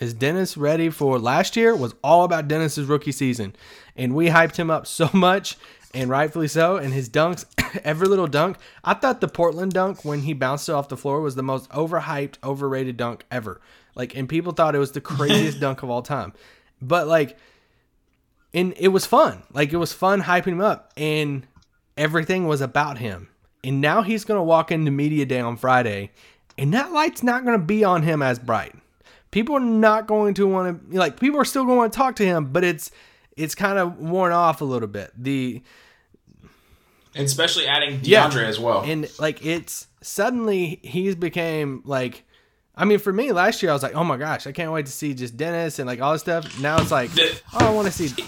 Is 0.00 0.14
Dennis 0.14 0.56
ready 0.56 0.88
for 0.88 1.18
last 1.18 1.56
year 1.56 1.76
was 1.76 1.94
all 2.02 2.24
about 2.24 2.48
Dennis's 2.48 2.86
rookie 2.86 3.12
season. 3.12 3.54
And 3.94 4.14
we 4.14 4.28
hyped 4.28 4.56
him 4.56 4.70
up 4.70 4.86
so 4.86 5.10
much 5.12 5.58
and 5.92 6.08
rightfully 6.08 6.48
so. 6.48 6.76
And 6.76 6.94
his 6.94 7.10
dunks, 7.10 7.44
every 7.84 8.08
little 8.08 8.26
dunk. 8.26 8.56
I 8.82 8.94
thought 8.94 9.20
the 9.20 9.28
Portland 9.28 9.72
dunk 9.72 10.04
when 10.04 10.22
he 10.22 10.32
bounced 10.32 10.70
it 10.70 10.72
off 10.72 10.88
the 10.88 10.96
floor 10.96 11.20
was 11.20 11.34
the 11.34 11.42
most 11.42 11.68
overhyped, 11.70 12.36
overrated 12.42 12.96
dunk 12.96 13.24
ever. 13.30 13.60
Like, 13.94 14.16
and 14.16 14.26
people 14.26 14.52
thought 14.52 14.74
it 14.74 14.78
was 14.78 14.92
the 14.92 15.02
craziest 15.02 15.60
dunk 15.60 15.82
of 15.82 15.90
all 15.90 16.02
time. 16.02 16.32
But 16.80 17.06
like, 17.06 17.36
and 18.54 18.72
it 18.78 18.88
was 18.88 19.04
fun. 19.04 19.42
Like 19.52 19.72
it 19.72 19.76
was 19.76 19.92
fun 19.92 20.22
hyping 20.22 20.52
him 20.52 20.60
up, 20.60 20.92
and 20.96 21.46
everything 21.96 22.46
was 22.46 22.60
about 22.60 22.98
him. 22.98 23.28
And 23.62 23.80
now 23.80 24.02
he's 24.02 24.24
gonna 24.24 24.42
walk 24.42 24.72
into 24.72 24.90
media 24.90 25.26
day 25.26 25.40
on 25.40 25.56
Friday, 25.56 26.10
and 26.56 26.72
that 26.72 26.92
light's 26.92 27.22
not 27.22 27.44
gonna 27.44 27.58
be 27.58 27.84
on 27.84 28.02
him 28.02 28.22
as 28.22 28.38
bright. 28.38 28.74
People 29.30 29.56
are 29.56 29.60
not 29.60 30.06
going 30.06 30.34
to 30.34 30.46
want 30.46 30.90
to 30.90 30.98
like. 30.98 31.20
People 31.20 31.40
are 31.40 31.44
still 31.44 31.62
going 31.64 31.74
to 31.76 31.78
want 31.78 31.92
to 31.92 31.96
talk 31.96 32.16
to 32.16 32.24
him, 32.24 32.46
but 32.52 32.64
it's 32.64 32.90
it's 33.36 33.54
kind 33.54 33.78
of 33.78 33.98
worn 33.98 34.32
off 34.32 34.60
a 34.60 34.64
little 34.64 34.88
bit. 34.88 35.12
The 35.16 35.62
And 37.14 37.24
especially 37.26 37.66
adding 37.66 38.00
Yeah. 38.02 38.28
DeAndre 38.28 38.44
as 38.44 38.58
well. 38.58 38.82
and 38.82 39.08
like 39.18 39.44
it's 39.44 39.86
suddenly 40.02 40.80
he's 40.82 41.14
became 41.14 41.82
like. 41.84 42.24
I 42.76 42.86
mean, 42.86 42.98
for 42.98 43.12
me, 43.12 43.30
last 43.32 43.62
year 43.62 43.70
I 43.70 43.74
was 43.74 43.82
like, 43.82 43.94
"Oh 43.94 44.04
my 44.04 44.16
gosh, 44.16 44.46
I 44.46 44.52
can't 44.52 44.72
wait 44.72 44.86
to 44.86 44.92
see 44.92 45.12
just 45.12 45.36
Dennis 45.36 45.78
and 45.78 45.86
like 45.86 46.00
all 46.00 46.12
this 46.12 46.22
stuff." 46.22 46.58
Now 46.60 46.80
it's 46.80 46.90
like, 46.90 47.10
The- 47.12 47.38
"Oh, 47.52 47.66
I 47.66 47.70
want 47.70 47.86
to 47.88 47.92
see." 47.92 48.24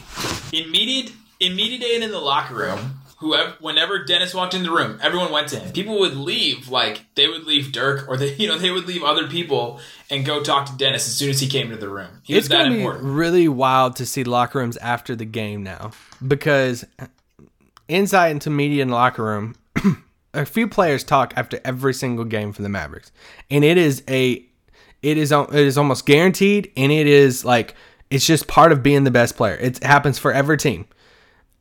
in 0.53 0.71
media 0.71 1.11
in 1.41 1.57
media 1.57 1.79
day 1.79 1.95
and 1.95 2.05
in 2.05 2.11
the 2.11 2.19
locker 2.21 2.55
room, 2.55 3.01
whoever 3.23 3.55
whenever 3.61 4.05
Dennis 4.05 4.35
walked 4.35 4.53
in 4.53 4.65
the 4.65 4.71
room, 4.71 4.99
everyone 5.01 5.33
went 5.33 5.49
to 5.49 5.59
him. 5.59 5.73
People 5.73 5.99
would 6.01 6.17
leave 6.17 6.69
like 6.69 7.07
they 7.15 7.29
would 7.29 7.45
leave 7.45 7.73
Dirk 7.73 8.07
or 8.09 8.17
they 8.17 8.35
you 8.39 8.49
know 8.49 8.59
they 8.59 8.71
would 8.71 8.87
leave 8.87 9.03
other 9.03 9.29
people 9.29 9.81
and 10.11 10.27
go 10.27 10.43
talk 10.43 10.67
to 10.67 10.77
Dennis 10.77 11.07
as 11.07 11.17
soon 11.17 11.31
as 11.31 11.41
he 11.41 11.49
came 11.49 11.69
into 11.69 11.79
the 11.79 11.89
room. 11.89 12.21
He 12.23 12.35
it's 12.35 12.45
was 12.45 12.49
that 12.51 12.65
gonna 12.65 12.77
be 12.77 12.85
really 12.85 13.49
wild 13.49 13.97
to 13.97 14.07
see 14.07 14.25
locker 14.25 14.59
rooms 14.59 14.77
after 14.79 15.17
the 15.17 15.25
game 15.25 15.63
now 15.63 15.93
because 16.27 16.85
insight 17.89 18.33
into 18.33 18.51
media 18.51 18.83
and 18.83 18.91
locker 18.91 19.23
room 19.23 19.55
a 20.35 20.45
few 20.45 20.67
players 20.69 21.05
talk 21.05 21.33
after 21.37 21.61
every 21.65 21.95
single 21.95 22.25
game 22.25 22.53
for 22.53 22.63
the 22.63 22.69
mavericks 22.69 23.13
and 23.51 23.65
it 23.65 23.77
is 23.77 24.03
a 24.09 24.45
it 25.03 25.19
is 25.19 25.33
it 25.33 25.55
is 25.55 25.77
almost 25.77 26.07
guaranteed 26.07 26.71
and 26.77 26.91
it 26.91 27.07
is 27.07 27.45
like 27.45 27.75
it's 28.11 28.27
just 28.27 28.47
part 28.47 28.73
of 28.73 28.83
being 28.83 29.05
the 29.05 29.11
best 29.11 29.37
player 29.37 29.57
it 29.57 29.83
happens 29.83 30.19
for 30.19 30.33
every 30.33 30.57
team 30.57 30.87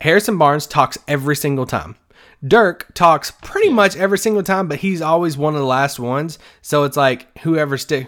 harrison 0.01 0.37
barnes 0.37 0.67
talks 0.67 0.97
every 1.07 1.35
single 1.35 1.65
time 1.65 1.95
dirk 2.47 2.91
talks 2.93 3.31
pretty 3.41 3.69
much 3.69 3.95
every 3.95 4.17
single 4.17 4.43
time 4.43 4.67
but 4.67 4.79
he's 4.79 5.01
always 5.01 5.37
one 5.37 5.53
of 5.53 5.59
the 5.59 5.65
last 5.65 5.99
ones 5.99 6.39
so 6.61 6.83
it's 6.83 6.97
like 6.97 7.37
whoever 7.39 7.77
stick 7.77 8.07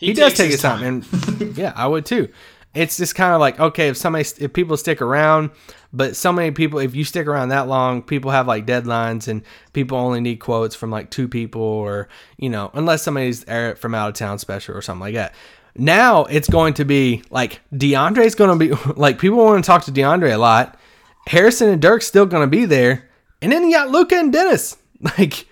he, 0.00 0.14
does 0.14 0.34
take 0.34 0.50
his 0.50 0.62
time, 0.62 0.82
and 0.82 1.56
yeah, 1.56 1.72
I 1.76 1.86
would 1.86 2.06
too. 2.06 2.28
It's 2.72 2.96
just 2.96 3.14
kind 3.14 3.34
of 3.34 3.40
like 3.40 3.60
okay, 3.60 3.88
if 3.88 3.96
somebody, 3.96 4.26
if 4.38 4.52
people 4.52 4.76
stick 4.76 5.02
around, 5.02 5.50
but 5.92 6.16
so 6.16 6.32
many 6.32 6.52
people, 6.52 6.78
if 6.78 6.94
you 6.94 7.04
stick 7.04 7.26
around 7.26 7.50
that 7.50 7.68
long, 7.68 8.02
people 8.02 8.30
have 8.30 8.46
like 8.46 8.66
deadlines, 8.66 9.28
and 9.28 9.42
people 9.74 9.98
only 9.98 10.20
need 10.20 10.36
quotes 10.36 10.74
from 10.74 10.90
like 10.90 11.10
two 11.10 11.28
people, 11.28 11.60
or 11.60 12.08
you 12.38 12.48
know, 12.48 12.70
unless 12.72 13.02
somebody's 13.02 13.44
from 13.44 13.94
out 13.94 14.08
of 14.08 14.14
town 14.14 14.38
special 14.38 14.74
or 14.74 14.80
something 14.80 15.00
like 15.00 15.14
that. 15.14 15.34
Now 15.76 16.24
it's 16.24 16.48
going 16.48 16.74
to 16.74 16.84
be 16.84 17.22
like 17.30 17.60
DeAndre's 17.72 18.34
going 18.34 18.58
to 18.58 18.76
be 18.76 18.92
like 18.96 19.18
people 19.18 19.38
want 19.38 19.62
to 19.62 19.66
talk 19.66 19.84
to 19.84 19.92
DeAndre 19.92 20.32
a 20.32 20.38
lot. 20.38 20.79
Harrison 21.26 21.68
and 21.68 21.80
Dirk's 21.82 22.06
still 22.06 22.26
going 22.26 22.42
to 22.42 22.50
be 22.50 22.64
there, 22.64 23.08
and 23.42 23.52
then 23.52 23.64
you 23.64 23.72
got 23.72 23.90
Luka 23.90 24.16
and 24.16 24.32
Dennis. 24.32 24.76
Like 25.16 25.46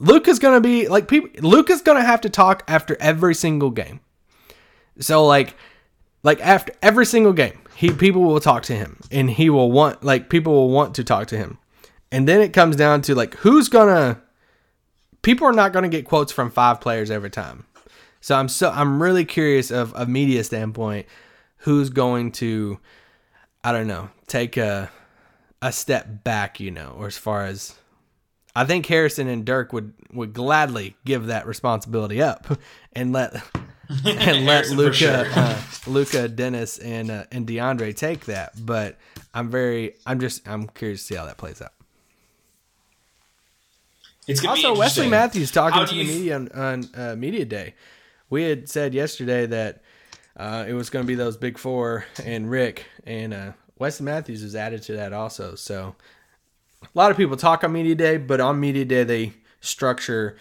Luka's 0.00 0.38
gonna 0.38 0.62
be 0.62 0.88
like 0.88 1.06
people. 1.06 1.30
Luka's 1.46 1.82
gonna 1.82 2.02
have 2.02 2.22
to 2.22 2.30
talk 2.30 2.64
after 2.66 2.96
every 2.98 3.34
single 3.34 3.70
game. 3.70 4.00
So 4.98 5.26
like, 5.26 5.54
like 6.22 6.40
after 6.40 6.72
every 6.82 7.04
single 7.06 7.34
game, 7.34 7.60
he 7.76 7.92
people 7.92 8.22
will 8.22 8.40
talk 8.40 8.62
to 8.64 8.74
him, 8.74 8.98
and 9.10 9.30
he 9.30 9.50
will 9.50 9.70
want 9.70 10.02
like 10.02 10.30
people 10.30 10.54
will 10.54 10.70
want 10.70 10.94
to 10.96 11.04
talk 11.04 11.28
to 11.28 11.36
him, 11.36 11.58
and 12.10 12.26
then 12.26 12.40
it 12.40 12.54
comes 12.54 12.76
down 12.76 13.02
to 13.02 13.14
like 13.14 13.34
who's 13.36 13.68
gonna. 13.68 14.22
People 15.22 15.46
are 15.46 15.52
not 15.52 15.74
gonna 15.74 15.88
get 15.90 16.06
quotes 16.06 16.32
from 16.32 16.50
five 16.50 16.80
players 16.80 17.10
every 17.10 17.30
time. 17.30 17.66
So 18.22 18.34
I'm 18.34 18.48
so 18.48 18.70
I'm 18.70 19.02
really 19.02 19.26
curious 19.26 19.70
of 19.70 19.92
a 19.94 20.06
media 20.06 20.44
standpoint, 20.44 21.06
who's 21.58 21.90
going 21.90 22.32
to, 22.32 22.78
I 23.62 23.72
don't 23.72 23.86
know, 23.86 24.08
take 24.26 24.56
a 24.56 24.90
a 25.62 25.72
step 25.72 26.24
back, 26.24 26.60
you 26.60 26.70
know, 26.70 26.94
or 26.96 27.06
as 27.06 27.18
far 27.18 27.44
as 27.44 27.74
I 28.54 28.64
think 28.64 28.86
Harrison 28.86 29.28
and 29.28 29.44
Dirk 29.44 29.72
would 29.72 29.92
would 30.12 30.32
gladly 30.32 30.96
give 31.04 31.26
that 31.26 31.46
responsibility 31.46 32.20
up 32.22 32.46
and 32.92 33.12
let 33.12 33.34
and 34.04 34.46
let 34.46 34.68
Luka, 34.70 34.94
sure. 34.94 35.26
uh, 35.34 35.60
Luka, 35.86 36.28
Dennis, 36.28 36.78
and 36.78 37.10
uh, 37.10 37.24
and 37.32 37.46
DeAndre 37.46 37.94
take 37.94 38.26
that. 38.26 38.52
But 38.64 38.98
I'm 39.34 39.50
very, 39.50 39.94
I'm 40.06 40.20
just, 40.20 40.46
I'm 40.48 40.68
curious 40.68 41.00
to 41.00 41.06
see 41.06 41.14
how 41.16 41.26
that 41.26 41.38
plays 41.38 41.60
out. 41.60 41.72
It's 44.28 44.44
Also, 44.44 44.76
Wesley. 44.76 45.08
Matthews 45.08 45.50
talking 45.50 45.84
to 45.86 45.94
the 45.94 46.04
media 46.04 46.36
on, 46.36 46.48
on 46.52 46.88
uh, 46.94 47.16
media 47.16 47.44
day. 47.44 47.74
We 48.28 48.44
had 48.44 48.68
said 48.68 48.94
yesterday 48.94 49.46
that 49.46 49.82
uh, 50.36 50.64
it 50.68 50.74
was 50.74 50.88
going 50.88 51.04
to 51.04 51.06
be 51.06 51.16
those 51.16 51.36
big 51.36 51.58
four 51.58 52.04
and 52.24 52.48
Rick 52.48 52.86
and 53.04 53.34
uh, 53.34 53.52
Wesley 53.80 54.04
Matthews 54.04 54.42
is 54.42 54.54
added 54.54 54.82
to 54.82 54.92
that 54.92 55.14
also. 55.14 55.54
So 55.54 55.96
a 56.82 56.88
lot 56.94 57.10
of 57.10 57.16
people 57.16 57.36
talk 57.36 57.64
on 57.64 57.72
media 57.72 57.94
day, 57.94 58.18
but 58.18 58.38
on 58.38 58.60
media 58.60 58.84
day 58.84 59.04
they 59.04 59.32
structure 59.60 60.36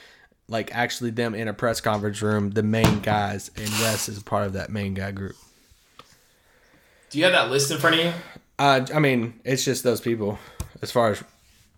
like 0.49 0.75
actually 0.75 1.11
them 1.11 1.33
in 1.33 1.47
a 1.47 1.53
press 1.53 1.79
conference 1.79 2.21
room, 2.21 2.51
the 2.51 2.63
main 2.63 2.99
guys, 2.99 3.49
and 3.55 3.69
Wes 3.81 4.09
is 4.09 4.21
part 4.21 4.45
of 4.45 4.53
that 4.53 4.69
main 4.69 4.93
guy 4.93 5.11
group. 5.11 5.35
Do 7.09 7.17
you 7.17 7.23
have 7.23 7.33
that 7.33 7.49
list 7.49 7.71
in 7.71 7.77
front 7.77 7.95
of 7.95 8.05
you? 8.05 8.13
Uh, 8.59 8.85
I 8.93 8.99
mean, 8.99 9.39
it's 9.45 9.63
just 9.63 9.83
those 9.83 10.01
people 10.01 10.37
as 10.81 10.91
far 10.91 11.11
as 11.11 11.23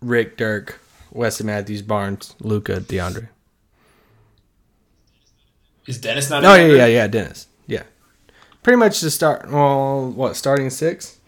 Rick, 0.00 0.36
Dirk, 0.36 0.80
Weston 1.12 1.46
Matthews, 1.46 1.82
Barnes, 1.82 2.34
Luka, 2.40 2.80
DeAndre. 2.80 3.28
Is 5.86 5.98
Dennis 5.98 6.28
not? 6.28 6.44
Oh 6.44 6.54
in 6.54 6.70
yeah, 6.70 6.76
yeah, 6.76 6.86
yeah, 6.86 7.06
Dennis. 7.06 7.46
Yeah, 7.66 7.82
pretty 8.64 8.78
much 8.78 9.00
the 9.00 9.10
start. 9.10 9.48
Well, 9.50 10.10
what 10.10 10.34
starting 10.34 10.70
six? 10.70 11.18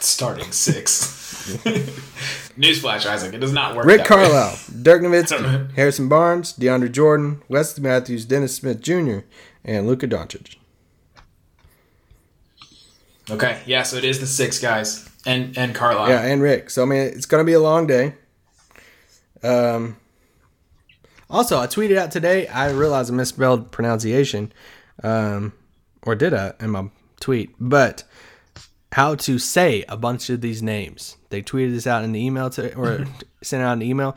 Starting 0.00 0.50
six. 0.52 1.16
Newsflash, 2.58 3.06
Isaac. 3.06 3.34
It 3.34 3.38
does 3.38 3.52
not 3.52 3.74
work. 3.74 3.86
Rick 3.86 4.06
that 4.06 4.10
way. 4.10 4.26
Carlisle, 4.26 4.58
Dirk 4.82 5.02
Nowitzki, 5.02 5.72
Harrison 5.74 6.08
Barnes, 6.08 6.52
DeAndre 6.52 6.92
Jordan, 6.92 7.42
Wesley 7.48 7.82
Matthews, 7.82 8.24
Dennis 8.24 8.54
Smith 8.54 8.80
Jr., 8.80 9.20
and 9.64 9.86
Luka 9.86 10.06
Doncic. 10.06 10.56
Okay, 13.30 13.60
yeah. 13.66 13.82
So 13.82 13.96
it 13.96 14.04
is 14.04 14.20
the 14.20 14.26
six 14.26 14.58
guys 14.58 15.08
and 15.26 15.56
and 15.56 15.74
Carlisle. 15.74 16.08
Yeah, 16.08 16.22
and 16.22 16.42
Rick. 16.42 16.70
So 16.70 16.82
I 16.82 16.86
mean, 16.86 17.00
it's 17.00 17.26
gonna 17.26 17.44
be 17.44 17.52
a 17.52 17.60
long 17.60 17.86
day. 17.86 18.14
Um. 19.42 19.96
Also, 21.30 21.58
I 21.58 21.66
tweeted 21.66 21.98
out 21.98 22.10
today. 22.10 22.46
I 22.46 22.70
realized 22.70 23.12
I 23.12 23.14
misspelled 23.14 23.70
pronunciation, 23.70 24.50
um, 25.02 25.52
or 26.02 26.14
did 26.14 26.32
I 26.32 26.54
in 26.58 26.70
my 26.70 26.88
tweet? 27.20 27.54
But 27.60 28.04
how 28.92 29.14
to 29.14 29.38
say 29.38 29.84
a 29.88 29.96
bunch 29.96 30.30
of 30.30 30.40
these 30.40 30.62
names. 30.62 31.16
They 31.30 31.42
tweeted 31.42 31.72
this 31.72 31.86
out 31.86 32.04
in 32.04 32.12
the 32.12 32.24
email 32.24 32.50
to 32.50 32.74
or 32.74 33.06
sent 33.42 33.62
out 33.62 33.74
an 33.74 33.82
email. 33.82 34.16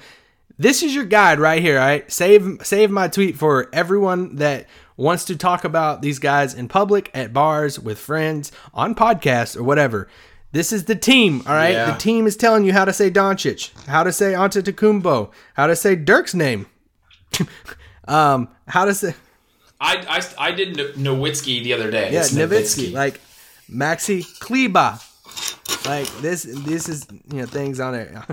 This 0.57 0.84
is 0.84 0.93
your 0.93 1.05
guide 1.05 1.39
right 1.39 1.62
here. 1.62 1.79
All 1.79 1.86
right, 1.86 2.10
save 2.12 2.60
save 2.63 2.91
my 2.91 3.07
tweet 3.07 3.36
for 3.38 3.67
everyone 3.73 4.36
that 4.36 4.67
wants 4.95 5.25
to 5.25 5.36
talk 5.36 5.63
about 5.63 6.01
these 6.03 6.19
guys 6.19 6.53
in 6.53 6.67
public, 6.67 7.10
at 7.13 7.34
bars, 7.34 7.79
with 7.79 7.97
friends, 7.97 8.51
on 8.73 8.93
podcasts, 8.93 9.57
or 9.57 9.63
whatever. 9.63 10.07
This 10.51 10.71
is 10.71 10.84
the 10.86 10.95
team. 10.95 11.41
All 11.47 11.53
right, 11.55 11.71
Yeah. 11.71 11.91
the 11.91 11.97
team 11.97 12.27
is 12.27 12.36
telling 12.38 12.65
you 12.65 12.73
how 12.73 12.86
to 12.86 12.93
say 12.93 13.10
Doncic, 13.10 13.71
how 13.88 14.03
to 14.03 14.12
say 14.12 14.34
Antetokounmpo, 14.34 15.31
how 15.55 15.65
to 15.67 15.75
say 15.75 15.95
Dirk's 15.95 16.36
name, 16.36 16.67
um, 18.07 18.49
how 18.67 18.86
to 18.86 18.93
say 18.93 19.15
I, 19.79 20.21
I, 20.38 20.47
I 20.49 20.51
did 20.51 20.77
No- 20.77 21.15
Nowitzki 21.15 21.63
the 21.63 21.73
other 21.73 21.89
day. 21.89 22.12
yeah, 22.13 22.21
Nowitzki, 22.21 22.93
like 22.93 23.19
Maxi 23.71 24.23
Kleber. 24.39 24.99
Like 25.86 26.07
this, 26.21 26.43
this 26.43 26.89
is 26.89 27.07
you 27.31 27.39
know 27.41 27.45
things 27.45 27.79
on 27.79 27.93
there. 27.93 28.25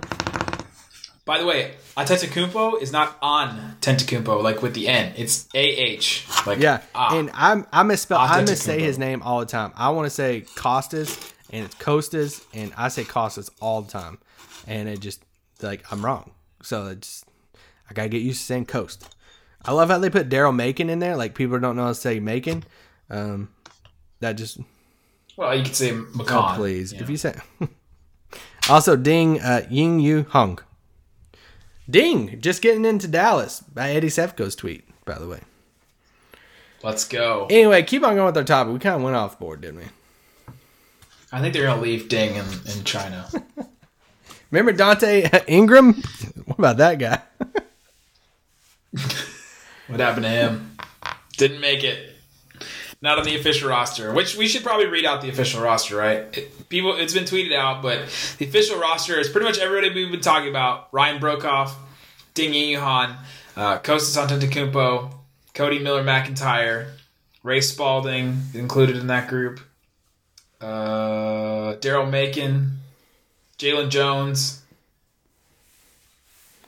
By 1.24 1.38
the 1.38 1.44
way, 1.44 1.74
Antetokounmpo 1.94 2.81
is 2.81 2.90
not 2.90 3.18
on 3.20 3.77
Tentacumpo, 3.83 4.42
like 4.42 4.62
with 4.62 4.72
the 4.72 4.88
N. 4.88 5.12
It's 5.14 5.46
AH. 5.55 6.46
Like 6.46 6.59
Yeah, 6.59 6.81
ah. 6.94 7.18
and 7.18 7.31
I'm 7.35 7.66
I 7.70 7.83
misspell 7.83 8.18
I 8.18 8.42
missay 8.42 8.81
his 8.81 8.98
name 8.98 9.22
all 9.22 9.40
the 9.40 9.46
time. 9.46 9.72
I 9.77 9.90
want 9.90 10.07
to 10.07 10.11
say 10.11 10.46
Costas, 10.57 11.18
and 11.51 11.66
it's 11.66 11.74
Costas, 11.74 12.44
and 12.55 12.72
I 12.77 12.88
say 12.88 13.05
Costas 13.05 13.51
all 13.61 13.83
the 13.83 13.92
time, 13.92 14.18
and 14.66 14.88
it 14.88 15.01
just 15.01 15.22
like 15.61 15.85
I'm 15.92 16.05
wrong. 16.05 16.33
So 16.62 16.87
it's 16.87 17.24
I 17.90 17.92
gotta 17.92 18.09
get 18.09 18.22
used 18.22 18.40
to 18.40 18.46
saying 18.46 18.66
Coast. 18.66 19.14
I 19.62 19.72
love 19.72 19.90
how 19.90 19.98
they 19.98 20.09
put 20.09 20.29
Daryl 20.29 20.55
Macon 20.55 20.88
in 20.88 20.98
there. 20.98 21.14
Like 21.16 21.35
people 21.35 21.59
don't 21.59 21.77
know 21.77 21.83
how 21.83 21.88
to 21.88 21.94
say 21.94 22.20
Macon. 22.20 22.64
Um, 23.11 23.51
that 24.20 24.33
just 24.33 24.59
well, 25.38 25.55
you 25.55 25.62
could 25.62 25.77
say 25.77 25.92
oh, 25.94 26.53
please 26.57 26.92
you 26.92 26.98
if 26.98 27.09
you 27.09 27.16
say. 27.16 27.37
also, 28.68 28.96
Ding 28.96 29.40
uh, 29.40 29.62
Yanyuhang. 29.70 30.59
Ding 31.88 32.40
just 32.40 32.61
getting 32.61 32.85
into 32.85 33.07
Dallas 33.07 33.61
by 33.61 33.92
Eddie 33.92 34.09
Sefko's 34.09 34.57
tweet. 34.57 34.85
By 35.05 35.16
the 35.16 35.29
way. 35.29 35.40
Let's 36.83 37.07
go. 37.07 37.46
Anyway, 37.51 37.85
keep 37.85 38.03
on 38.03 38.16
going 38.16 38.27
with 38.27 38.37
our 38.37 38.42
topic. 38.42 38.72
We 38.72 38.81
kind 38.81 38.96
of 38.96 39.03
went 39.03 39.14
off 39.14 39.38
board, 39.38 39.61
didn't 39.61 39.79
we? 39.79 39.85
I 41.31 41.40
think 41.40 41.55
they're 41.55 41.66
gonna 41.66 41.81
leave 41.81 42.09
Ding 42.09 42.35
in, 42.35 42.44
in 42.66 42.83
China. 42.83 43.29
Remember 44.51 44.72
Dante 44.72 45.29
Ingram? 45.46 46.03
What 46.46 46.59
about 46.59 46.79
that 46.79 46.98
guy? 46.98 47.20
what 49.87 50.01
happened 50.01 50.24
to 50.24 50.31
him? 50.31 50.77
Didn't 51.37 51.61
make 51.61 51.85
it. 51.85 52.08
Not 53.01 53.19
on 53.19 53.25
the 53.25 53.37
official 53.37 53.69
roster. 53.69 54.13
Which 54.13 54.37
we 54.37 54.49
should 54.49 54.65
probably 54.65 54.87
read 54.87 55.05
out 55.05 55.23
the 55.23 55.29
official 55.29 55.63
roster, 55.63 55.97
right? 55.97 56.37
It, 56.37 56.69
people, 56.69 56.97
it's 56.97 57.15
been 57.15 57.25
tweeted 57.25 57.55
out, 57.55 57.81
but 57.81 58.09
the 58.39 58.47
official 58.47 58.79
roster 58.79 59.19
is 59.21 59.29
pretty 59.29 59.47
much 59.47 59.59
everybody 59.59 59.95
we've 59.95 60.11
been 60.11 60.21
talking 60.21 60.49
about: 60.49 60.89
Ryan 60.93 61.21
Broekhoff, 61.21 61.75
Ding 62.35 62.53
Yuhan, 62.53 63.17
uh, 63.57 63.79
Kostas 63.79 64.17
Antetokounmpo, 64.17 65.13
Codi 65.55 65.81
Miller-McIntyre, 65.81 66.89
Ray 67.45 67.61
Spalding 67.61 68.43
included 68.55 68.97
in 68.97 69.07
that 69.07 69.29
group, 69.29 69.61
uh, 70.61 71.75
Daryl 71.77 72.11
Macon, 72.11 72.79
Jalen 73.59 73.91
Jones. 73.91 74.63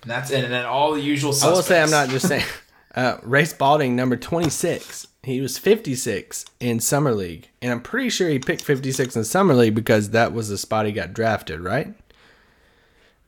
And 0.03 0.11
that's 0.11 0.31
it. 0.31 0.45
And 0.45 0.53
then 0.53 0.65
all 0.65 0.95
the 0.95 1.01
usual 1.01 1.31
I 1.31 1.35
suspects. 1.35 1.57
will 1.57 1.63
say 1.63 1.83
I'm 1.83 1.91
not 1.91 2.09
just 2.09 2.27
saying. 2.29 2.45
Uh, 2.95 3.19
Ray 3.23 3.45
Spalding, 3.45 3.95
number 3.95 4.17
26. 4.17 5.07
He 5.23 5.41
was 5.41 5.59
56 5.59 6.47
in 6.61 6.81
Summer 6.81 7.13
League. 7.13 7.51
And 7.63 7.71
I'm 7.71 7.83
pretty 7.83 8.09
sure 8.11 8.29
he 8.29 8.39
picked 8.39 8.63
56 8.63 9.17
in 9.17 9.25
Summer 9.25 9.55
League 9.55 9.75
because 9.75 10.11
that 10.11 10.33
was 10.33 10.49
the 10.49 10.59
spot 10.59 10.87
he 10.87 10.93
got 10.93 11.13
drafted, 11.13 11.61
right? 11.61 11.95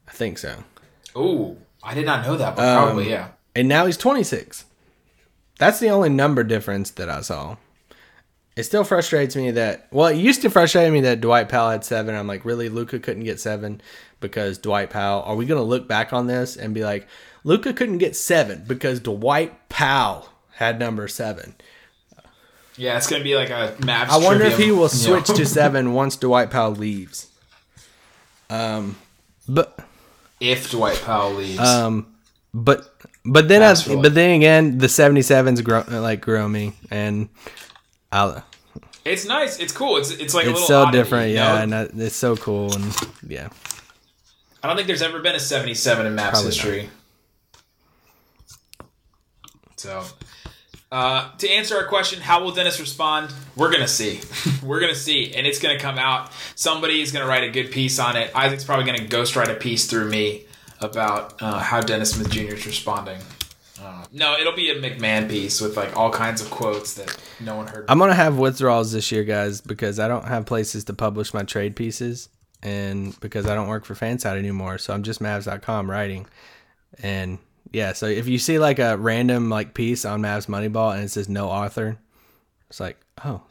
I 0.09 0.11
think 0.11 0.39
so. 0.39 0.65
Ooh, 1.17 1.59
I 1.83 1.95
did 1.95 2.07
not 2.07 2.25
know 2.27 2.37
that, 2.37 2.57
but 2.57 2.67
Um, 2.67 2.85
probably 2.85 3.11
yeah. 3.11 3.29
And 3.55 3.69
now 3.69 3.87
he's 3.87 3.97
26. 3.99 4.65
That's 5.59 5.79
the 5.79 5.91
only 5.91 6.09
number 6.09 6.43
difference 6.43 6.91
that 6.93 7.09
I 7.11 7.21
saw. 7.21 7.57
It 8.57 8.65
still 8.65 8.85
frustrates 8.85 9.37
me 9.37 9.51
that, 9.53 9.87
well, 9.91 10.09
it 10.09 10.17
used 10.17 10.43
to 10.43 10.51
frustrate 10.51 10.93
me 10.93 11.01
that 11.03 11.21
Dwight 11.21 11.49
Powell 11.49 11.71
had 11.71 11.85
seven. 11.85 12.15
I'm 12.15 12.27
like, 12.27 12.45
really? 12.45 12.69
Luka 12.69 12.99
couldn't 12.99 13.25
get 13.25 13.41
seven 13.41 13.81
because 14.21 14.59
Dwight 14.59 14.91
Powell. 14.91 15.23
Are 15.23 15.37
we 15.37 15.47
going 15.47 15.61
to 15.61 15.65
look 15.67 15.87
back 15.89 16.13
on 16.13 16.27
this 16.27 16.57
and 16.57 16.75
be 16.75 16.85
like, 16.85 17.07
Luka 17.45 17.73
couldn't 17.73 17.99
get 17.99 18.17
seven 18.17 18.65
because 18.67 19.01
Dwight 19.01 19.69
Powell 19.69 20.29
had 20.55 20.79
number 20.79 21.09
seven? 21.09 21.55
Yeah, 22.77 22.97
it's 22.97 23.07
gonna 23.07 23.25
be 23.25 23.37
like 23.37 23.51
a 23.51 23.75
Mavs. 23.81 24.09
I 24.09 24.19
wonder 24.19 24.45
if 24.45 24.59
he 24.59 24.71
will 24.71 24.89
switch 24.89 25.27
to 25.27 25.45
seven 25.47 25.93
once 25.93 26.17
Dwight 26.17 26.51
Powell 26.51 26.73
leaves. 26.73 27.31
Um, 28.49 28.97
but 29.49 29.79
if 30.41 30.71
Dwight 30.71 31.01
Powell 31.05 31.35
leaves. 31.35 31.59
Um, 31.59 32.15
but 32.55 32.89
but 33.25 33.49
then 33.49 33.63
I, 33.63 33.75
but 33.97 34.15
then 34.15 34.37
again, 34.37 34.79
the 34.79 34.87
77s 34.87 35.63
grow 35.63 35.85
like 35.89 36.21
grow 36.21 36.49
me, 36.49 36.73
and 36.91 37.29
I 38.11 38.43
it's 39.05 39.27
nice. 39.27 39.59
It's 39.59 39.73
cool. 39.73 39.97
It's 39.97 40.11
it's 40.11 40.35
like 40.35 40.47
a 40.47 40.51
it's 40.51 40.67
so 40.67 40.83
oddity, 40.83 40.99
different, 40.99 41.29
you 41.31 41.35
yeah, 41.37 41.65
know? 41.65 41.83
and 41.83 42.01
it's 42.01 42.17
so 42.17 42.37
cool, 42.37 42.73
and 42.73 42.97
yeah, 43.27 43.49
I 44.63 44.69
don't 44.69 44.77
think 44.77 44.87
there's 44.87 45.03
ever 45.03 45.21
been 45.21 45.35
a 45.35 45.41
77 45.41 46.07
in 46.07 46.17
Mavs 46.17 46.31
Probably 46.31 46.47
history. 46.47 46.91
So, 49.83 50.05
uh, 50.93 51.35
to 51.39 51.51
answer 51.51 51.77
our 51.77 51.87
question, 51.87 52.21
how 52.21 52.45
will 52.45 52.53
Dennis 52.53 52.79
respond? 52.79 53.35
We're 53.57 53.73
gonna 53.73 53.89
see. 53.89 54.21
We're 54.63 54.79
gonna 54.79 54.95
see, 54.95 55.35
and 55.35 55.45
it's 55.45 55.59
gonna 55.59 55.81
come 55.81 55.99
out. 55.99 56.31
Somebody 56.55 57.01
is 57.01 57.11
gonna 57.11 57.27
write 57.27 57.43
a 57.43 57.51
good 57.51 57.73
piece 57.73 57.99
on 57.99 58.17
it. 58.17 58.31
Isaac's 58.33 58.63
probably 58.63 58.87
gonna 58.87 59.09
ghostwrite 59.09 59.51
a 59.51 59.57
piece 59.57 59.87
through 59.87 60.09
me 60.09 60.45
about 60.81 61.43
uh, 61.43 61.59
how 61.59 61.81
Dennis 61.81 62.13
Smith 62.13 62.31
Jr. 62.31 62.55
is 62.55 62.65
responding. 62.65 63.19
Uh, 63.83 64.05
no, 64.13 64.37
it'll 64.39 64.55
be 64.55 64.71
a 64.71 64.81
MacMahon 64.81 65.29
piece 65.29 65.61
with 65.61 65.77
like 65.77 65.97
all 65.97 66.13
kinds 66.13 66.41
of 66.41 66.49
quotes 66.49 66.95
that 66.95 67.17
no 67.41 67.57
one 67.57 67.67
heard. 67.67 67.87
I'm 67.89 67.99
gonna 67.99 68.15
have 68.15 68.39
withdrawals 68.39 68.93
this 68.93 69.11
year, 69.11 69.25
guys, 69.25 69.61
because 69.61 69.99
I 69.99 70.07
don't 70.07 70.29
have 70.29 70.47
places 70.47 70.85
to 70.85 70.95
publish 70.95 71.35
my 71.35 71.43
trade 71.43 71.75
pieces, 71.75 72.29
and 72.63 73.19
because 73.19 73.49
I 73.49 73.57
don't 73.57 73.67
work 73.67 73.85
for 73.85 73.97
FanSided 73.97 74.39
anymore, 74.39 74.79
so 74.79 74.95
I'm 74.95 75.03
just 75.03 75.21
Mavs.com 75.21 75.91
writing, 75.91 76.27
and 77.03 77.39
yeah, 77.71 77.93
so 77.93 78.07
if 78.07 78.29
you 78.29 78.39
see 78.39 78.59
like 78.59 78.79
a 78.79 78.97
random 78.97 79.49
like 79.49 79.75
piece 79.75 80.05
on 80.05 80.21
Mavs 80.23 80.47
Moneyball 80.47 80.95
and 80.95 81.05
it 81.05 81.09
says 81.11 81.29
no 81.29 81.49
author, 81.49 81.99
it's 82.69 82.81
like 82.81 82.99
oh 83.25 83.43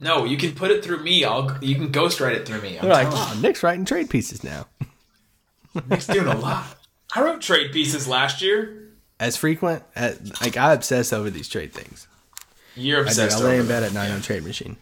No, 0.00 0.24
you 0.24 0.36
can 0.36 0.52
put 0.54 0.70
it 0.70 0.84
through 0.84 1.02
me. 1.02 1.24
I'll 1.24 1.56
you 1.62 1.74
can 1.76 1.92
ghostwrite 1.92 2.34
it 2.34 2.46
through 2.46 2.60
me. 2.62 2.76
I'm 2.78 2.84
They're 2.84 2.92
like, 2.92 3.08
oh, 3.10 3.38
Nick's 3.40 3.62
writing 3.62 3.84
trade 3.84 4.10
pieces 4.10 4.42
now. 4.42 4.66
Nick's 5.88 6.06
doing 6.06 6.26
a 6.26 6.36
lot. 6.36 6.66
I 7.14 7.22
wrote 7.22 7.40
trade 7.40 7.72
pieces 7.72 8.08
last 8.08 8.42
year. 8.42 8.88
As 9.20 9.36
frequent, 9.36 9.82
as, 9.94 10.40
like 10.40 10.56
I 10.56 10.72
obsess 10.72 11.12
over 11.12 11.30
these 11.30 11.48
trade 11.48 11.72
things. 11.72 12.08
You're 12.74 13.00
I 13.00 13.02
do. 13.02 13.08
obsessed. 13.08 13.40
I 13.40 13.44
lay 13.44 13.58
in 13.58 13.68
bed 13.68 13.82
at 13.82 13.92
night 13.92 14.10
on 14.10 14.20
trade 14.22 14.44
machine. 14.44 14.76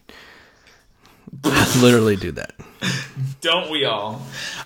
I 1.44 1.80
literally 1.82 2.16
do 2.16 2.32
that. 2.32 2.54
Don't 3.40 3.70
we 3.70 3.84
all? 3.84 4.22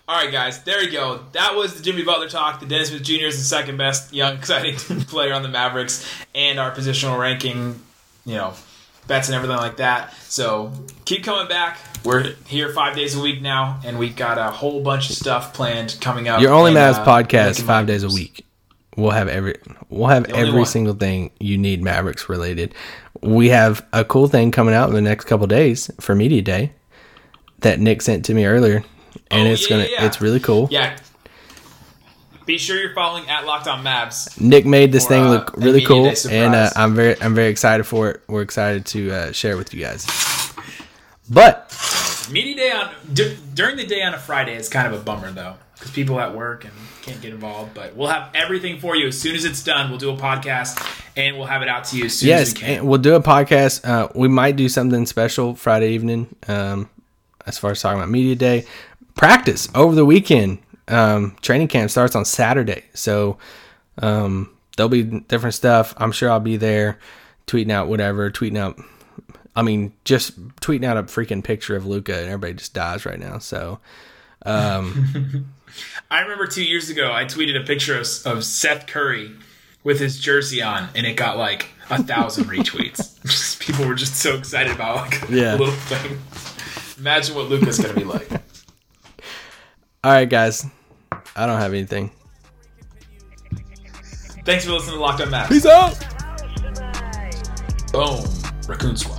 All 0.07 0.23
right, 0.23 0.31
guys. 0.31 0.63
There 0.63 0.83
you 0.83 0.91
go. 0.91 1.21
That 1.33 1.55
was 1.55 1.75
the 1.75 1.83
Jimmy 1.83 2.05
Butler 2.05 2.29
talk. 2.29 2.61
The 2.61 2.67
Dennis 2.67 2.89
Smith 2.89 3.03
Jr. 3.03 3.27
is 3.27 3.39
the 3.39 3.45
second 3.45 3.77
best 3.77 4.13
young, 4.13 4.37
exciting 4.39 4.77
player 5.07 5.35
on 5.35 5.43
the 5.43 5.49
Mavericks, 5.49 6.07
and 6.35 6.59
our 6.59 6.73
positional 6.73 7.19
ranking, 7.19 7.81
you 8.25 8.35
know, 8.35 8.55
bets 9.07 9.29
and 9.29 9.35
everything 9.35 9.57
like 9.57 9.79
that. 9.79 10.15
So 10.25 10.73
keep 11.05 11.25
coming 11.25 11.49
back. 11.49 11.79
We're 12.05 12.35
here 12.47 12.71
five 12.73 12.97
days 12.97 13.17
a 13.17 13.21
week 13.23 13.41
now, 13.41 13.81
and 13.85 13.99
we've 13.99 14.17
got 14.17 14.39
a 14.39 14.51
whole 14.51 14.83
bunch 14.83 15.09
of 15.09 15.17
stuff 15.17 15.55
planned 15.55 15.97
coming 16.01 16.29
up. 16.29 16.41
Your 16.41 16.53
only 16.53 16.71
and, 16.71 16.79
Mavs 16.79 16.99
uh, 16.99 17.05
podcast 17.05 17.63
five 17.63 17.87
days 17.87 18.03
a 18.03 18.09
week. 18.09 18.45
We'll 18.97 19.11
have 19.11 19.27
every 19.29 19.57
we'll 19.89 20.09
have 20.09 20.27
every 20.27 20.53
one. 20.53 20.67
single 20.67 20.95
thing 20.95 21.33
you 21.41 21.59
need 21.59 21.83
Mavericks 21.83 22.29
related. 22.29 22.75
We 23.23 23.49
have 23.49 23.85
a 23.93 24.05
cool 24.05 24.29
thing 24.29 24.51
coming 24.51 24.75
out 24.75 24.89
in 24.89 24.95
the 24.95 25.01
next 25.01 25.25
couple 25.25 25.47
days 25.47 25.91
for 25.99 26.15
media 26.15 26.43
day 26.43 26.73
that 27.65 27.81
Nick 27.81 28.01
sent 28.01 28.25
to 28.27 28.35
me 28.35 28.47
earlier, 28.47 28.85
and 29.31 29.49
Oh, 29.49 29.53
it's 29.53 29.63
yeah, 29.69 29.77
gonna 29.77 29.89
yeah, 29.91 30.07
it's 30.07 30.21
really 30.21 30.41
cool. 30.41 30.69
Yeah. 30.71 30.97
Be 32.47 32.59
sure 32.59 32.77
you're 32.79 32.95
following 32.95 33.29
at 33.31 33.47
Locked 33.47 33.67
On 33.69 33.83
Mavs. 33.83 34.39
Nick 34.39 34.67
made 34.67 34.93
this 34.93 35.05
For, 35.05 35.15
thing 35.15 35.25
uh, 35.25 35.31
look 35.31 35.57
a 35.57 35.61
really 35.61 35.85
cool, 35.85 36.07
and 36.31 36.55
uh. 36.55 36.71
I'm 36.77 36.95
very 36.95 37.21
I'm 37.23 37.35
very 37.35 37.49
excited 37.49 37.85
for 37.85 38.11
it. 38.11 38.21
We're 38.29 38.43
excited 38.43 38.85
to 38.87 39.11
uh, 39.11 39.33
share 39.33 39.53
it 39.53 39.57
with 39.57 39.73
you 39.75 39.81
guys. 39.83 40.07
But 41.31 41.71
Media 42.31 42.55
day 42.57 42.71
on 42.71 42.91
d- 43.13 43.37
during 43.55 43.77
the 43.77 43.87
day 43.87 44.03
on 44.03 44.13
a 44.15 44.19
Friday 44.19 44.57
is 44.57 44.69
kind 44.69 44.87
of 44.93 44.99
a 45.01 45.03
bummer 45.03 45.31
though, 45.31 45.55
because 45.75 45.91
people 45.91 46.21
at 46.21 46.35
work 46.35 46.65
and 46.65 46.73
can't 47.01 47.21
get 47.23 47.33
involved. 47.33 47.73
But 47.73 47.97
we'll 47.97 48.09
have 48.09 48.29
everything 48.35 48.79
for 48.79 48.95
you 48.95 49.07
as 49.09 49.19
soon 49.19 49.35
as 49.35 49.47
it's 49.47 49.63
done. 49.65 49.89
We'll 49.89 49.99
do 49.99 50.11
a 50.11 50.17
podcast 50.17 50.79
and 51.17 51.39
we'll 51.39 51.47
have 51.47 51.63
it 51.63 51.69
out 51.69 51.85
to 51.87 51.97
you 51.97 52.07
as 52.07 52.19
soon 52.19 52.29
yes, 52.29 52.49
as 52.49 52.55
we 52.55 52.61
can. 52.61 52.87
we'll 52.87 52.99
do 53.01 53.15
a 53.15 53.23
podcast. 53.23 53.87
Uh, 53.89 54.09
we 54.15 54.29
might 54.29 54.57
do 54.57 54.69
something 54.69 55.07
special 55.07 55.55
Friday 55.55 55.93
evening. 55.93 56.35
Um, 56.47 56.91
as 57.47 57.59
far 57.59 57.71
as 57.73 57.81
talking 57.81 57.99
about 57.99 58.11
media 58.11 58.35
day, 58.35 58.67
practice 59.15 59.69
over 59.75 59.95
the 59.95 60.05
weekend. 60.05 60.59
Um, 60.89 61.37
training 61.41 61.69
camp 61.69 61.91
starts 61.91 62.15
on 62.15 62.25
Saturday, 62.25 62.85
so 62.95 63.39
um, 63.99 64.51
there'll 64.77 64.91
be 64.91 65.03
different 65.03 65.55
stuff. 65.55 65.95
I'm 65.97 66.13
sure 66.13 66.31
I'll 66.31 66.41
be 66.41 66.57
there, 66.59 66.99
tweeting 67.47 67.71
out 67.73 67.89
whatever, 67.89 68.31
tweeting 68.31 68.59
out. 68.59 68.79
I 69.57 69.63
mean, 69.63 69.93
just 70.05 70.39
tweeting 70.57 70.85
out 70.85 70.97
a 70.97 71.05
freaking 71.05 71.43
picture 71.45 71.75
of 71.77 71.87
Luka, 71.87 72.15
and 72.19 72.27
everybody 72.27 72.55
just 72.55 72.75
dies 72.75 73.07
right 73.07 73.19
now. 73.19 73.39
So, 73.39 73.79
I 74.45 76.21
remember 76.21 76.47
two 76.47 76.65
years 76.65 76.91
ago 76.91 77.13
I 77.13 77.25
tweeted 77.25 77.61
a 77.61 77.65
picture 77.65 77.95
of, 77.99 78.07
of 78.27 78.45
Seth 78.45 78.87
Curry 78.87 79.31
with 79.83 79.99
his 80.01 80.19
jersey 80.19 80.63
on, 80.63 80.89
and 80.95 81.07
it 81.07 81.17
got 81.17 81.37
like 81.39 81.69
a 81.91 82.03
thousand 82.03 82.45
retweets. 82.51 83.59
People 83.61 83.87
were 83.87 83.95
just 83.95 84.17
so 84.17 84.35
excited 84.37 84.73
about 84.75 84.97
like 85.11 85.31
Yeah. 85.31 85.55
a 85.55 85.57
little 85.57 85.73
thing. 85.75 86.19
Imagine 86.99 87.35
what 87.35 87.49
Luka's 87.49 87.79
gonna 87.79 87.95
be 87.95 88.05
like. 88.05 88.31
all 88.33 90.13
right, 90.13 90.29
guys, 90.29 90.65
I 91.37 91.47
don't 91.47 91.59
have 91.61 91.73
anything. 91.73 92.11
Thanks 94.45 94.65
for 94.65 94.73
listening 94.73 94.97
to 94.97 95.01
Locked 95.01 95.23
On 95.23 95.29
Mavs. 95.29 95.49
Peace 95.49 95.67
out. 95.67 95.99
Boom, 97.93 98.25
Raccoon 98.69 98.97
Squad. 98.97 99.14